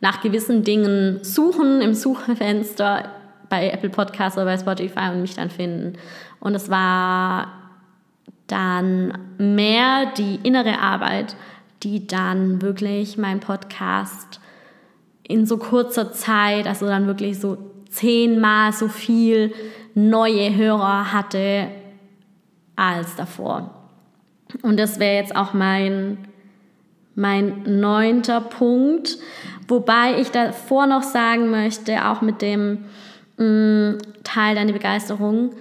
nach 0.00 0.20
gewissen 0.20 0.62
Dingen 0.62 1.24
suchen 1.24 1.80
im 1.80 1.92
Suchfenster 1.92 3.10
bei 3.48 3.68
Apple 3.68 3.90
Podcasts 3.90 4.38
oder 4.38 4.46
bei 4.46 4.56
Spotify 4.56 5.10
und 5.12 5.22
mich 5.22 5.34
dann 5.34 5.50
finden. 5.50 5.98
Und 6.38 6.54
es 6.54 6.70
war 6.70 7.48
dann 8.46 9.18
mehr 9.38 10.12
die 10.16 10.38
innere 10.44 10.78
Arbeit, 10.78 11.34
die 11.82 12.06
dann 12.06 12.62
wirklich 12.62 13.18
mein 13.18 13.40
Podcast 13.40 14.38
in 15.26 15.46
so 15.46 15.56
kurzer 15.56 16.12
Zeit, 16.12 16.68
also 16.68 16.86
dann 16.86 17.08
wirklich 17.08 17.40
so 17.40 17.58
zehnmal 17.90 18.72
so 18.72 18.86
viel 18.86 19.52
neue 19.96 20.54
Hörer 20.54 21.12
hatte 21.12 21.70
als 22.76 23.16
davor. 23.16 23.70
Und 24.62 24.78
das 24.78 25.00
wäre 25.00 25.16
jetzt 25.16 25.34
auch 25.34 25.52
mein, 25.52 26.18
mein 27.14 27.62
neunter 27.80 28.40
Punkt. 28.40 29.18
Wobei 29.68 30.20
ich 30.20 30.30
davor 30.30 30.86
noch 30.86 31.02
sagen 31.02 31.50
möchte, 31.50 32.06
auch 32.06 32.20
mit 32.20 32.42
dem 32.42 32.84
mh, 33.36 33.44
mm, 33.44 33.98
Teil 34.22 34.54
deiner 34.54 34.72
Begeisterung, 34.72 35.54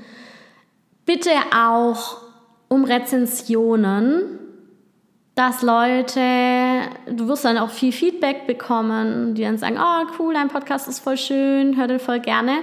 bitte 1.05 1.31
auch 1.55 2.21
um 2.67 2.83
Rezensionen, 2.83 4.39
dass 5.35 5.63
Leute, 5.63 6.19
du 7.07 7.27
wirst 7.27 7.45
dann 7.45 7.57
auch 7.57 7.71
viel 7.71 7.91
Feedback 7.91 8.45
bekommen, 8.45 9.33
die 9.33 9.41
dann 9.41 9.57
sagen, 9.57 9.77
oh 9.79 10.05
cool, 10.19 10.33
dein 10.33 10.49
Podcast 10.49 10.87
ist 10.87 10.99
voll 10.99 11.17
schön, 11.17 11.75
hör 11.77 11.87
den 11.87 11.99
voll 11.99 12.19
gerne 12.19 12.59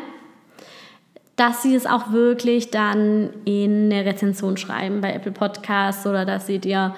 dass 1.41 1.63
sie 1.63 1.75
es 1.75 1.87
auch 1.87 2.13
wirklich 2.13 2.71
dann 2.71 3.31
in 3.47 3.91
eine 3.91 4.05
Rezension 4.05 4.59
schreiben 4.59 5.01
bei 5.01 5.15
Apple 5.15 5.33
Podcasts 5.33 6.07
oder 6.07 6.27
dass 6.27 6.47
sie 6.47 6.59
dir 6.59 6.95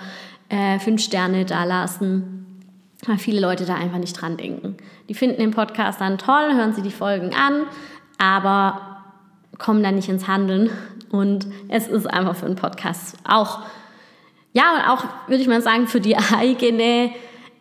äh, 0.48 0.80
fünf 0.80 1.00
Sterne 1.00 1.44
da 1.44 1.62
lassen, 1.62 2.60
weil 3.06 3.18
viele 3.18 3.40
Leute 3.40 3.66
da 3.66 3.76
einfach 3.76 3.98
nicht 3.98 4.20
dran 4.20 4.36
denken. 4.36 4.78
Die 5.08 5.14
finden 5.14 5.38
den 5.38 5.52
Podcast 5.52 6.00
dann 6.00 6.18
toll, 6.18 6.54
hören 6.54 6.72
sie 6.72 6.82
die 6.82 6.90
Folgen 6.90 7.30
an, 7.36 7.66
aber 8.18 9.04
kommen 9.58 9.80
dann 9.84 9.94
nicht 9.94 10.08
ins 10.08 10.26
Handeln. 10.26 10.70
Und 11.12 11.46
es 11.68 11.86
ist 11.86 12.06
einfach 12.06 12.34
für 12.34 12.46
einen 12.46 12.56
Podcast 12.56 13.18
auch, 13.22 13.60
ja, 14.54 14.74
und 14.74 14.90
auch, 14.90 15.04
würde 15.28 15.40
ich 15.40 15.46
mal 15.46 15.62
sagen, 15.62 15.86
für 15.86 16.00
die 16.00 16.16
eigene 16.36 17.12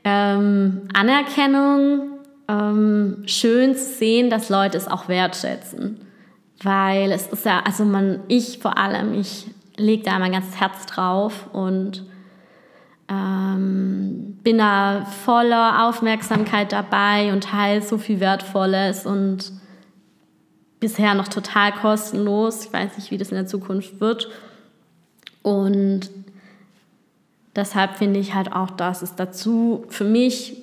ähm, 0.03 0.87
Anerkennung 0.95 2.17
ähm, 2.47 3.21
schön 3.27 3.75
zu 3.75 3.85
sehen, 3.85 4.31
dass 4.31 4.49
Leute 4.49 4.79
es 4.79 4.87
auch 4.87 5.07
wertschätzen 5.09 6.07
weil 6.63 7.11
es 7.11 7.27
ist 7.27 7.45
ja, 7.45 7.61
also 7.61 7.85
man, 7.85 8.21
ich 8.27 8.59
vor 8.59 8.77
allem, 8.77 9.13
ich 9.13 9.47
lege 9.77 10.03
da 10.03 10.19
mein 10.19 10.31
ganzes 10.31 10.59
Herz 10.59 10.85
drauf 10.85 11.47
und 11.53 12.03
ähm, 13.09 14.37
bin 14.43 14.59
da 14.59 15.05
voller 15.05 15.87
Aufmerksamkeit 15.87 16.71
dabei 16.71 17.33
und 17.33 17.45
teile 17.45 17.81
so 17.81 17.97
viel 17.97 18.19
Wertvolles 18.19 19.05
und 19.05 19.51
bisher 20.79 21.13
noch 21.13 21.27
total 21.27 21.73
kostenlos. 21.73 22.65
Ich 22.65 22.73
weiß 22.73 22.97
nicht, 22.97 23.11
wie 23.11 23.17
das 23.17 23.29
in 23.29 23.35
der 23.35 23.47
Zukunft 23.47 23.99
wird. 23.99 24.29
Und 25.43 26.09
deshalb 27.55 27.97
finde 27.97 28.19
ich 28.19 28.33
halt 28.33 28.53
auch, 28.53 28.71
dass 28.71 29.01
es 29.01 29.15
dazu 29.15 29.85
für 29.89 30.03
mich 30.03 30.57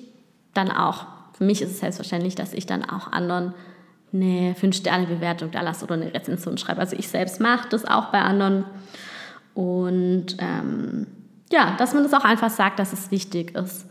dann 0.53 0.71
auch, 0.71 1.05
für 1.33 1.43
mich 1.43 1.61
ist 1.61 1.71
es 1.71 1.79
selbstverständlich, 1.79 2.35
dass 2.35 2.53
ich 2.53 2.65
dann 2.65 2.83
auch 2.83 3.11
anderen 3.11 3.53
eine 4.13 4.53
5-Sterne-Bewertung 4.53 5.51
da 5.51 5.61
lasse 5.61 5.85
oder 5.85 5.95
eine 5.95 6.13
Rezension 6.13 6.57
schreibe. 6.57 6.81
Also 6.81 6.95
ich 6.95 7.07
selbst 7.07 7.39
mache 7.39 7.69
das 7.69 7.85
auch 7.85 8.05
bei 8.05 8.21
anderen. 8.21 8.65
Und 9.53 10.37
ähm, 10.39 11.07
ja, 11.51 11.75
dass 11.77 11.93
man 11.93 12.03
das 12.03 12.13
auch 12.13 12.25
einfach 12.25 12.49
sagt, 12.49 12.79
dass 12.79 12.93
es 12.93 13.11
wichtig 13.11 13.55
ist. 13.55 13.87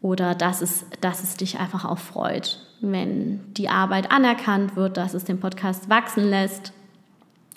Oder 0.00 0.34
dass 0.34 0.62
es, 0.62 0.86
dass 1.00 1.22
es 1.22 1.36
dich 1.36 1.58
einfach 1.58 1.84
auch 1.84 1.98
freut, 1.98 2.60
wenn 2.80 3.52
die 3.54 3.68
Arbeit 3.68 4.12
anerkannt 4.12 4.76
wird, 4.76 4.96
dass 4.96 5.14
es 5.14 5.24
den 5.24 5.40
Podcast 5.40 5.90
wachsen 5.90 6.30
lässt. 6.30 6.72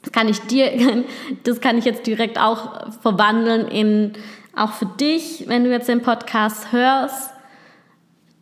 Das 0.01 0.11
kann 0.11 0.27
ich 0.27 0.39
dir, 0.41 0.71
das 1.43 1.61
kann 1.61 1.77
ich 1.77 1.85
jetzt 1.85 2.07
direkt 2.07 2.39
auch 2.39 2.91
verwandeln 3.01 3.67
in 3.67 4.13
auch 4.55 4.73
für 4.73 4.85
dich, 4.85 5.45
wenn 5.47 5.63
du 5.63 5.71
jetzt 5.71 5.87
den 5.87 6.01
Podcast 6.01 6.71
hörst, 6.71 7.31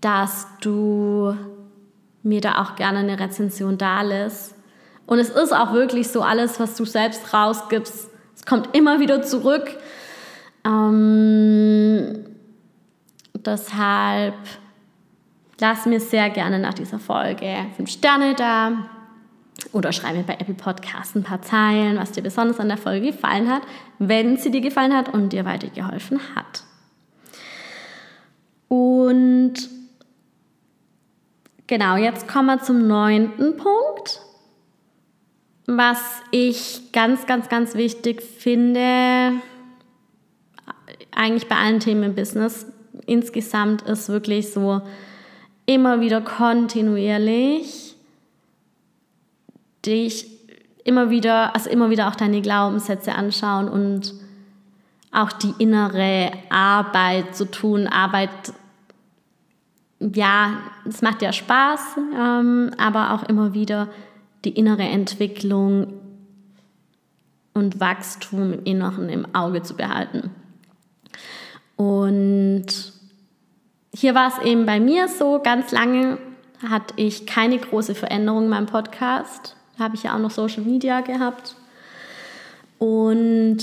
dass 0.02 0.48
du 0.62 1.36
mir 2.24 2.42
da 2.42 2.62
auch 2.62 2.76
gerne 2.76 3.00
eine 3.00 3.20
Rezension 3.20 3.78
da 3.78 4.02
lässt. 4.02 4.56
Und 5.06 5.20
es 5.20 5.30
ist 5.30 5.54
auch 5.54 5.74
wirklich 5.74 6.10
so, 6.10 6.22
alles, 6.22 6.60
was 6.60 6.76
du 6.76 6.86
selbst 6.86 7.34
rausgibst, 7.34 8.10
es 8.36 8.46
kommt 8.46 8.76
immer 8.76 9.00
wieder 9.00 9.22
zurück. 9.22 9.76
Ähm, 10.66 12.26
deshalb 13.34 14.36
lass 15.60 15.86
mir 15.86 16.00
sehr 16.00 16.30
gerne 16.30 16.60
nach 16.60 16.74
dieser 16.74 17.00
Folge 17.00 17.66
fünf 17.76 17.90
Sterne 17.90 18.36
da 18.36 18.90
oder 19.74 19.92
schreib 19.92 20.16
mir 20.16 20.24
bei 20.24 20.36
Apple 20.36 20.54
Podcasts 20.54 21.16
ein 21.16 21.24
paar 21.24 21.42
Zeilen, 21.42 21.98
was 21.98 22.12
dir 22.12 22.24
besonders 22.24 22.60
an 22.60 22.70
der 22.70 22.78
Folge 22.78 23.08
gefallen 23.08 23.50
hat, 23.50 23.64
wenn 23.98 24.38
sie 24.38 24.52
dir 24.52 24.62
gefallen 24.62 24.96
hat 24.96 25.14
und 25.14 25.34
dir 25.34 25.46
weitergeholfen 25.46 26.20
hat. 26.36 26.64
Und 28.68 29.56
Genau, 31.70 31.98
jetzt 31.98 32.28
kommen 32.28 32.48
wir 32.48 32.64
zum 32.64 32.88
neunten 32.88 33.56
Punkt. 33.56 34.22
Was 35.68 36.00
ich 36.32 36.92
ganz, 36.92 37.28
ganz, 37.28 37.48
ganz 37.48 37.76
wichtig 37.76 38.24
finde, 38.24 39.34
eigentlich 41.12 41.48
bei 41.48 41.58
allen 41.58 41.80
Themen 41.80 42.02
im 42.02 42.16
Business 42.16 42.66
insgesamt, 43.06 43.84
ist 43.84 44.10
wirklich 44.10 44.52
so 44.52 44.82
immer 45.68 46.02
wieder 46.02 46.22
kontinuierlich 46.22 47.96
dich 49.86 50.26
immer 50.86 51.12
wieder, 51.12 51.54
also 51.54 51.70
immer 51.70 51.92
wieder 51.92 52.08
auch 52.08 52.16
deine 52.16 52.42
Glaubenssätze 52.42 53.14
anschauen 53.14 53.70
und 53.70 54.16
auch 55.12 55.32
die 55.34 55.54
innere 55.60 56.32
Arbeit 56.50 57.36
zu 57.36 57.46
tun, 57.46 57.86
Arbeit 57.86 58.32
ja, 60.00 60.60
es 60.88 61.02
macht 61.02 61.22
ja 61.22 61.34
Spaß, 61.34 61.98
ähm, 62.18 62.72
aber 62.78 63.14
auch 63.14 63.24
immer 63.24 63.54
wieder 63.54 63.90
die 64.46 64.52
innere 64.52 64.84
Entwicklung 64.84 65.94
und 67.54 67.80
Wachstum 67.80 68.54
im 68.54 68.64
Inneren 68.64 69.10
im 69.10 69.36
Auge 69.36 69.62
zu 69.62 69.76
behalten. 69.76 70.32
Und 71.76 72.68
hier 73.94 74.16
war 74.16 74.28
es 74.28 74.46
eben 74.46 74.66
bei 74.66 74.80
mir 74.80 75.08
so, 75.08 75.40
ganz 75.42 75.72
lange 75.72 76.18
hatte 76.68 76.94
ich 76.98 77.26
keine 77.26 77.58
große 77.58 77.96
Veränderung 77.96 78.44
in 78.44 78.50
meinem 78.50 78.66
Podcast. 78.66 79.56
Da 79.78 79.86
habe 79.86 79.96
ich 79.96 80.04
ja 80.04 80.16
auch 80.16 80.20
noch 80.20 80.32
Social 80.32 80.64
Media 80.64 81.02
gehabt. 81.02 81.56
Und 82.78 83.60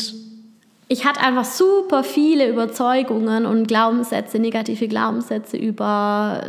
ich 0.89 1.05
hatte 1.05 1.21
einfach 1.21 1.45
super 1.45 2.05
viele 2.05 2.49
Überzeugungen 2.49 3.45
und 3.47 3.67
Glaubenssätze, 3.67 4.39
negative 4.39 4.89
Glaubenssätze 4.89 5.57
über 5.57 6.43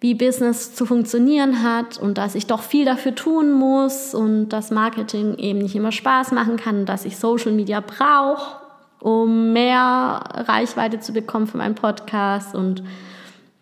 wie 0.00 0.14
Business 0.14 0.74
zu 0.74 0.84
funktionieren 0.84 1.62
hat 1.62 1.98
und 1.98 2.18
dass 2.18 2.34
ich 2.34 2.46
doch 2.46 2.60
viel 2.60 2.84
dafür 2.84 3.14
tun 3.14 3.52
muss 3.52 4.14
und 4.14 4.50
dass 4.50 4.70
Marketing 4.70 5.38
eben 5.38 5.60
nicht 5.60 5.74
immer 5.74 5.92
Spaß 5.92 6.32
machen 6.32 6.56
kann, 6.56 6.84
dass 6.84 7.06
ich 7.06 7.16
Social 7.16 7.52
Media 7.52 7.80
brauche, 7.80 8.58
um 9.00 9.54
mehr 9.54 10.20
Reichweite 10.34 11.00
zu 11.00 11.14
bekommen 11.14 11.46
für 11.46 11.56
meinen 11.56 11.74
Podcast 11.74 12.54
und 12.54 12.82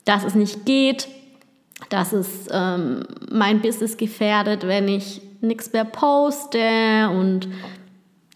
dass 0.04 0.24
es 0.24 0.34
nicht 0.34 0.66
geht, 0.66 1.06
dass 1.90 2.12
es 2.12 2.48
ähm, 2.50 3.04
mein 3.30 3.60
Business 3.60 3.96
gefährdet, 3.96 4.66
wenn 4.66 4.88
ich 4.88 5.20
nichts 5.42 5.72
mehr 5.72 5.84
poste 5.84 7.08
und 7.10 7.46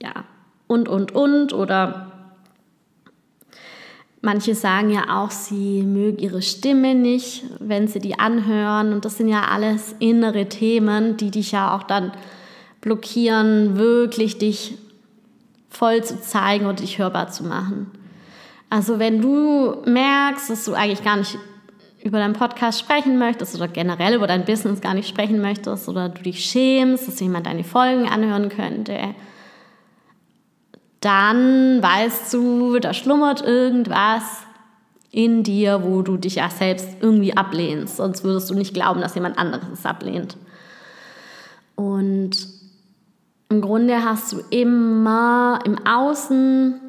ja, 0.00 0.24
und, 0.66 0.88
und, 0.88 1.14
und. 1.14 1.52
Oder 1.52 2.12
manche 4.20 4.54
sagen 4.54 4.90
ja 4.90 5.22
auch, 5.22 5.30
sie 5.30 5.82
mögen 5.82 6.18
ihre 6.18 6.42
Stimme 6.42 6.94
nicht, 6.94 7.44
wenn 7.60 7.88
sie 7.88 8.00
die 8.00 8.18
anhören. 8.18 8.92
Und 8.92 9.04
das 9.04 9.16
sind 9.16 9.28
ja 9.28 9.48
alles 9.48 9.94
innere 9.98 10.48
Themen, 10.48 11.16
die 11.16 11.30
dich 11.30 11.52
ja 11.52 11.74
auch 11.74 11.82
dann 11.82 12.12
blockieren, 12.80 13.76
wirklich 13.76 14.38
dich 14.38 14.78
voll 15.68 16.02
zu 16.02 16.20
zeigen 16.20 16.66
und 16.66 16.80
dich 16.80 16.98
hörbar 16.98 17.28
zu 17.28 17.44
machen. 17.44 17.90
Also 18.70 18.98
wenn 18.98 19.20
du 19.20 19.76
merkst, 19.84 20.50
dass 20.50 20.64
du 20.64 20.74
eigentlich 20.74 21.04
gar 21.04 21.16
nicht 21.16 21.38
über 22.02 22.18
deinen 22.18 22.34
Podcast 22.34 22.78
sprechen 22.78 23.18
möchtest 23.18 23.54
oder 23.56 23.68
generell 23.68 24.14
über 24.14 24.26
dein 24.26 24.44
Business 24.44 24.80
gar 24.80 24.94
nicht 24.94 25.08
sprechen 25.08 25.40
möchtest 25.40 25.88
oder 25.88 26.08
du 26.08 26.22
dich 26.22 26.44
schämst, 26.44 27.08
dass 27.08 27.20
jemand 27.20 27.46
deine 27.46 27.64
Folgen 27.64 28.08
anhören 28.08 28.48
könnte, 28.48 28.96
dann 31.00 31.82
weißt 31.82 32.32
du, 32.32 32.78
da 32.78 32.94
schlummert 32.94 33.42
irgendwas 33.42 34.22
in 35.10 35.42
dir, 35.42 35.82
wo 35.82 36.02
du 36.02 36.16
dich 36.16 36.36
ja 36.36 36.50
selbst 36.50 36.88
irgendwie 37.00 37.36
ablehnst. 37.36 37.96
Sonst 37.96 38.24
würdest 38.24 38.50
du 38.50 38.54
nicht 38.54 38.74
glauben, 38.74 39.00
dass 39.00 39.14
jemand 39.14 39.38
anderes 39.38 39.66
es 39.72 39.86
ablehnt. 39.86 40.36
Und 41.74 42.32
im 43.48 43.60
Grunde 43.60 44.04
hast 44.04 44.32
du 44.32 44.40
immer 44.50 45.60
im 45.64 45.86
Außen 45.86 46.80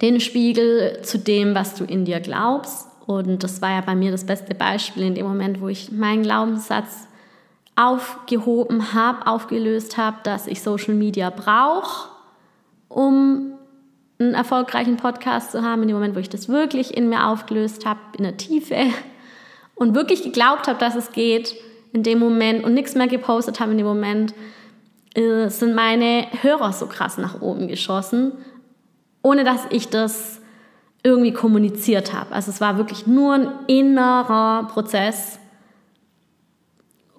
den 0.00 0.20
Spiegel 0.20 1.00
zu 1.02 1.18
dem, 1.18 1.54
was 1.54 1.74
du 1.74 1.84
in 1.84 2.04
dir 2.04 2.20
glaubst. 2.20 2.88
Und 3.06 3.42
das 3.42 3.62
war 3.62 3.70
ja 3.70 3.80
bei 3.80 3.94
mir 3.94 4.10
das 4.10 4.24
beste 4.24 4.54
Beispiel 4.54 5.04
in 5.04 5.14
dem 5.14 5.26
Moment, 5.26 5.60
wo 5.60 5.68
ich 5.68 5.92
meinen 5.92 6.22
Glaubenssatz 6.22 7.06
aufgehoben 7.76 8.94
habe, 8.94 9.26
aufgelöst 9.26 9.96
habe, 9.96 10.16
dass 10.22 10.46
ich 10.46 10.62
Social 10.62 10.94
Media 10.94 11.30
brauche 11.30 12.15
um 12.96 13.58
einen 14.18 14.32
erfolgreichen 14.32 14.96
Podcast 14.96 15.52
zu 15.52 15.62
haben, 15.62 15.82
in 15.82 15.88
dem 15.88 15.96
Moment, 15.96 16.16
wo 16.16 16.18
ich 16.18 16.30
das 16.30 16.48
wirklich 16.48 16.96
in 16.96 17.10
mir 17.10 17.26
aufgelöst 17.26 17.84
habe, 17.84 18.00
in 18.16 18.24
der 18.24 18.38
Tiefe 18.38 18.76
und 19.74 19.94
wirklich 19.94 20.22
geglaubt 20.22 20.66
habe, 20.66 20.78
dass 20.78 20.94
es 20.94 21.12
geht, 21.12 21.54
in 21.92 22.02
dem 22.02 22.18
Moment 22.18 22.64
und 22.64 22.72
nichts 22.72 22.94
mehr 22.94 23.06
gepostet 23.06 23.60
habe 23.60 23.72
in 23.72 23.76
dem 23.76 23.86
Moment, 23.86 24.34
äh, 25.14 25.48
sind 25.48 25.74
meine 25.74 26.26
Hörer 26.40 26.72
so 26.72 26.86
krass 26.86 27.18
nach 27.18 27.42
oben 27.42 27.68
geschossen, 27.68 28.32
ohne 29.22 29.44
dass 29.44 29.66
ich 29.68 29.88
das 29.88 30.40
irgendwie 31.02 31.32
kommuniziert 31.32 32.14
habe. 32.14 32.34
Also 32.34 32.50
es 32.50 32.62
war 32.62 32.78
wirklich 32.78 33.06
nur 33.06 33.34
ein 33.34 33.48
innerer 33.66 34.68
Prozess 34.68 35.38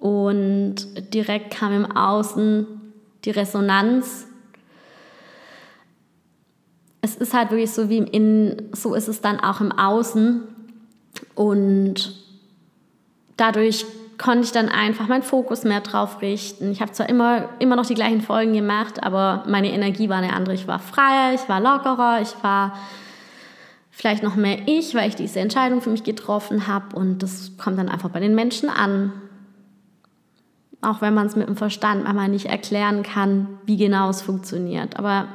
und 0.00 0.74
direkt 1.14 1.52
kam 1.52 1.72
im 1.72 1.92
Außen 1.92 2.66
die 3.24 3.30
Resonanz 3.30 4.27
es 7.00 7.16
ist 7.16 7.34
halt 7.34 7.50
wirklich 7.50 7.70
so 7.70 7.88
wie 7.88 7.98
im 7.98 8.06
Innen, 8.06 8.70
so 8.72 8.94
ist 8.94 9.08
es 9.08 9.20
dann 9.20 9.40
auch 9.40 9.60
im 9.60 9.72
Außen. 9.72 10.42
Und 11.34 12.14
dadurch 13.36 13.86
konnte 14.18 14.44
ich 14.44 14.52
dann 14.52 14.68
einfach 14.68 15.06
meinen 15.06 15.22
Fokus 15.22 15.64
mehr 15.64 15.80
drauf 15.80 16.20
richten. 16.20 16.72
Ich 16.72 16.80
habe 16.80 16.92
zwar 16.92 17.08
immer, 17.08 17.48
immer 17.60 17.76
noch 17.76 17.86
die 17.86 17.94
gleichen 17.94 18.20
Folgen 18.20 18.52
gemacht, 18.52 19.02
aber 19.02 19.44
meine 19.46 19.70
Energie 19.70 20.08
war 20.08 20.18
eine 20.18 20.32
andere. 20.32 20.54
Ich 20.54 20.66
war 20.66 20.80
freier, 20.80 21.34
ich 21.34 21.48
war 21.48 21.60
lockerer, 21.60 22.20
ich 22.20 22.34
war 22.42 22.76
vielleicht 23.90 24.22
noch 24.22 24.34
mehr 24.34 24.58
ich, 24.66 24.94
weil 24.94 25.08
ich 25.08 25.16
diese 25.16 25.40
Entscheidung 25.40 25.80
für 25.80 25.90
mich 25.90 26.04
getroffen 26.04 26.66
habe 26.66 26.96
und 26.96 27.22
das 27.22 27.56
kommt 27.58 27.78
dann 27.78 27.88
einfach 27.88 28.10
bei 28.10 28.20
den 28.20 28.34
Menschen 28.34 28.68
an. 28.68 29.12
Auch 30.80 31.00
wenn 31.00 31.14
man 31.14 31.26
es 31.26 31.36
mit 31.36 31.48
dem 31.48 31.56
Verstand 31.56 32.04
manchmal 32.04 32.28
nicht 32.28 32.46
erklären 32.46 33.02
kann, 33.02 33.48
wie 33.66 33.76
genau 33.76 34.10
es 34.10 34.22
funktioniert. 34.22 34.96
Aber 34.96 35.26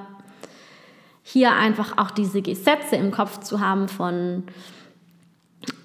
hier 1.24 1.54
einfach 1.54 1.98
auch 1.98 2.12
diese 2.12 2.42
Gesetze 2.42 2.98
im 2.98 3.12
Kopf 3.12 3.40
zu 3.40 3.62
haben 3.62 3.88
von, 3.88 4.44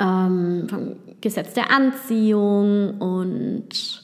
ähm, 0.00 0.66
vom 0.68 0.96
Gesetz 1.20 1.54
der 1.54 1.70
Anziehung 1.70 2.98
und 2.98 4.02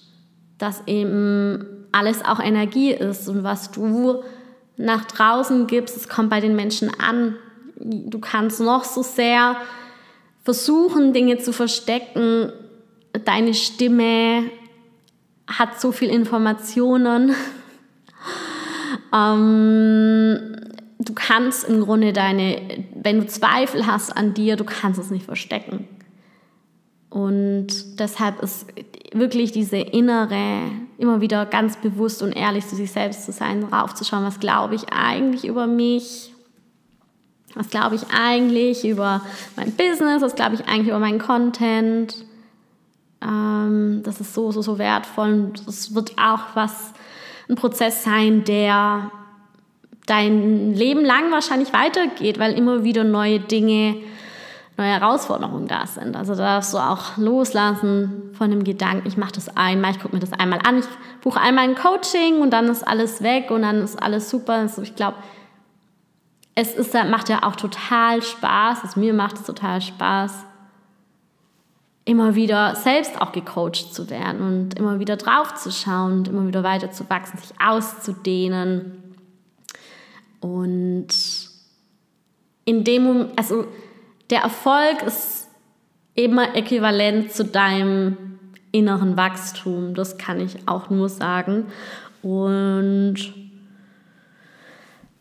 dass 0.58 0.82
eben 0.86 1.86
alles 1.92 2.24
auch 2.24 2.40
Energie 2.40 2.92
ist 2.92 3.28
und 3.28 3.44
was 3.44 3.72
du 3.72 4.22
nach 4.76 5.04
draußen 5.04 5.66
gibst, 5.66 5.96
es 5.96 6.08
kommt 6.08 6.30
bei 6.30 6.40
den 6.40 6.56
Menschen 6.56 6.90
an. 6.98 7.36
Du 7.76 8.18
kannst 8.18 8.60
noch 8.60 8.84
so 8.84 9.02
sehr 9.02 9.56
versuchen, 10.42 11.12
Dinge 11.12 11.38
zu 11.38 11.52
verstecken. 11.52 12.52
Deine 13.24 13.54
Stimme 13.54 14.50
hat 15.46 15.80
so 15.80 15.92
viel 15.92 16.08
Informationen. 16.08 17.34
ähm, 19.14 20.73
du 20.98 21.14
kannst 21.14 21.64
im 21.64 21.80
Grunde 21.82 22.12
deine, 22.12 22.60
wenn 22.94 23.20
du 23.20 23.26
Zweifel 23.26 23.86
hast 23.86 24.16
an 24.16 24.34
dir, 24.34 24.56
du 24.56 24.64
kannst 24.64 25.00
es 25.00 25.10
nicht 25.10 25.26
verstecken. 25.26 25.88
Und 27.10 28.00
deshalb 28.00 28.42
ist 28.42 28.66
wirklich 29.12 29.52
diese 29.52 29.76
innere, 29.76 30.70
immer 30.98 31.20
wieder 31.20 31.46
ganz 31.46 31.76
bewusst 31.76 32.22
und 32.22 32.32
ehrlich 32.32 32.66
zu 32.66 32.74
sich 32.74 32.90
selbst 32.90 33.24
zu 33.24 33.32
sein, 33.32 33.62
raufzuschauen, 33.62 34.24
was 34.24 34.40
glaube 34.40 34.74
ich 34.74 34.92
eigentlich 34.92 35.46
über 35.46 35.66
mich, 35.66 36.32
was 37.54 37.70
glaube 37.70 37.94
ich 37.94 38.02
eigentlich 38.12 38.84
über 38.84 39.20
mein 39.54 39.72
Business, 39.72 40.22
was 40.22 40.34
glaube 40.34 40.56
ich 40.56 40.66
eigentlich 40.66 40.88
über 40.88 40.98
meinen 40.98 41.20
Content. 41.20 42.24
Ähm, 43.22 44.02
das 44.02 44.20
ist 44.20 44.34
so, 44.34 44.50
so, 44.50 44.60
so 44.60 44.78
wertvoll 44.78 45.32
und 45.32 45.68
es 45.68 45.94
wird 45.94 46.18
auch 46.18 46.54
was, 46.54 46.92
ein 47.48 47.56
Prozess 47.56 48.04
sein, 48.04 48.44
der 48.44 49.10
dein 50.06 50.74
Leben 50.74 51.04
lang 51.04 51.30
wahrscheinlich 51.30 51.72
weitergeht, 51.72 52.38
weil 52.38 52.52
immer 52.52 52.84
wieder 52.84 53.04
neue 53.04 53.40
Dinge, 53.40 53.96
neue 54.76 54.88
Herausforderungen 54.88 55.66
da 55.66 55.86
sind. 55.86 56.16
Also 56.16 56.34
da 56.34 56.54
darfst 56.54 56.74
du 56.74 56.78
auch 56.78 57.16
loslassen 57.16 58.30
von 58.36 58.50
dem 58.50 58.64
Gedanken, 58.64 59.08
ich 59.08 59.16
mache 59.16 59.32
das 59.32 59.56
einmal, 59.56 59.92
ich 59.92 60.00
gucke 60.00 60.14
mir 60.14 60.20
das 60.20 60.32
einmal 60.32 60.60
an, 60.66 60.78
ich 60.78 60.86
buche 61.22 61.40
einmal 61.40 61.64
ein 61.64 61.74
Coaching 61.74 62.40
und 62.40 62.50
dann 62.50 62.66
ist 62.66 62.86
alles 62.86 63.22
weg 63.22 63.50
und 63.50 63.62
dann 63.62 63.82
ist 63.82 64.02
alles 64.02 64.28
super. 64.28 64.54
Also 64.54 64.82
ich 64.82 64.94
glaube, 64.94 65.16
es 66.54 66.74
ist, 66.74 66.94
macht 66.94 67.28
ja 67.28 67.42
auch 67.42 67.56
total 67.56 68.22
Spaß, 68.22 68.82
also 68.82 69.00
mir 69.00 69.14
macht 69.14 69.36
es 69.36 69.44
total 69.44 69.80
Spaß, 69.80 70.44
immer 72.04 72.34
wieder 72.34 72.76
selbst 72.76 73.20
auch 73.20 73.32
gecoacht 73.32 73.94
zu 73.94 74.10
werden 74.10 74.42
und 74.42 74.78
immer 74.78 75.00
wieder 75.00 75.16
drauf 75.16 75.54
zu 75.54 75.72
schauen 75.72 76.18
und 76.18 76.28
immer 76.28 76.46
wieder 76.46 76.62
weiter 76.62 76.90
zu 76.90 77.08
wachsen, 77.08 77.38
sich 77.38 77.52
auszudehnen 77.58 79.03
und 80.44 81.06
in 82.66 82.84
dem 82.84 83.02
Moment, 83.04 83.30
also 83.38 83.64
der 84.28 84.40
Erfolg 84.40 85.02
ist 85.02 85.48
immer 86.14 86.54
äquivalent 86.54 87.32
zu 87.32 87.46
deinem 87.46 88.38
inneren 88.70 89.16
Wachstum. 89.16 89.94
Das 89.94 90.18
kann 90.18 90.40
ich 90.40 90.68
auch 90.68 90.90
nur 90.90 91.08
sagen. 91.08 91.68
Und 92.20 93.16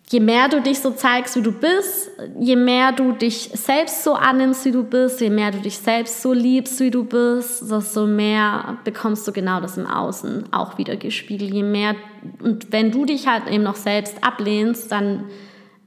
je 0.10 0.20
mehr 0.20 0.50
du 0.50 0.62
dich 0.62 0.80
so 0.80 0.92
zeigst, 0.92 1.38
wie 1.38 1.42
du 1.42 1.54
bist, 1.54 2.12
je 2.38 2.58
mehr 2.58 2.92
du 2.92 3.14
dich 3.14 3.50
selbst 3.54 4.04
so 4.04 4.16
annimmst, 4.16 4.66
wie 4.66 4.72
du 4.72 4.84
bist, 4.84 5.22
je 5.22 5.30
mehr 5.30 5.52
du 5.52 5.60
dich 5.60 5.78
selbst 5.78 6.22
so 6.22 6.34
liebst, 6.34 6.82
wie 6.82 6.92
du 6.92 7.06
bist, 7.06 7.72
desto 7.72 8.08
mehr 8.08 8.78
bekommst 8.84 9.26
du 9.26 9.32
genau 9.32 9.62
das 9.62 9.78
im 9.78 9.88
Außen 9.88 10.52
auch 10.52 10.78
wieder 10.78 10.98
gespiegelt. 10.98 11.54
Je 11.54 11.64
mehr, 11.64 11.96
und 12.42 12.72
wenn 12.72 12.92
du 12.92 13.06
dich 13.06 13.28
halt 13.28 13.48
eben 13.50 13.64
noch 13.64 13.76
selbst 13.76 14.24
ablehnst, 14.24 14.92
dann 14.92 15.26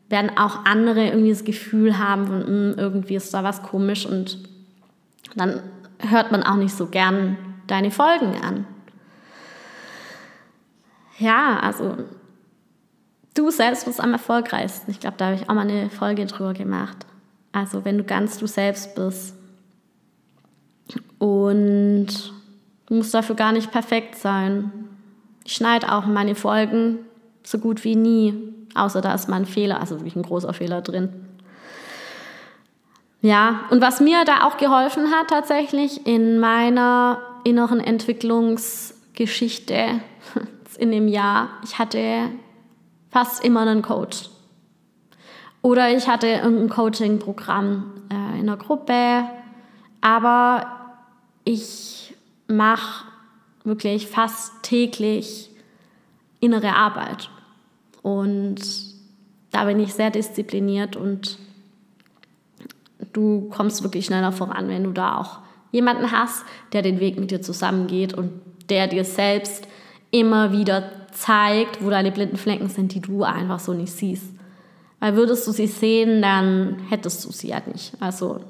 werden 0.09 0.37
auch 0.37 0.64
andere 0.64 1.07
irgendwie 1.07 1.30
das 1.30 1.45
Gefühl 1.45 1.99
haben, 1.99 2.26
von, 2.26 2.47
hm, 2.47 2.74
irgendwie 2.76 3.16
ist 3.16 3.32
da 3.34 3.43
was 3.43 3.62
komisch 3.62 4.07
und 4.07 4.39
dann 5.34 5.61
hört 5.99 6.32
man 6.32 6.43
auch 6.43 6.57
nicht 6.57 6.74
so 6.74 6.87
gern 6.87 7.37
deine 7.66 7.91
Folgen 7.91 8.41
an. 8.43 8.66
Ja, 11.18 11.59
also 11.61 11.97
du 13.34 13.51
selbst 13.51 13.87
bist 13.87 14.01
am 14.01 14.12
erfolgreichsten. 14.12 14.91
Ich 14.91 15.01
glaube, 15.01 15.16
da 15.16 15.26
habe 15.26 15.37
ich 15.37 15.49
auch 15.49 15.55
mal 15.55 15.68
eine 15.68 15.91
Folge 15.91 16.26
drüber 16.26 16.53
gemacht. 16.53 17.07
Also 17.53 17.84
wenn 17.84 17.99
du 17.99 18.05
ganz 18.05 18.39
du 18.39 18.47
selbst 18.47 18.95
bist. 18.95 19.34
Und 21.18 22.09
du 22.87 22.95
musst 22.95 23.14
dafür 23.14 23.34
gar 23.34 23.53
nicht 23.53 23.72
perfekt 23.72 24.16
sein. 24.16 24.70
Ich 25.47 25.55
schneide 25.55 25.90
auch 25.92 26.05
meine 26.07 26.34
Folgen 26.34 26.99
so 27.44 27.59
gut 27.59 27.84
wie 27.84 27.94
nie, 27.94 28.34
außer 28.74 29.01
da 29.01 29.14
ist 29.14 29.28
mal 29.28 29.36
ein 29.36 29.47
Fehler, 29.47 29.78
also 29.80 29.94
wirklich 29.94 30.16
ein 30.16 30.24
großer 30.24 30.53
Fehler 30.53 30.82
drin. 30.82 31.24
Ja, 33.22 33.61
und 33.70 33.80
was 33.80 34.01
mir 34.01 34.24
da 34.24 34.44
auch 34.44 34.57
geholfen 34.57 35.12
hat 35.12 35.28
tatsächlich 35.28 36.05
in 36.05 36.40
meiner 36.40 37.20
inneren 37.44 37.78
Entwicklungsgeschichte 37.78 40.01
in 40.78 40.90
dem 40.90 41.07
Jahr, 41.07 41.51
ich 41.62 41.78
hatte 41.78 42.30
fast 43.11 43.44
immer 43.44 43.61
einen 43.61 43.82
Coach. 43.82 44.30
Oder 45.62 45.97
ich 45.97 46.09
hatte 46.09 46.26
irgendein 46.26 46.70
Coaching-Programm 46.70 47.92
äh, 48.11 48.40
in 48.40 48.47
der 48.47 48.57
Gruppe, 48.57 49.22
aber 50.01 50.66
ich 51.44 52.16
mache 52.49 53.05
wirklich 53.66 54.06
fast 54.06 54.62
täglich 54.62 55.50
innere 56.40 56.74
Arbeit. 56.74 57.28
Und 58.02 58.60
da 59.50 59.64
bin 59.64 59.80
ich 59.80 59.92
sehr 59.94 60.10
diszipliniert 60.10 60.96
und 60.96 61.38
du 63.12 63.48
kommst 63.50 63.82
wirklich 63.82 64.06
schneller 64.06 64.32
voran, 64.32 64.68
wenn 64.68 64.84
du 64.84 64.92
da 64.92 65.18
auch 65.18 65.38
jemanden 65.72 66.12
hast, 66.12 66.44
der 66.72 66.82
den 66.82 67.00
Weg 67.00 67.18
mit 67.18 67.30
dir 67.30 67.42
zusammengeht 67.42 68.14
und 68.14 68.30
der 68.70 68.86
dir 68.86 69.04
selbst 69.04 69.66
immer 70.10 70.52
wieder 70.52 70.90
zeigt, 71.12 71.84
wo 71.84 71.90
deine 71.90 72.12
blinden 72.12 72.36
Flecken 72.36 72.68
sind, 72.68 72.94
die 72.94 73.00
du 73.00 73.24
einfach 73.24 73.58
so 73.58 73.72
nicht 73.72 73.92
siehst. 73.92 74.26
Weil 75.00 75.16
würdest 75.16 75.46
du 75.46 75.52
sie 75.52 75.66
sehen, 75.66 76.22
dann 76.22 76.78
hättest 76.88 77.24
du 77.24 77.32
sie 77.32 77.48
ja 77.48 77.60
nicht. 77.66 77.92
Also 78.00 78.40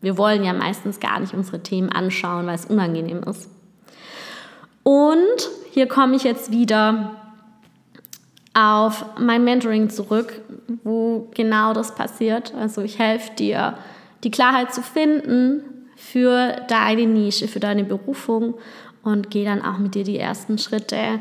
wir 0.00 0.18
wollen 0.18 0.44
ja 0.44 0.52
meistens 0.52 1.00
gar 1.00 1.20
nicht 1.20 1.34
unsere 1.34 1.62
Themen 1.62 1.90
anschauen, 1.90 2.46
weil 2.46 2.54
es 2.54 2.66
unangenehm 2.66 3.22
ist. 3.22 3.50
Und 4.88 5.50
hier 5.70 5.86
komme 5.86 6.16
ich 6.16 6.22
jetzt 6.22 6.50
wieder 6.50 7.14
auf 8.54 9.04
mein 9.18 9.44
Mentoring 9.44 9.90
zurück, 9.90 10.40
wo 10.82 11.28
genau 11.34 11.74
das 11.74 11.94
passiert. 11.94 12.54
Also 12.54 12.80
ich 12.80 12.98
helfe 12.98 13.34
dir, 13.34 13.76
die 14.24 14.30
Klarheit 14.30 14.72
zu 14.72 14.80
finden 14.80 15.60
für 15.94 16.56
deine 16.68 17.04
Nische, 17.04 17.48
für 17.48 17.60
deine 17.60 17.84
Berufung 17.84 18.54
und 19.02 19.30
gehe 19.30 19.44
dann 19.44 19.60
auch 19.60 19.76
mit 19.76 19.94
dir 19.94 20.04
die 20.04 20.16
ersten 20.16 20.56
Schritte 20.56 21.20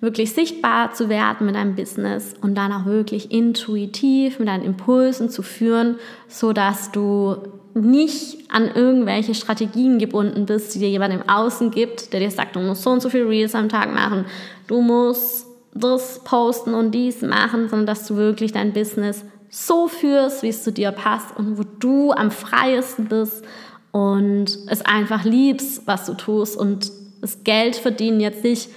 wirklich 0.00 0.32
sichtbar 0.32 0.92
zu 0.92 1.08
werden 1.08 1.48
mit 1.48 1.56
deinem 1.56 1.74
Business 1.74 2.36
und 2.40 2.54
dann 2.54 2.72
auch 2.72 2.84
wirklich 2.86 3.32
intuitiv 3.32 4.38
mit 4.38 4.46
deinen 4.46 4.62
Impulsen 4.62 5.30
zu 5.30 5.42
führen, 5.42 5.96
so 6.28 6.52
dass 6.52 6.92
du 6.92 7.38
nicht 7.80 8.50
an 8.50 8.70
irgendwelche 8.74 9.34
Strategien 9.34 9.98
gebunden 9.98 10.46
bist, 10.46 10.74
die 10.74 10.78
dir 10.78 10.88
jemand 10.88 11.14
im 11.14 11.28
Außen 11.28 11.70
gibt, 11.70 12.12
der 12.12 12.20
dir 12.20 12.30
sagt, 12.30 12.56
du 12.56 12.60
musst 12.60 12.82
so 12.82 12.90
und 12.90 13.02
so 13.02 13.10
viel 13.10 13.26
Reels 13.26 13.54
am 13.54 13.68
Tag 13.68 13.92
machen, 13.92 14.24
du 14.66 14.80
musst 14.80 15.46
das 15.74 16.22
posten 16.24 16.74
und 16.74 16.92
dies 16.92 17.22
machen, 17.22 17.68
sondern 17.68 17.86
dass 17.86 18.06
du 18.06 18.16
wirklich 18.16 18.52
dein 18.52 18.72
Business 18.72 19.24
so 19.50 19.88
führst, 19.88 20.42
wie 20.42 20.48
es 20.48 20.62
zu 20.62 20.72
dir 20.72 20.92
passt 20.92 21.36
und 21.36 21.58
wo 21.58 21.62
du 21.78 22.12
am 22.12 22.30
freiesten 22.30 23.06
bist 23.06 23.44
und 23.92 24.58
es 24.68 24.82
einfach 24.84 25.24
liebst, 25.24 25.86
was 25.86 26.06
du 26.06 26.14
tust 26.14 26.56
und 26.56 26.90
das 27.20 27.44
Geld 27.44 27.76
verdienen 27.76 28.20
jetzt 28.20 28.44
nicht 28.44 28.70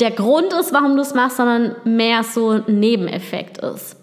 der 0.00 0.10
Grund 0.10 0.52
ist, 0.54 0.72
warum 0.72 0.96
du 0.96 1.02
es 1.02 1.14
machst, 1.14 1.36
sondern 1.36 1.76
mehr 1.84 2.24
so 2.24 2.50
ein 2.50 2.64
Nebeneffekt 2.80 3.58
ist. 3.58 3.96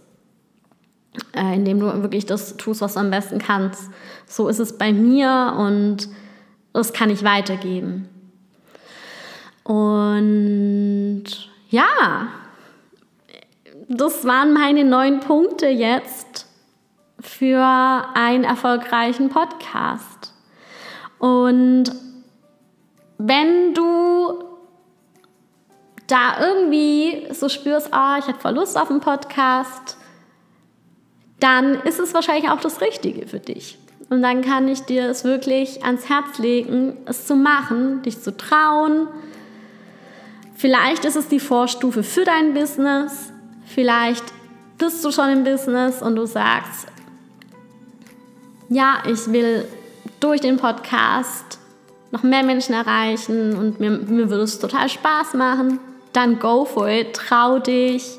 Äh, 1.33 1.55
indem 1.55 1.79
du 1.79 2.01
wirklich 2.01 2.25
das 2.25 2.57
tust, 2.57 2.81
was 2.81 2.95
du 2.95 2.99
am 2.99 3.11
besten 3.11 3.39
kannst. 3.39 3.89
So 4.25 4.47
ist 4.47 4.59
es 4.59 4.77
bei 4.77 4.91
mir 4.91 5.55
und 5.57 6.09
das 6.73 6.93
kann 6.93 7.09
ich 7.09 7.23
weitergeben. 7.23 8.09
Und 9.63 11.25
ja, 11.69 12.27
das 13.87 14.25
waren 14.25 14.53
meine 14.53 14.83
neun 14.83 15.19
Punkte 15.19 15.67
jetzt 15.67 16.47
für 17.19 17.63
einen 18.13 18.43
erfolgreichen 18.43 19.29
Podcast. 19.29 20.33
Und 21.19 21.91
wenn 23.17 23.73
du 23.73 24.43
da 26.07 26.39
irgendwie 26.39 27.27
so 27.33 27.49
spürst, 27.49 27.87
oh, 27.87 28.17
ich 28.19 28.27
habe 28.27 28.39
voll 28.39 28.53
Lust 28.53 28.77
auf 28.77 28.89
einen 28.89 29.01
Podcast, 29.01 29.96
dann 31.39 31.75
ist 31.81 31.99
es 31.99 32.13
wahrscheinlich 32.13 32.49
auch 32.49 32.61
das 32.61 32.81
Richtige 32.81 33.27
für 33.27 33.39
dich. 33.39 33.77
Und 34.09 34.21
dann 34.21 34.41
kann 34.41 34.67
ich 34.67 34.81
dir 34.81 35.09
es 35.09 35.23
wirklich 35.23 35.83
ans 35.83 36.09
Herz 36.09 36.37
legen, 36.39 36.97
es 37.05 37.25
zu 37.25 37.35
machen, 37.35 38.01
dich 38.03 38.21
zu 38.21 38.35
trauen. 38.35 39.07
Vielleicht 40.55 41.05
ist 41.05 41.15
es 41.15 41.27
die 41.27 41.39
Vorstufe 41.39 42.03
für 42.03 42.23
dein 42.23 42.53
Business. 42.53 43.33
Vielleicht 43.65 44.23
bist 44.77 45.03
du 45.03 45.11
schon 45.11 45.29
im 45.29 45.43
Business 45.43 46.01
und 46.01 46.15
du 46.15 46.25
sagst, 46.25 46.87
ja, 48.69 49.03
ich 49.07 49.31
will 49.31 49.65
durch 50.19 50.41
den 50.41 50.57
Podcast 50.57 51.59
noch 52.11 52.23
mehr 52.23 52.43
Menschen 52.43 52.73
erreichen 52.73 53.55
und 53.57 53.79
mir, 53.79 53.91
mir 53.91 54.29
würde 54.29 54.43
es 54.43 54.59
total 54.59 54.87
Spaß 54.87 55.33
machen, 55.33 55.79
dann 56.13 56.39
go 56.39 56.65
for 56.65 56.87
it, 56.87 57.13
trau 57.13 57.59
dich, 57.59 58.17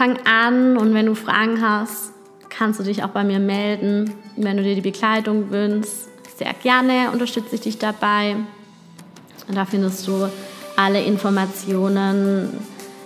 fang 0.00 0.16
an 0.24 0.78
und 0.78 0.94
wenn 0.94 1.04
du 1.04 1.14
Fragen 1.14 1.60
hast, 1.60 2.12
kannst 2.48 2.80
du 2.80 2.84
dich 2.84 3.04
auch 3.04 3.10
bei 3.10 3.22
mir 3.22 3.38
melden. 3.38 4.14
Wenn 4.34 4.56
du 4.56 4.62
dir 4.62 4.74
die 4.74 4.80
Begleitung 4.80 5.50
wünschst, 5.50 6.08
sehr 6.38 6.54
gerne 6.54 7.10
unterstütze 7.12 7.56
ich 7.56 7.60
dich 7.60 7.76
dabei. 7.76 8.36
Und 9.46 9.56
da 9.56 9.66
findest 9.66 10.08
du 10.08 10.30
alle 10.74 11.02
Informationen 11.02 12.48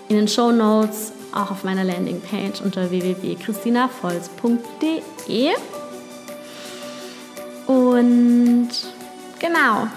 in 0.08 0.18
den 0.18 0.28
Show 0.28 0.52
Notes, 0.52 1.10
auch 1.32 1.50
auf 1.50 1.64
meiner 1.64 1.82
Landingpage 1.82 2.60
unter 2.62 2.88
www.christinavolz.de. 2.88 5.50
Und 7.66 8.68
genau, 9.40 9.88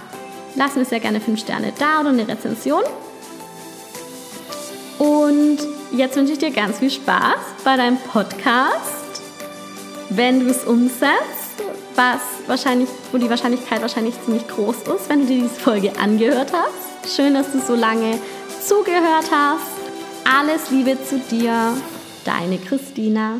lass 0.55 0.75
mir 0.75 0.85
sehr 0.85 0.99
gerne 0.99 1.21
5 1.21 1.39
Sterne 1.39 1.73
da 1.77 1.99
oder 1.99 2.09
eine 2.09 2.27
Rezension. 2.27 2.81
Und 4.97 5.76
jetzt 5.91 6.15
wünsche 6.15 6.33
ich 6.33 6.39
dir 6.39 6.51
ganz 6.51 6.79
viel 6.79 6.91
Spaß 6.91 7.39
bei 7.63 7.77
deinem 7.77 7.97
Podcast, 7.97 9.21
wenn 10.09 10.39
du 10.39 10.47
es 10.47 10.63
umsetzt, 10.63 11.63
was 11.95 12.21
wahrscheinlich, 12.47 12.89
wo 13.11 13.17
die 13.17 13.29
Wahrscheinlichkeit 13.29 13.81
wahrscheinlich 13.81 14.15
ziemlich 14.23 14.47
groß 14.47 14.75
ist, 14.95 15.09
wenn 15.09 15.21
du 15.21 15.25
dir 15.27 15.41
diese 15.43 15.59
Folge 15.59 15.91
angehört 15.99 16.51
hast. 16.53 17.15
Schön, 17.15 17.33
dass 17.33 17.51
du 17.51 17.59
so 17.59 17.75
lange 17.75 18.19
zugehört 18.63 19.31
hast. 19.31 19.65
Alles 20.23 20.69
Liebe 20.71 20.97
zu 21.03 21.19
dir, 21.19 21.73
deine 22.25 22.57
Christina. 22.57 23.39